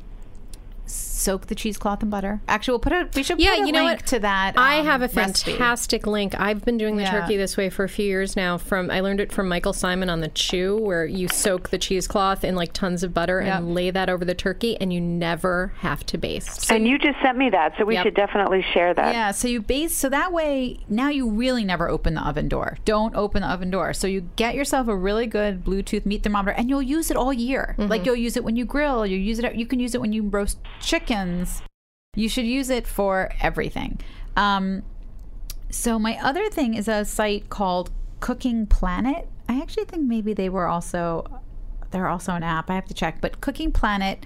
soak 0.89 1.47
the 1.47 1.55
cheesecloth 1.55 2.01
in 2.03 2.09
butter 2.09 2.41
actually 2.47 2.71
we'll 2.73 2.79
put 2.79 2.93
a 2.93 3.07
we 3.15 3.23
should 3.23 3.39
Yeah, 3.39 3.55
put 3.55 3.63
a 3.63 3.65
you 3.67 3.71
know 3.73 3.83
link 3.85 3.99
what? 3.99 4.07
to 4.07 4.19
that 4.19 4.57
I 4.57 4.79
um, 4.79 4.85
have 4.85 5.01
a 5.01 5.07
recipe. 5.07 5.51
fantastic 5.51 6.07
link. 6.07 6.39
I've 6.39 6.63
been 6.63 6.77
doing 6.77 6.95
the 6.97 7.03
Yeah. 7.03 7.11
turkey 7.21 7.37
this 7.37 7.57
way 7.57 7.69
for 7.69 7.83
a 7.83 7.89
few 7.89 8.05
years 8.05 8.35
now. 8.35 8.57
From 8.57 8.89
I 8.91 8.99
learned 9.01 9.19
it 9.19 9.31
from 9.31 9.47
Michael 9.49 9.73
Symon 9.73 10.09
on 10.11 10.21
the 10.21 10.27
Chew, 10.29 10.77
where 10.77 11.05
you 11.05 11.27
soak 11.27 11.69
the 11.69 11.77
cheesecloth 11.77 12.43
in 12.43 12.55
like 12.55 12.73
tons 12.73 13.03
of 13.03 13.13
butter 13.13 13.41
Yep. 13.41 13.57
and 13.57 13.73
lay 13.75 13.91
that 13.91 14.09
over 14.09 14.23
the 14.25 14.33
turkey, 14.35 14.77
and 14.79 14.91
you 14.93 15.01
never 15.01 15.73
have 15.79 16.05
to 16.07 16.17
baste. 16.17 16.71
and 16.71 16.87
you 16.87 16.97
just 16.97 17.19
sent 17.21 17.37
me 17.37 17.49
that, 17.49 17.73
so 17.77 17.85
we 17.85 17.95
Yep. 17.95 18.03
should 18.05 18.15
definitely 18.15 18.61
share 18.73 18.93
that. 18.93 19.13
Yeah, 19.13 19.31
so 19.31 19.47
you 19.47 19.61
base 19.61 19.93
so 19.95 20.09
that 20.09 20.31
way 20.31 20.77
now 20.89 21.09
you 21.09 21.29
really 21.29 21.63
never 21.63 21.89
open 21.89 22.13
the 22.13 22.21
oven 22.21 22.47
door. 22.47 22.77
Don't 22.85 23.15
open 23.15 23.41
the 23.41 23.47
oven 23.49 23.69
door. 23.69 23.93
So 23.93 24.07
you 24.07 24.29
get 24.35 24.55
yourself 24.55 24.87
a 24.87 24.95
really 24.95 25.27
good 25.27 25.63
Bluetooth 25.65 26.05
meat 26.05 26.23
thermometer 26.23 26.51
and 26.57 26.69
you'll 26.69 26.81
use 26.81 27.09
it 27.11 27.17
all 27.17 27.33
year. 27.33 27.75
Like 27.77 28.05
you'll 28.05 28.15
use 28.15 28.37
it 28.37 28.43
when 28.43 28.55
you 28.55 28.65
grill, 28.65 29.05
you 29.05 29.17
use 29.17 29.39
it 29.39 29.55
you 29.55 29.65
can 29.65 29.79
use 29.79 29.95
it 29.95 30.01
when 30.01 30.13
you 30.13 30.23
roast 30.23 30.57
chickens. 30.81 31.61
You 32.15 32.29
should 32.29 32.45
use 32.45 32.69
it 32.69 32.87
for 32.87 33.31
everything. 33.41 33.99
Um 34.35 34.83
so 35.69 35.99
my 35.99 36.17
other 36.23 36.49
thing 36.49 36.73
is 36.73 36.87
a 36.87 37.03
site 37.05 37.49
called 37.49 37.91
Cooking 38.19 38.67
Planit. 38.67 39.27
I 39.49 39.61
actually 39.61 39.85
think 39.85 40.03
maybe 40.03 40.33
they 40.33 40.49
were 40.49 40.67
also 40.67 41.41
they're 41.91 42.07
also 42.07 42.33
an 42.33 42.43
app. 42.43 42.69
I 42.69 42.75
have 42.75 42.85
to 42.87 42.93
check, 42.93 43.21
but 43.21 43.41
Cooking 43.41 43.71
Planit, 43.71 44.19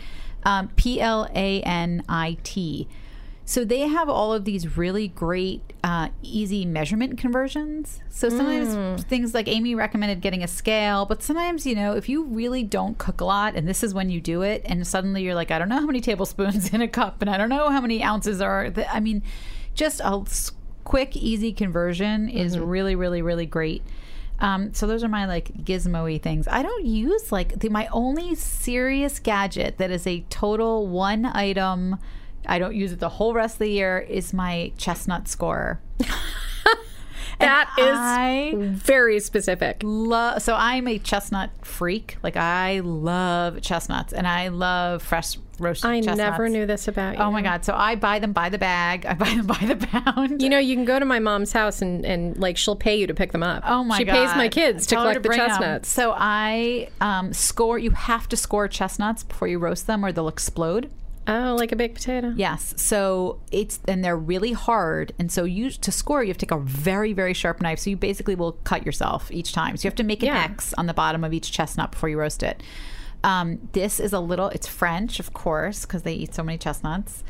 um, 0.44 0.70
P 0.76 1.00
L 1.00 1.28
A 1.36 1.62
N 1.62 2.04
I 2.10 2.38
T. 2.44 2.88
So 3.44 3.66
they 3.66 3.82
have 3.82 4.08
all 4.08 4.34
of 4.34 4.46
these 4.46 4.78
really 4.78 5.10
great, 5.10 5.74
uh, 5.84 6.10
easy 6.22 6.64
measurement 6.64 7.18
conversions. 7.18 8.00
So 8.10 8.30
sometimes 8.30 9.04
things 9.06 9.34
like 9.34 9.48
Amy 9.48 9.76
recommended 9.76 10.22
getting 10.22 10.44
a 10.44 10.48
scale, 10.48 11.06
but 11.06 11.22
sometimes 11.22 11.66
you 11.66 11.76
know 11.76 11.94
if 11.94 12.08
you 12.08 12.24
really 12.24 12.64
don't 12.64 12.98
cook 12.98 13.20
a 13.20 13.26
lot, 13.26 13.56
and 13.56 13.68
this 13.68 13.84
is 13.84 13.94
when 13.94 14.10
you 14.10 14.22
do 14.22 14.42
it, 14.42 14.62
and 14.66 14.86
suddenly 14.88 15.24
you're 15.24 15.36
like, 15.36 15.52
I 15.52 15.60
don't 15.60 15.70
know 15.70 15.80
how 15.80 15.86
many 15.86 16.00
tablespoons 16.02 16.74
in 16.74 16.82
a 16.82 16.88
cup, 16.88 17.22
and 17.22 17.30
I 17.30 17.38
don't 17.38 17.50
know 17.50 17.70
how 17.70 17.82
many 17.82 18.04
ounces 18.04 18.42
are. 18.42 18.70
th- 18.70 18.88
I 18.90 19.00
mean, 19.00 19.24
just 19.74 20.00
a 20.00 20.24
quick, 20.84 21.16
easy 21.18 21.52
conversion 21.52 22.30
is 22.30 22.58
really, 22.58 22.96
really, 22.96 23.22
really 23.22 23.46
great. 23.46 23.82
Um, 24.40 24.74
so 24.74 24.88
those 24.88 25.04
are 25.04 25.08
my 25.08 25.26
like 25.26 25.54
gizmo-y 25.64 26.18
things. 26.18 26.48
I 26.48 26.64
don't 26.64 26.86
use 26.86 27.32
like 27.32 27.60
the, 27.60 27.70
my 27.70 27.88
only 27.88 28.34
serious 28.36 29.20
gadget 29.20 29.78
that 29.78 29.92
is 29.92 30.08
a 30.08 30.22
total 30.30 30.88
one 30.88 31.26
item. 31.26 31.98
I 32.46 32.60
don't 32.60 32.76
use 32.76 32.92
it 32.92 33.00
the 33.00 33.10
whole 33.10 33.34
rest 33.34 33.56
of 33.56 33.60
the 33.60 33.70
year. 33.70 34.00
Is 34.00 34.34
my 34.34 34.72
chestnut 34.78 35.28
scorer. 35.28 35.80
That 37.42 37.70
is 37.78 37.98
I 37.98 38.54
very 38.56 39.20
specific. 39.20 39.82
love. 39.84 40.42
So 40.42 40.56
I'm 40.56 40.88
a 40.88 41.00
chestnut 41.00 41.50
freak. 41.64 42.18
Like 42.22 42.38
I 42.38 42.82
love 42.82 43.62
chestnuts, 43.62 44.14
and 44.14 44.28
I 44.28 44.50
love 44.50 45.02
fresh 45.02 45.38
roasted. 45.60 45.84
Chestnuts. 45.84 46.08
I 46.08 46.12
chestnuts. 46.12 46.18
never 46.18 46.50
knew 46.50 46.66
this 46.66 46.88
about 46.88 47.18
you. 47.18 47.24
Oh 47.24 47.32
my 47.32 47.42
god! 47.42 47.66
So 47.66 47.74
I 47.74 47.96
buy 47.96 48.20
them 48.20 48.32
by 48.34 48.50
the 48.50 48.58
bag. 48.60 49.06
I 49.06 49.14
buy 49.16 49.34
them 49.34 49.48
by 49.48 49.58
the 49.58 49.76
pound. 49.76 50.42
You 50.42 50.50
know, 50.50 50.60
you 50.60 50.76
can 50.76 50.86
go 50.86 51.00
to 51.00 51.06
my 51.06 51.20
mom's 51.20 51.52
house 51.52 51.82
and, 51.82 52.06
and 52.06 52.38
like 52.38 52.58
she'll 52.58 52.76
pay 52.76 52.96
you 53.00 53.08
to 53.08 53.14
pick 53.14 53.32
them 53.32 53.44
up. 53.44 53.64
Oh 53.66 53.84
my 53.84 53.98
she 53.98 54.06
god! 54.06 54.14
pays 54.28 54.36
my 54.38 54.48
kids 54.48 54.86
to 54.88 54.96
Tell 54.96 55.04
collect 55.04 55.24
the 55.24 55.28
bring 55.30 55.40
'em. 55.40 55.48
chestnuts. 55.48 55.90
So 55.90 56.14
I 56.16 56.90
um, 57.02 57.34
score. 57.34 57.80
You 57.80 57.92
have 57.92 58.30
to 58.30 58.38
score 58.38 58.68
chestnuts 58.68 59.24
before 59.24 59.48
you 59.48 59.58
roast 59.58 59.88
them, 59.88 60.06
or 60.06 60.12
they'll 60.12 60.28
explode. 60.28 60.92
Oh, 61.28 61.56
like 61.58 61.72
a 61.72 61.76
baked 61.76 61.96
potato. 61.96 62.34
Yes. 62.36 62.74
So 62.78 63.40
it's 63.52 63.80
and 63.88 64.04
they're 64.04 64.18
really 64.18 64.54
hard, 64.54 65.14
and 65.20 65.32
so 65.32 65.44
you 65.44 65.70
to 65.70 65.92
score 65.92 66.24
you 66.24 66.30
have 66.30 66.38
to 66.40 66.46
take 66.46 66.52
a 66.52 66.60
very 66.60 67.14
very 67.14 67.34
sharp 67.34 67.62
knife. 67.62 67.80
So 67.80 67.90
you 67.92 67.98
basically 67.98 68.36
will 68.36 68.54
cut 68.64 68.86
yourself 68.86 69.32
each 69.32 69.54
time. 69.54 69.78
So 69.78 69.86
you 69.86 69.90
have 69.90 69.96
to 69.98 70.04
make 70.04 70.24
an 70.24 70.28
Yeah. 70.28 70.44
X 70.44 70.74
on 70.74 70.88
the 70.88 70.94
bottom 70.94 71.24
of 71.24 71.34
each 71.34 71.52
chestnut 71.52 71.92
before 71.92 72.10
you 72.10 72.20
roast 72.20 72.42
it. 72.44 72.64
Um, 73.24 73.70
this 73.74 74.00
is 74.00 74.14
a 74.14 74.20
little. 74.20 74.48
It's 74.48 74.66
French, 74.68 75.20
of 75.20 75.32
course, 75.32 75.86
because 75.86 76.02
they 76.02 76.14
eat 76.14 76.34
so 76.34 76.42
many 76.42 76.58
chestnuts. 76.58 77.24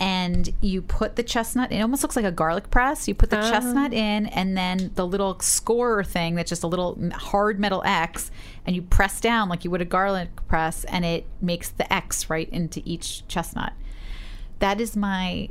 And 0.00 0.52
you 0.60 0.80
put 0.80 1.16
the 1.16 1.24
chestnut. 1.24 1.72
It 1.72 1.80
almost 1.80 2.02
looks 2.04 2.14
like 2.14 2.24
a 2.24 2.30
garlic 2.30 2.70
press. 2.70 3.08
You 3.08 3.14
put 3.14 3.30
the 3.30 3.44
oh. 3.44 3.50
chestnut 3.50 3.92
in, 3.92 4.26
and 4.26 4.56
then 4.56 4.92
the 4.94 5.06
little 5.06 5.40
scorer 5.40 6.04
thing 6.04 6.36
that's 6.36 6.48
just 6.48 6.62
a 6.62 6.68
little 6.68 6.96
hard 7.14 7.58
metal 7.58 7.82
X, 7.84 8.30
and 8.64 8.76
you 8.76 8.82
press 8.82 9.20
down 9.20 9.48
like 9.48 9.64
you 9.64 9.70
would 9.72 9.82
a 9.82 9.84
garlic 9.84 10.28
press, 10.46 10.84
and 10.84 11.04
it 11.04 11.26
makes 11.40 11.68
the 11.70 11.92
X 11.92 12.30
right 12.30 12.48
into 12.50 12.80
each 12.84 13.26
chestnut 13.26 13.72
that 14.58 14.80
is 14.80 14.96
my 14.96 15.48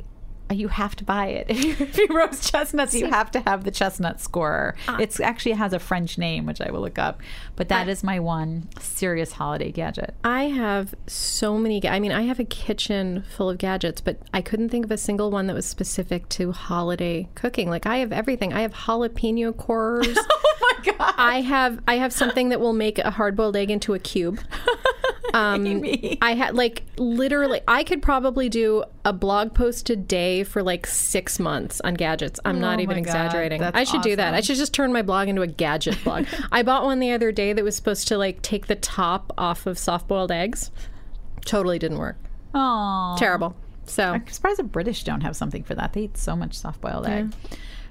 you 0.50 0.68
have 0.68 0.96
to 0.96 1.04
buy 1.04 1.26
it 1.26 1.46
if 1.50 1.64
you, 1.64 1.76
if 1.78 1.98
you 1.98 2.06
roast 2.10 2.50
chestnuts 2.50 2.94
you 2.94 3.06
have 3.06 3.30
to 3.30 3.40
have 3.40 3.64
the 3.64 3.70
chestnut 3.70 4.20
scorer 4.20 4.74
ah. 4.88 4.96
it's 4.98 5.20
actually 5.20 5.52
has 5.52 5.72
a 5.72 5.78
french 5.78 6.18
name 6.18 6.46
which 6.46 6.60
i 6.60 6.70
will 6.70 6.80
look 6.80 6.98
up 6.98 7.20
but 7.56 7.68
that 7.68 7.88
is 7.88 8.02
my 8.02 8.18
one 8.18 8.68
serious 8.80 9.32
holiday 9.32 9.70
gadget 9.70 10.14
I 10.24 10.44
have 10.44 10.94
so 11.06 11.58
many. 11.58 11.86
I 11.88 12.00
mean, 12.00 12.12
I 12.12 12.22
have 12.22 12.38
a 12.38 12.44
kitchen 12.44 13.24
full 13.34 13.48
of 13.48 13.58
gadgets, 13.58 14.00
but 14.00 14.18
I 14.34 14.42
couldn't 14.42 14.68
think 14.68 14.84
of 14.84 14.90
a 14.90 14.96
single 14.96 15.30
one 15.30 15.46
that 15.46 15.54
was 15.54 15.66
specific 15.66 16.28
to 16.30 16.52
holiday 16.52 17.28
cooking. 17.34 17.70
Like 17.70 17.86
I 17.86 17.98
have 17.98 18.12
everything. 18.12 18.52
I 18.52 18.60
have 18.60 18.72
jalapeno 18.72 19.56
cores. 19.56 20.06
oh 20.16 20.54
my 20.60 20.92
god 20.92 21.14
I 21.16 21.40
have 21.40 21.80
I 21.88 21.96
have 21.96 22.12
something 22.12 22.50
that 22.50 22.60
will 22.60 22.72
make 22.72 22.98
a 22.98 23.10
hard 23.10 23.36
boiled 23.36 23.56
egg 23.56 23.70
into 23.70 23.94
a 23.94 23.98
cube. 23.98 24.40
Um. 25.34 25.84
I 26.22 26.34
had 26.34 26.54
like 26.54 26.82
literally, 26.96 27.60
I 27.68 27.84
could 27.84 28.00
probably 28.02 28.48
do 28.48 28.84
a 29.04 29.12
blog 29.12 29.52
post 29.54 29.90
a 29.90 29.96
day 29.96 30.42
for 30.42 30.62
like 30.62 30.86
six 30.86 31.38
months 31.38 31.80
on 31.82 31.94
gadgets. 31.94 32.40
I'm 32.44 32.60
not 32.60 32.78
Oh 32.78 32.82
even 32.82 32.96
God, 32.96 33.00
exaggerating. 33.02 33.62
I 33.62 33.84
should 33.84 34.02
do 34.02 34.16
that. 34.16 34.32
I 34.34 34.40
should 34.40 34.56
just 34.56 34.72
turn 34.72 34.92
my 34.92 35.02
blog 35.02 35.28
into 35.28 35.42
a 35.42 35.46
gadget 35.46 36.02
blog. 36.02 36.26
I 36.52 36.62
bought 36.62 36.84
one 36.84 36.98
the 36.98 37.12
other 37.12 37.30
day 37.30 37.52
that 37.52 37.62
was 37.62 37.76
supposed 37.76 38.08
to 38.08 38.16
like 38.16 38.40
take 38.42 38.68
the 38.68 38.74
top 38.76 39.32
off 39.36 39.66
of 39.66 39.78
soft 39.78 40.08
boiled 40.08 40.32
eggs. 40.32 40.70
Totally 41.44 41.78
didn't 41.78 41.98
work. 41.98 42.16
oh 42.54 43.14
Terrible. 43.18 43.54
So 43.84 44.04
i'm 44.12 44.26
surprised 44.28 44.58
the 44.58 44.64
british 44.64 45.02
don't 45.04 45.22
have 45.22 45.34
something 45.36 45.62
for 45.62 45.74
that 45.74 45.94
they 45.94 46.02
eat 46.02 46.18
so 46.18 46.36
much 46.36 46.52
soft-boiled 46.58 47.06
egg 47.06 47.32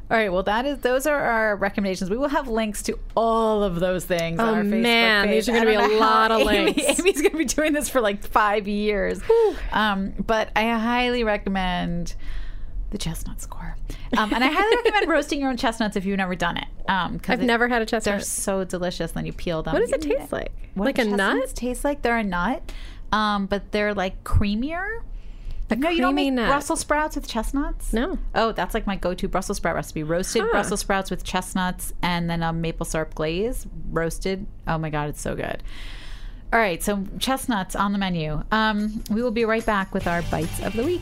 all 0.10 0.18
right 0.18 0.32
well 0.32 0.44
that 0.44 0.66
is 0.66 0.80
those 0.80 1.06
are 1.06 1.20
our 1.20 1.56
recommendations. 1.58 2.10
We 2.10 2.18
will 2.18 2.30
have 2.30 2.48
links 2.48 2.82
to 2.84 2.98
all 3.16 3.64
of 3.64 3.80
those 3.80 4.06
things 4.06 4.40
on 4.40 4.48
Oh, 4.50 4.54
our 4.56 4.64
Facebook 4.64 4.82
man, 4.82 5.30
these 5.30 5.50
are 5.50 5.52
gonna 5.54 5.66
be 5.66 5.74
a 5.74 6.00
lot 6.00 6.32
of 6.32 6.42
Amy- 6.42 6.74
links. 6.74 7.00
amy's 7.00 7.22
going 7.22 7.32
to 7.32 7.38
be 7.38 7.46
doing 7.46 7.74
this 7.74 7.90
for 7.90 8.00
like 8.02 8.24
five 8.24 8.68
years. 8.68 9.20
Um, 9.72 10.14
but 10.26 10.50
i 10.56 10.64
highly 10.78 11.24
recommend 11.24 12.16
the 12.90 12.98
chestnut 12.98 13.42
score. 13.42 13.76
Um, 14.18 14.34
and 14.34 14.44
i 14.44 14.48
highly 14.48 14.76
recommend 14.84 15.10
roasting 15.10 15.42
your 15.42 15.50
own 15.50 15.58
chestnuts 15.58 15.98
if 15.98 16.06
you've 16.06 16.18
never 16.18 16.36
done 16.36 16.56
it 16.58 16.68
um, 16.88 17.20
I've 17.28 17.42
it- 17.42 17.46
never 17.46 17.68
had 17.68 17.82
a 17.82 17.86
chestnut. 17.86 18.14
they're 18.16 18.22
so 18.22 18.64
delicious 18.64 19.12
then 19.12 19.26
you 19.26 19.34
peel 19.34 19.62
them. 19.64 19.74
What 19.74 19.82
does 19.82 19.92
it 19.92 20.02
taste 20.02 20.32
like? 20.32 20.54
what 20.74 20.86
Like 20.86 21.00
a 21.00 21.04
nut? 21.06 21.18
chestnuts 21.20 21.54
taste 21.54 21.84
like? 21.84 22.02
They're 22.02 22.18
a 22.18 22.24
nut 22.24 22.72
um, 23.12 23.46
but 23.48 23.72
they're 23.74 23.94
like 23.94 24.24
creamier 24.24 25.02
no, 25.76 25.90
you 25.90 26.02
don't 26.02 26.14
creamy 26.14 26.32
make 26.32 26.36
nut. 26.36 26.48
Brussels 26.48 26.80
sprouts 26.80 27.16
with 27.16 27.28
chestnuts. 27.28 27.92
No. 27.92 28.18
Oh, 28.34 28.54
that's 28.54 28.74
like 28.74 28.88
my 28.88 28.96
go-to 28.96 29.28
Brussels 29.28 29.58
sprout 29.58 29.76
recipe: 29.76 30.04
roasted 30.04 30.44
Huh. 30.44 30.50
Brussels 30.52 30.80
sprouts 30.80 31.12
with 31.12 31.24
chestnuts 31.24 31.94
and 32.02 32.30
then 32.30 32.42
a 32.42 32.54
maple 32.54 32.86
syrup 32.86 33.16
glaze. 33.16 33.68
Roasted. 33.90 34.48
Oh 34.68 34.78
my 34.78 34.90
god, 34.90 35.10
it's 35.10 35.22
so 35.22 35.36
good. 35.36 35.62
All 36.54 36.60
right, 36.60 36.82
so 36.82 37.04
chestnuts 37.20 37.76
on 37.76 37.92
the 37.92 37.98
menu. 37.98 38.42
Um, 38.52 39.04
we 39.12 39.22
will 39.22 39.32
be 39.32 39.44
right 39.44 39.66
back 39.66 39.94
with 39.94 40.08
our 40.08 40.22
bites 40.24 40.62
of 40.62 40.74
the 40.74 40.84
week. 40.84 41.02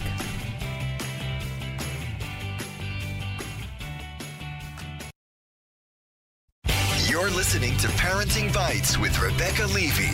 You're 7.07 7.29
listening 7.29 7.77
to 7.77 7.87
Parenting 7.89 8.51
Bites 8.51 8.97
with 8.97 9.17
Rebecca 9.21 9.67
Levy. 9.67 10.09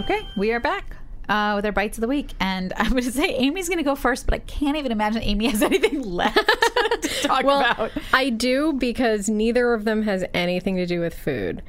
Okay, 0.00 0.26
we 0.36 0.52
are 0.52 0.60
back 0.60 0.96
uh, 1.28 1.52
with 1.56 1.66
our 1.66 1.72
bites 1.72 1.96
of 1.98 2.02
the 2.02 2.08
week, 2.08 2.30
and 2.40 2.72
I'm 2.76 2.90
going 2.90 3.02
to 3.04 3.12
say 3.12 3.34
Amy's 3.34 3.68
going 3.68 3.78
to 3.78 3.84
go 3.84 3.94
first, 3.94 4.26
but 4.26 4.34
I 4.34 4.38
can't 4.38 4.76
even 4.76 4.92
imagine 4.92 5.22
Amy 5.22 5.48
has 5.48 5.62
anything 5.72 6.02
left 6.02 6.36
to 6.36 7.08
talk 7.22 7.44
Well, 7.44 7.60
about. 7.60 7.92
I 8.12 8.30
do 8.30 8.72
because 8.72 9.28
neither 9.28 9.72
of 9.74 9.84
them 9.84 10.02
has 10.02 10.24
anything 10.34 10.76
to 10.76 10.86
do 10.86 11.00
with 11.00 11.14
food. 11.14 11.62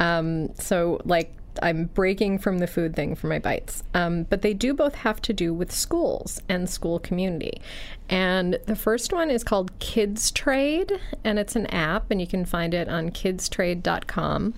Um, 0.00 0.54
so, 0.54 1.00
like, 1.04 1.32
I'm 1.62 1.84
breaking 1.86 2.38
from 2.38 2.58
the 2.60 2.66
food 2.66 2.96
thing 2.96 3.14
for 3.14 3.26
my 3.26 3.38
bites. 3.38 3.82
Um, 3.92 4.22
but 4.24 4.40
they 4.42 4.54
do 4.54 4.72
both 4.72 4.94
have 4.96 5.20
to 5.22 5.32
do 5.34 5.52
with 5.52 5.70
schools 5.70 6.40
and 6.48 6.68
school 6.68 6.98
community. 6.98 7.60
And 8.08 8.58
the 8.66 8.74
first 8.76 9.12
one 9.12 9.30
is 9.30 9.44
called 9.44 9.78
Kids 9.78 10.30
Trade, 10.30 10.98
and 11.24 11.38
it's 11.38 11.54
an 11.54 11.66
app, 11.66 12.10
and 12.10 12.20
you 12.20 12.26
can 12.26 12.44
find 12.46 12.72
it 12.72 12.88
on 12.88 13.10
kidstrade.com. 13.10 14.54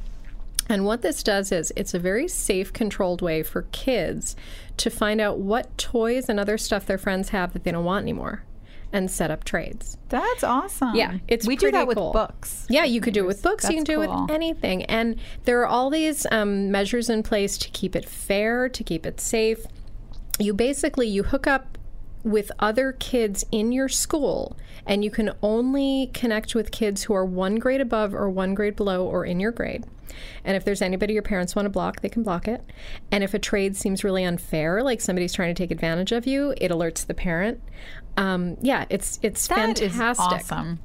And 0.68 0.84
what 0.84 1.02
this 1.02 1.22
does 1.22 1.52
is 1.52 1.72
it's 1.76 1.94
a 1.94 1.98
very 1.98 2.26
safe, 2.28 2.72
controlled 2.72 3.20
way 3.20 3.42
for 3.42 3.62
kids 3.72 4.34
to 4.78 4.90
find 4.90 5.20
out 5.20 5.38
what 5.38 5.76
toys 5.76 6.28
and 6.28 6.40
other 6.40 6.56
stuff 6.56 6.86
their 6.86 6.98
friends 6.98 7.30
have 7.30 7.52
that 7.52 7.64
they 7.64 7.72
don't 7.72 7.84
want 7.84 8.02
anymore 8.02 8.44
and 8.94 9.10
set 9.10 9.30
up 9.30 9.42
trades. 9.42 9.98
That's 10.08 10.44
awesome. 10.44 10.94
Yeah, 10.94 11.18
it's 11.26 11.46
we 11.46 11.56
do 11.56 11.70
that 11.72 11.86
pretty 11.86 12.00
with 12.00 12.12
books. 12.12 12.64
Yeah, 12.70 12.84
you 12.84 13.00
could 13.00 13.12
do 13.12 13.24
it 13.24 13.26
with 13.26 13.42
books. 13.42 13.64
you 13.64 13.70
can 13.70 13.78
That's 13.78 13.86
do 13.88 14.02
it 14.02 14.08
with 14.08 14.30
anything. 14.30 14.84
And 14.84 15.18
there 15.44 15.60
are 15.60 15.66
all 15.66 15.90
these 15.90 16.26
um, 16.30 16.70
measures 16.70 17.10
in 17.10 17.24
place 17.24 17.58
to 17.58 17.70
keep 17.70 17.96
it 17.96 18.08
fair, 18.08 18.68
to 18.68 18.84
keep 18.84 19.04
it 19.04 19.20
safe. 19.20 19.66
You 20.38 20.54
basically 20.54 21.08
you 21.08 21.24
hook 21.24 21.48
up 21.48 21.76
with 22.22 22.50
other 22.60 22.92
kids 22.92 23.44
in 23.50 23.72
your 23.72 23.88
school 23.88 24.56
and 24.86 25.04
you 25.04 25.10
can 25.10 25.32
only 25.42 26.10
connect 26.14 26.54
with 26.54 26.70
kids 26.70 27.02
who 27.04 27.14
are 27.14 27.24
one 27.24 27.56
grade 27.56 27.80
above 27.80 28.14
or 28.14 28.30
one 28.30 28.54
grade 28.54 28.76
below 28.76 29.04
or 29.04 29.26
in 29.26 29.40
your 29.40 29.52
grade. 29.52 29.84
And 30.44 30.56
if 30.56 30.64
there's 30.64 30.82
anybody 30.82 31.12
your 31.14 31.22
parents 31.22 31.54
want 31.56 31.66
to 31.66 31.70
block, 31.70 32.00
they 32.00 32.08
can 32.08 32.22
block 32.22 32.48
it. 32.48 32.62
And 33.10 33.22
if 33.24 33.34
a 33.34 33.38
trade 33.38 33.76
seems 33.76 34.04
really 34.04 34.24
unfair, 34.24 34.82
like 34.82 35.00
somebody's 35.00 35.32
trying 35.32 35.54
to 35.54 35.62
take 35.62 35.70
advantage 35.70 36.12
of 36.12 36.26
you, 36.26 36.54
it 36.58 36.70
alerts 36.70 37.06
the 37.06 37.14
parent. 37.14 37.60
Um, 38.16 38.56
yeah, 38.60 38.84
it's 38.90 39.18
it's 39.22 39.46
That 39.48 39.80
is 39.80 39.92
fantastic. 39.92 40.24
awesome. 40.24 40.80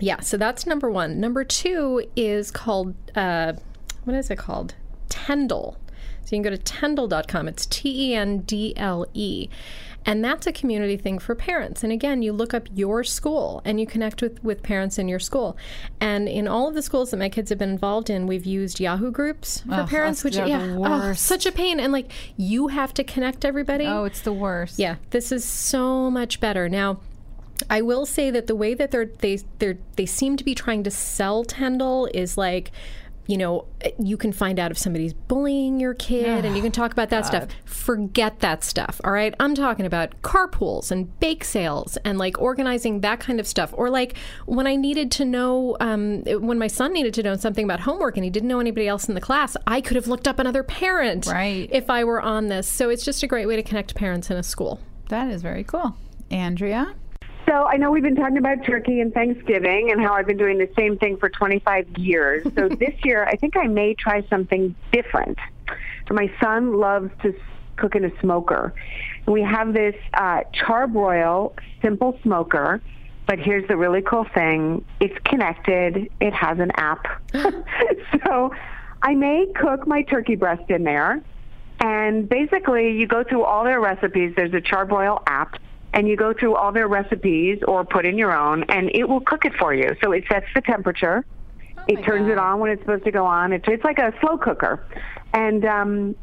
Yeah, 0.00 0.20
so 0.20 0.36
that's 0.36 0.66
number 0.66 0.90
one. 0.90 1.20
Number 1.20 1.44
two 1.44 2.04
is 2.16 2.50
called, 2.50 2.94
uh, 3.14 3.52
what 4.04 4.16
is 4.16 4.30
it 4.30 4.38
called? 4.38 4.74
Tendle. 5.08 5.76
So 6.24 6.36
you 6.36 6.42
can 6.42 6.50
go 6.50 6.50
to 6.50 6.58
tendle.com. 6.58 7.48
It's 7.48 7.66
T 7.66 8.10
E 8.10 8.14
N 8.14 8.38
D 8.40 8.74
L 8.76 9.06
E. 9.14 9.48
And 10.04 10.24
that's 10.24 10.46
a 10.46 10.52
community 10.52 10.96
thing 10.96 11.18
for 11.18 11.34
parents. 11.34 11.84
And 11.84 11.92
again, 11.92 12.22
you 12.22 12.32
look 12.32 12.52
up 12.52 12.68
your 12.74 13.04
school 13.04 13.62
and 13.64 13.78
you 13.78 13.86
connect 13.86 14.20
with, 14.20 14.42
with 14.42 14.62
parents 14.62 14.98
in 14.98 15.08
your 15.08 15.20
school. 15.20 15.56
And 16.00 16.28
in 16.28 16.48
all 16.48 16.68
of 16.68 16.74
the 16.74 16.82
schools 16.82 17.12
that 17.12 17.18
my 17.18 17.28
kids 17.28 17.50
have 17.50 17.58
been 17.58 17.70
involved 17.70 18.10
in, 18.10 18.26
we've 18.26 18.46
used 18.46 18.80
Yahoo 18.80 19.10
groups 19.10 19.60
for 19.60 19.74
Ugh, 19.74 19.88
parents, 19.88 20.24
which 20.24 20.36
yeah, 20.36 20.76
oh, 20.78 21.12
such 21.12 21.46
a 21.46 21.52
pain. 21.52 21.78
And 21.78 21.92
like 21.92 22.10
you 22.36 22.68
have 22.68 22.92
to 22.94 23.04
connect 23.04 23.44
everybody. 23.44 23.86
Oh, 23.86 24.04
it's 24.04 24.22
the 24.22 24.32
worst. 24.32 24.78
Yeah, 24.78 24.96
this 25.10 25.30
is 25.30 25.44
so 25.44 26.10
much 26.10 26.40
better. 26.40 26.68
Now, 26.68 26.98
I 27.70 27.80
will 27.80 28.06
say 28.06 28.30
that 28.30 28.48
the 28.48 28.56
way 28.56 28.74
that 28.74 28.90
they're 28.90 29.06
they 29.06 29.38
they 29.58 29.76
they 29.96 30.06
seem 30.06 30.36
to 30.36 30.44
be 30.44 30.54
trying 30.54 30.82
to 30.82 30.90
sell 30.90 31.44
Tendle 31.44 32.08
is 32.12 32.36
like 32.36 32.72
you 33.26 33.36
know, 33.36 33.66
you 33.98 34.16
can 34.16 34.32
find 34.32 34.58
out 34.58 34.70
if 34.70 34.78
somebody's 34.78 35.12
bullying 35.14 35.78
your 35.78 35.94
kid 35.94 36.44
and 36.44 36.56
you 36.56 36.62
can 36.62 36.72
talk 36.80 36.92
about 36.92 37.08
that 37.10 37.24
stuff. 37.26 37.48
Forget 37.64 38.40
that 38.40 38.64
stuff, 38.64 39.00
all 39.04 39.12
right? 39.12 39.34
I'm 39.38 39.54
talking 39.54 39.86
about 39.86 40.20
carpools 40.22 40.90
and 40.90 41.18
bake 41.20 41.44
sales 41.44 41.96
and 42.04 42.18
like 42.18 42.40
organizing 42.40 43.00
that 43.00 43.20
kind 43.20 43.38
of 43.40 43.46
stuff. 43.46 43.72
Or 43.76 43.90
like 43.90 44.16
when 44.46 44.66
I 44.66 44.76
needed 44.76 45.10
to 45.12 45.24
know, 45.24 45.76
um, 45.80 46.22
when 46.24 46.58
my 46.58 46.66
son 46.66 46.92
needed 46.92 47.14
to 47.14 47.22
know 47.22 47.36
something 47.36 47.64
about 47.64 47.80
homework 47.80 48.16
and 48.16 48.24
he 48.24 48.30
didn't 48.30 48.48
know 48.48 48.60
anybody 48.60 48.88
else 48.88 49.08
in 49.08 49.14
the 49.14 49.20
class, 49.20 49.56
I 49.66 49.80
could 49.80 49.94
have 49.96 50.08
looked 50.08 50.26
up 50.26 50.38
another 50.38 50.62
parent 50.62 51.26
Right. 51.26 51.68
if 51.72 51.88
I 51.90 52.04
were 52.04 52.20
on 52.20 52.48
this. 52.48 52.68
So 52.68 52.88
it's 52.90 53.04
just 53.04 53.22
a 53.22 53.26
great 53.26 53.46
way 53.46 53.56
to 53.56 53.62
connect 53.62 53.94
parents 53.94 54.30
in 54.30 54.36
a 54.36 54.42
school. 54.42 54.80
That 55.08 55.28
is 55.30 55.42
very 55.42 55.64
cool. 55.64 55.96
Andrea? 56.30 56.94
So 57.52 57.66
I 57.66 57.76
know 57.76 57.90
we've 57.90 58.02
been 58.02 58.16
talking 58.16 58.38
about 58.38 58.64
turkey 58.64 59.00
and 59.00 59.12
Thanksgiving 59.12 59.90
and 59.90 60.00
how 60.00 60.14
I've 60.14 60.26
been 60.26 60.38
doing 60.38 60.56
the 60.56 60.70
same 60.74 60.96
thing 60.96 61.18
for 61.18 61.28
25 61.28 61.98
years. 61.98 62.42
So 62.54 62.66
this 62.80 62.94
year, 63.04 63.26
I 63.26 63.36
think 63.36 63.58
I 63.58 63.66
may 63.66 63.92
try 63.92 64.26
something 64.30 64.74
different. 64.90 65.36
So 66.08 66.14
my 66.14 66.32
son 66.40 66.78
loves 66.78 67.10
to 67.20 67.34
cook 67.76 67.94
in 67.94 68.06
a 68.06 68.20
smoker. 68.20 68.72
And 69.26 69.34
we 69.34 69.42
have 69.42 69.74
this 69.74 69.94
uh, 70.14 70.44
Char-Broil 70.54 71.54
simple 71.82 72.18
smoker 72.22 72.80
But 73.26 73.38
here's 73.38 73.68
the 73.68 73.76
really 73.76 74.00
cool 74.00 74.24
thing 74.32 74.82
it's 75.00 75.18
connected, 75.26 76.08
it 76.22 76.32
has 76.32 76.58
an 76.58 76.70
app. 76.76 77.04
so 78.24 78.54
I 79.02 79.14
may 79.14 79.44
cook 79.54 79.86
my 79.86 80.04
turkey 80.04 80.36
breast 80.36 80.70
in 80.70 80.84
there. 80.84 81.22
And 81.80 82.26
basically, 82.30 82.92
you 82.92 83.06
go 83.06 83.24
through 83.24 83.44
all 83.44 83.64
their 83.64 83.80
recipes. 83.80 84.32
There's 84.36 84.54
a 84.54 84.60
Char-Broil 84.62 85.22
app, 85.26 85.58
and 85.92 86.08
you 86.08 86.16
go 86.16 86.32
through 86.32 86.54
all 86.56 86.72
their 86.72 86.88
recipes 86.88 87.58
or 87.66 87.84
put 87.84 88.06
in 88.06 88.16
your 88.16 88.36
own, 88.36 88.64
and 88.64 88.90
it 88.94 89.08
will 89.08 89.20
cook 89.20 89.44
it 89.44 89.54
for 89.54 89.74
you. 89.74 89.94
So 90.02 90.12
it 90.12 90.24
sets 90.28 90.46
the 90.54 90.60
temperature. 90.60 91.24
it 91.88 92.02
turns 92.04 92.28
it 92.30 92.38
on 92.38 92.60
when 92.60 92.70
it's 92.70 92.82
supposed 92.82 93.04
to 93.04 93.10
go 93.10 93.26
on. 93.26 93.52
It's, 93.52 93.64
it's 93.66 93.84
like 93.84 93.98
a 93.98 94.14
slow 94.20 94.38
cooker. 94.38 94.84
And 95.34 95.64
um, 95.64 96.16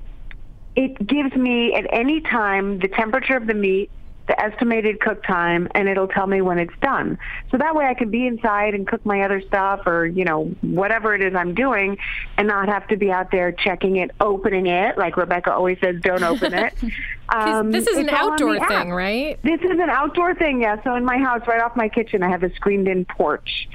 it 0.75 1.05
gives 1.05 1.35
me 1.35 1.73
at 1.73 1.85
any 1.91 2.21
time 2.21 2.79
the 2.79 2.87
temperature 2.87 3.35
of 3.35 3.47
the 3.47 3.53
meat, 3.53 3.91
the 4.29 4.39
estimated 4.39 5.01
cook 5.01 5.23
time, 5.23 5.67
and 5.73 5.89
it'll 5.89 6.07
tell 6.07 6.27
me 6.27 6.39
when 6.39 6.59
it's 6.59 6.73
done. 6.81 7.17
So 7.49 7.57
that 7.57 7.75
way 7.75 7.85
I 7.85 7.95
can 7.95 8.11
be 8.11 8.27
inside 8.27 8.75
and 8.75 8.87
cook 8.87 9.03
my 9.03 9.21
other 9.23 9.41
stuff 9.41 9.87
or, 9.87 10.05
you 10.05 10.23
know, 10.23 10.45
whatever 10.61 11.15
it 11.15 11.21
is 11.23 11.33
I'm 11.33 11.55
doing 11.55 11.97
and 12.37 12.47
not 12.47 12.69
have 12.69 12.87
to 12.89 12.95
be 12.95 13.11
out 13.11 13.31
there 13.31 13.51
checking 13.51 13.95
it, 13.95 14.11
opening 14.21 14.67
it. 14.67 14.99
Like 14.99 15.17
Rebecca 15.17 15.51
always 15.51 15.79
says, 15.81 15.95
don't 16.01 16.23
open 16.23 16.53
it. 16.53 16.73
Um, 17.31 17.69
this 17.71 17.85
is 17.85 17.95
an 17.95 18.09
outdoor 18.09 18.57
app. 18.57 18.67
thing, 18.67 18.91
right? 18.91 19.39
This 19.43 19.61
is 19.61 19.69
an 19.69 19.91
outdoor 19.91 20.33
thing, 20.33 20.63
yeah. 20.63 20.83
So 20.83 20.95
in 20.95 21.05
my 21.05 21.19
house, 21.19 21.43
right 21.45 21.61
off 21.61 21.75
my 21.75 21.87
kitchen, 21.87 22.23
I 22.23 22.29
have 22.29 22.41
a 22.41 22.51
screened-in 22.55 23.05
porch, 23.05 23.69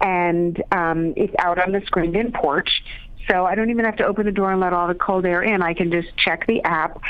and 0.00 0.62
um, 0.72 1.12
it's 1.14 1.34
out 1.38 1.58
on 1.58 1.72
the 1.72 1.82
screened-in 1.84 2.32
porch. 2.32 2.82
So 3.28 3.46
I 3.46 3.54
don't 3.54 3.70
even 3.70 3.84
have 3.84 3.96
to 3.96 4.04
open 4.06 4.26
the 4.26 4.32
door 4.32 4.52
and 4.52 4.60
let 4.60 4.72
all 4.72 4.86
the 4.88 4.94
cold 4.94 5.24
air 5.24 5.42
in. 5.42 5.62
I 5.62 5.74
can 5.74 5.90
just 5.90 6.16
check 6.16 6.46
the 6.46 6.62
app, 6.62 7.00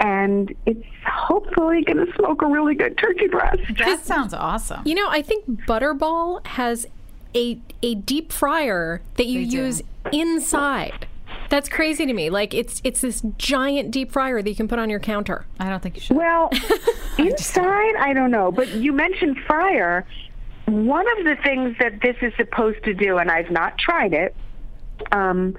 and 0.00 0.54
it's 0.66 0.84
hopefully 1.06 1.82
going 1.82 2.04
to 2.06 2.12
smoke 2.14 2.42
a 2.42 2.46
really 2.46 2.74
good 2.74 2.96
turkey 2.98 3.26
breast. 3.28 3.58
That 3.78 4.04
sounds 4.04 4.32
awesome. 4.34 4.82
You 4.84 4.94
know, 4.94 5.08
I 5.08 5.22
think 5.22 5.46
Butterball 5.66 6.46
has 6.46 6.86
a 7.34 7.58
a 7.82 7.94
deep 7.96 8.32
fryer 8.32 9.00
that 9.16 9.26
you 9.26 9.44
They 9.44 9.50
do. 9.50 9.56
use 9.56 9.82
inside. 10.12 11.06
That's 11.50 11.68
crazy 11.68 12.06
to 12.06 12.12
me. 12.12 12.30
Like 12.30 12.54
it's 12.54 12.80
it's 12.84 13.00
this 13.00 13.22
giant 13.38 13.90
deep 13.90 14.12
fryer 14.12 14.40
that 14.42 14.48
you 14.48 14.56
can 14.56 14.68
put 14.68 14.78
on 14.78 14.88
your 14.90 15.00
counter. 15.00 15.44
I 15.58 15.68
don't 15.68 15.82
think 15.82 15.96
you 15.96 16.00
should. 16.00 16.16
Well, 16.16 16.50
inside, 17.18 17.96
I 17.98 18.12
don't 18.14 18.30
know. 18.30 18.50
But 18.52 18.68
you 18.68 18.92
mentioned 18.92 19.38
fryer. 19.46 20.06
One 20.66 21.06
of 21.18 21.24
the 21.24 21.36
things 21.44 21.76
that 21.78 22.00
this 22.00 22.16
is 22.22 22.32
supposed 22.36 22.82
to 22.84 22.94
do, 22.94 23.18
and 23.18 23.30
I've 23.30 23.50
not 23.50 23.76
tried 23.76 24.14
it, 24.14 24.34
um, 25.12 25.56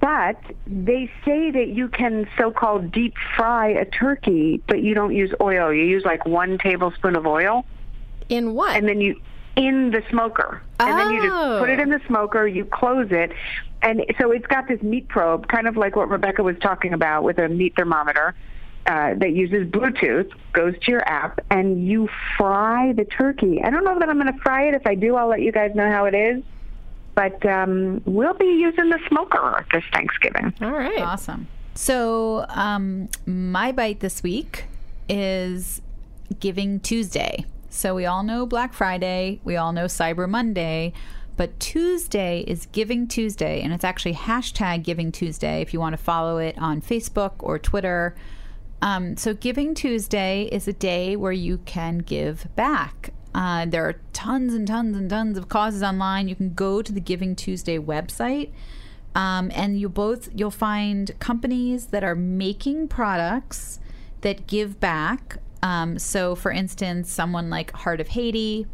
but 0.00 0.36
they 0.66 1.10
say 1.24 1.50
that 1.52 1.68
you 1.68 1.88
can 1.88 2.28
so-called 2.36 2.90
deep 2.90 3.14
fry 3.36 3.68
a 3.68 3.84
turkey, 3.84 4.60
but 4.66 4.82
you 4.82 4.94
don't 4.94 5.14
use 5.14 5.32
oil. 5.40 5.72
You 5.72 5.84
use 5.84 6.04
like 6.04 6.26
one 6.26 6.58
tablespoon 6.58 7.14
of 7.16 7.26
oil, 7.26 7.64
In 8.28 8.54
what? 8.54 8.76
and 8.76 8.88
then 8.88 9.00
you 9.00 9.20
in 9.54 9.90
the 9.90 10.02
smoker, 10.10 10.60
and 10.80 10.98
then 10.98 11.10
you 11.12 11.22
just 11.22 11.34
Oh. 11.34 11.58
put 11.60 11.70
it 11.70 11.80
in 11.80 11.88
the 11.88 12.00
smoker. 12.06 12.46
You 12.46 12.64
close 12.64 13.10
it, 13.10 13.32
and 13.82 14.04
so 14.20 14.30
it's 14.32 14.46
got 14.46 14.68
this 14.68 14.82
meat 14.82 15.08
probe, 15.08 15.48
kind 15.48 15.66
of 15.68 15.76
like 15.76 15.96
what 15.96 16.08
Rebecca 16.10 16.42
was 16.42 16.58
talking 16.58 16.92
about 16.92 17.22
with 17.22 17.38
a 17.38 17.48
meat 17.48 17.74
thermometer. 17.76 18.34
Uh, 18.88 19.14
that 19.14 19.32
uses 19.32 19.66
Bluetooth, 19.66 20.30
goes 20.52 20.72
to 20.82 20.92
your 20.92 21.02
app, 21.08 21.40
and 21.50 21.88
you 21.88 22.08
fry 22.36 22.92
the 22.92 23.04
turkey. 23.04 23.60
I 23.60 23.68
don't 23.70 23.82
know 23.82 23.98
that 23.98 24.08
I'm 24.08 24.14
going 24.20 24.32
to 24.32 24.38
fry 24.44 24.68
it. 24.68 24.74
If 24.74 24.86
I 24.86 24.94
do, 24.94 25.16
I'll 25.16 25.26
let 25.26 25.40
you 25.40 25.50
guys 25.50 25.74
know 25.74 25.90
how 25.90 26.04
it 26.04 26.14
is. 26.14 26.44
But 27.16 27.44
um, 27.46 28.02
we'll 28.04 28.34
be 28.34 28.44
using 28.44 28.90
the 28.90 29.00
smoker 29.08 29.66
this 29.72 29.82
Thanksgiving. 29.92 30.54
All 30.60 30.70
right. 30.70 31.00
Awesome. 31.00 31.48
So, 31.74 32.46
um, 32.50 33.08
my 33.26 33.72
bite 33.72 34.00
this 34.00 34.22
week 34.22 34.64
is 35.08 35.82
Giving 36.40 36.78
Tuesday. 36.80 37.44
So, 37.70 37.94
we 37.94 38.06
all 38.06 38.22
know 38.22 38.46
Black 38.46 38.72
Friday, 38.72 39.40
we 39.44 39.56
all 39.56 39.72
know 39.72 39.86
Cyber 39.86 40.28
Monday, 40.28 40.92
but 41.36 41.58
Tuesday 41.58 42.44
is 42.46 42.66
Giving 42.72 43.08
Tuesday, 43.08 43.60
and 43.60 43.74
it's 43.74 43.84
actually 43.84 44.14
hashtag 44.14 44.84
Giving 44.84 45.10
Tuesday 45.10 45.60
if 45.60 45.74
you 45.74 45.80
want 45.80 45.94
to 45.94 46.02
follow 46.02 46.38
it 46.38 46.56
on 46.58 46.80
Facebook 46.80 47.32
or 47.40 47.58
Twitter. 47.58 48.14
Um, 48.80 49.16
so, 49.16 49.34
Giving 49.34 49.74
Tuesday 49.74 50.48
is 50.52 50.68
a 50.68 50.72
day 50.72 51.16
where 51.16 51.32
you 51.32 51.58
can 51.64 51.98
give 51.98 52.46
back. 52.56 53.12
Uh, 53.36 53.66
there 53.66 53.86
are 53.86 54.00
tons 54.14 54.54
and 54.54 54.66
tons 54.66 54.96
and 54.96 55.10
tons 55.10 55.36
of 55.36 55.50
causes 55.50 55.82
online. 55.82 56.26
You 56.26 56.34
can 56.34 56.54
go 56.54 56.80
to 56.80 56.90
the 56.90 57.00
Giving 57.00 57.36
Tuesday 57.36 57.78
website, 57.78 58.48
um, 59.14 59.52
and 59.54 59.78
you 59.78 59.90
both 59.90 60.30
you'll 60.34 60.50
find 60.50 61.12
companies 61.18 61.88
that 61.88 62.02
are 62.02 62.14
making 62.14 62.88
products 62.88 63.78
that 64.22 64.46
give 64.46 64.80
back. 64.80 65.36
Um, 65.62 65.98
so, 65.98 66.34
for 66.34 66.50
instance, 66.50 67.10
someone 67.12 67.50
like 67.50 67.72
Heart 67.72 68.00
of 68.00 68.08
Haiti 68.08 68.66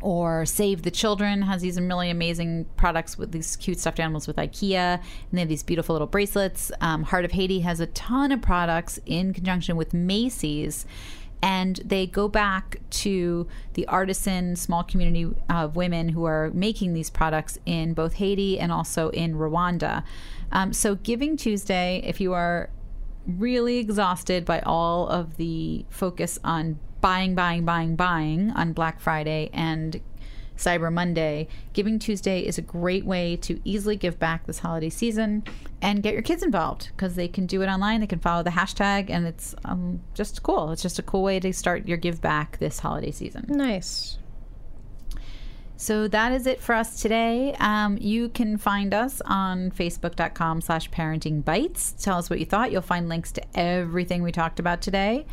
or 0.00 0.46
Save 0.46 0.82
the 0.82 0.90
Children 0.92 1.42
has 1.42 1.62
these 1.62 1.80
really 1.80 2.10
amazing 2.10 2.66
products 2.76 3.18
with 3.18 3.32
these 3.32 3.56
cute 3.56 3.80
stuffed 3.80 3.98
animals 3.98 4.28
with 4.28 4.36
IKEA, 4.36 4.98
and 4.98 5.02
they 5.32 5.40
have 5.40 5.48
these 5.48 5.64
beautiful 5.64 5.94
little 5.94 6.06
bracelets. 6.06 6.70
Um, 6.80 7.02
Heart 7.02 7.24
of 7.24 7.32
Haiti 7.32 7.60
has 7.60 7.80
a 7.80 7.86
ton 7.88 8.30
of 8.30 8.40
products 8.40 9.00
in 9.06 9.32
conjunction 9.32 9.76
with 9.76 9.92
Macy's, 9.92 10.86
and 11.42 11.80
they 11.84 12.06
go 12.06 12.28
back 12.28 12.80
to 12.90 13.46
the 13.74 13.86
artisan 13.86 14.56
small 14.56 14.82
community 14.82 15.28
of 15.50 15.76
women 15.76 16.08
who 16.08 16.24
are 16.24 16.50
making 16.54 16.94
these 16.94 17.10
products 17.10 17.58
in 17.66 17.94
both 17.94 18.14
Haiti 18.14 18.58
and 18.58 18.72
also 18.72 19.10
in 19.10 19.34
Rwanda. 19.34 20.02
Um, 20.52 20.72
so, 20.72 20.94
Giving 20.94 21.36
Tuesday, 21.36 22.00
if 22.04 22.20
you 22.20 22.32
are 22.32 22.70
really 23.26 23.78
exhausted 23.78 24.44
by 24.44 24.60
all 24.60 25.08
of 25.08 25.36
the 25.36 25.84
focus 25.90 26.38
on 26.44 26.78
buying, 27.00 27.34
buying, 27.34 27.64
buying, 27.64 27.96
buying 27.96 28.50
on 28.52 28.72
Black 28.72 29.00
Friday 29.00 29.50
and 29.52 30.00
Cyber 30.56 30.92
Monday, 30.92 31.48
Giving 31.72 31.98
Tuesday 31.98 32.40
is 32.40 32.58
a 32.58 32.62
great 32.62 33.04
way 33.04 33.36
to 33.36 33.60
easily 33.64 33.96
give 33.96 34.18
back 34.18 34.46
this 34.46 34.58
holiday 34.58 34.90
season 34.90 35.44
and 35.82 36.02
get 36.02 36.12
your 36.12 36.22
kids 36.22 36.42
involved 36.42 36.90
because 36.96 37.14
they 37.14 37.28
can 37.28 37.46
do 37.46 37.62
it 37.62 37.66
online. 37.66 38.00
They 38.00 38.06
can 38.06 38.18
follow 38.18 38.42
the 38.42 38.50
hashtag, 38.50 39.10
and 39.10 39.26
it's 39.26 39.54
um, 39.64 40.00
just 40.14 40.42
cool. 40.42 40.70
It's 40.70 40.82
just 40.82 40.98
a 40.98 41.02
cool 41.02 41.22
way 41.22 41.40
to 41.40 41.52
start 41.52 41.86
your 41.86 41.98
give 41.98 42.20
back 42.20 42.58
this 42.58 42.78
holiday 42.78 43.10
season. 43.10 43.46
Nice. 43.48 44.18
So 45.78 46.08
that 46.08 46.32
is 46.32 46.46
it 46.46 46.60
for 46.60 46.74
us 46.74 47.02
today. 47.02 47.54
Um, 47.58 47.98
you 48.00 48.30
can 48.30 48.56
find 48.56 48.94
us 48.94 49.20
on 49.26 49.70
facebook.com 49.72 50.62
slash 50.62 50.90
parenting 50.90 51.44
bites. 51.44 51.92
Tell 51.92 52.16
us 52.16 52.30
what 52.30 52.38
you 52.38 52.46
thought. 52.46 52.72
You'll 52.72 52.80
find 52.80 53.08
links 53.10 53.30
to 53.32 53.42
everything 53.54 54.22
we 54.22 54.32
talked 54.32 54.58
about 54.58 54.80
today. 54.80 55.26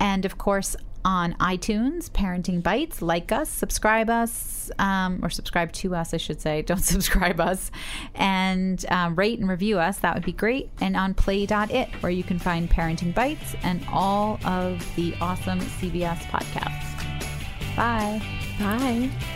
And 0.00 0.24
of 0.24 0.38
course, 0.38 0.76
on 1.06 1.34
iTunes, 1.34 2.10
Parenting 2.10 2.60
Bites, 2.60 3.00
like 3.00 3.30
us, 3.30 3.48
subscribe 3.48 4.10
us, 4.10 4.72
um, 4.80 5.20
or 5.22 5.30
subscribe 5.30 5.70
to 5.72 5.94
us, 5.94 6.12
I 6.12 6.16
should 6.16 6.40
say. 6.40 6.62
Don't 6.66 6.82
subscribe 6.82 7.40
us. 7.40 7.70
And 8.16 8.84
um, 8.88 9.14
rate 9.14 9.38
and 9.38 9.48
review 9.48 9.78
us. 9.78 9.98
That 9.98 10.14
would 10.14 10.24
be 10.24 10.32
great. 10.32 10.68
And 10.80 10.96
on 10.96 11.14
play.it, 11.14 11.88
where 12.02 12.10
you 12.10 12.24
can 12.24 12.40
find 12.40 12.68
Parenting 12.68 13.14
Bites 13.14 13.54
and 13.62 13.86
all 13.90 14.40
of 14.44 14.84
the 14.96 15.14
awesome 15.20 15.60
CBS 15.60 16.18
podcasts. 16.24 17.76
Bye. 17.76 18.20
Bye. 18.58 19.35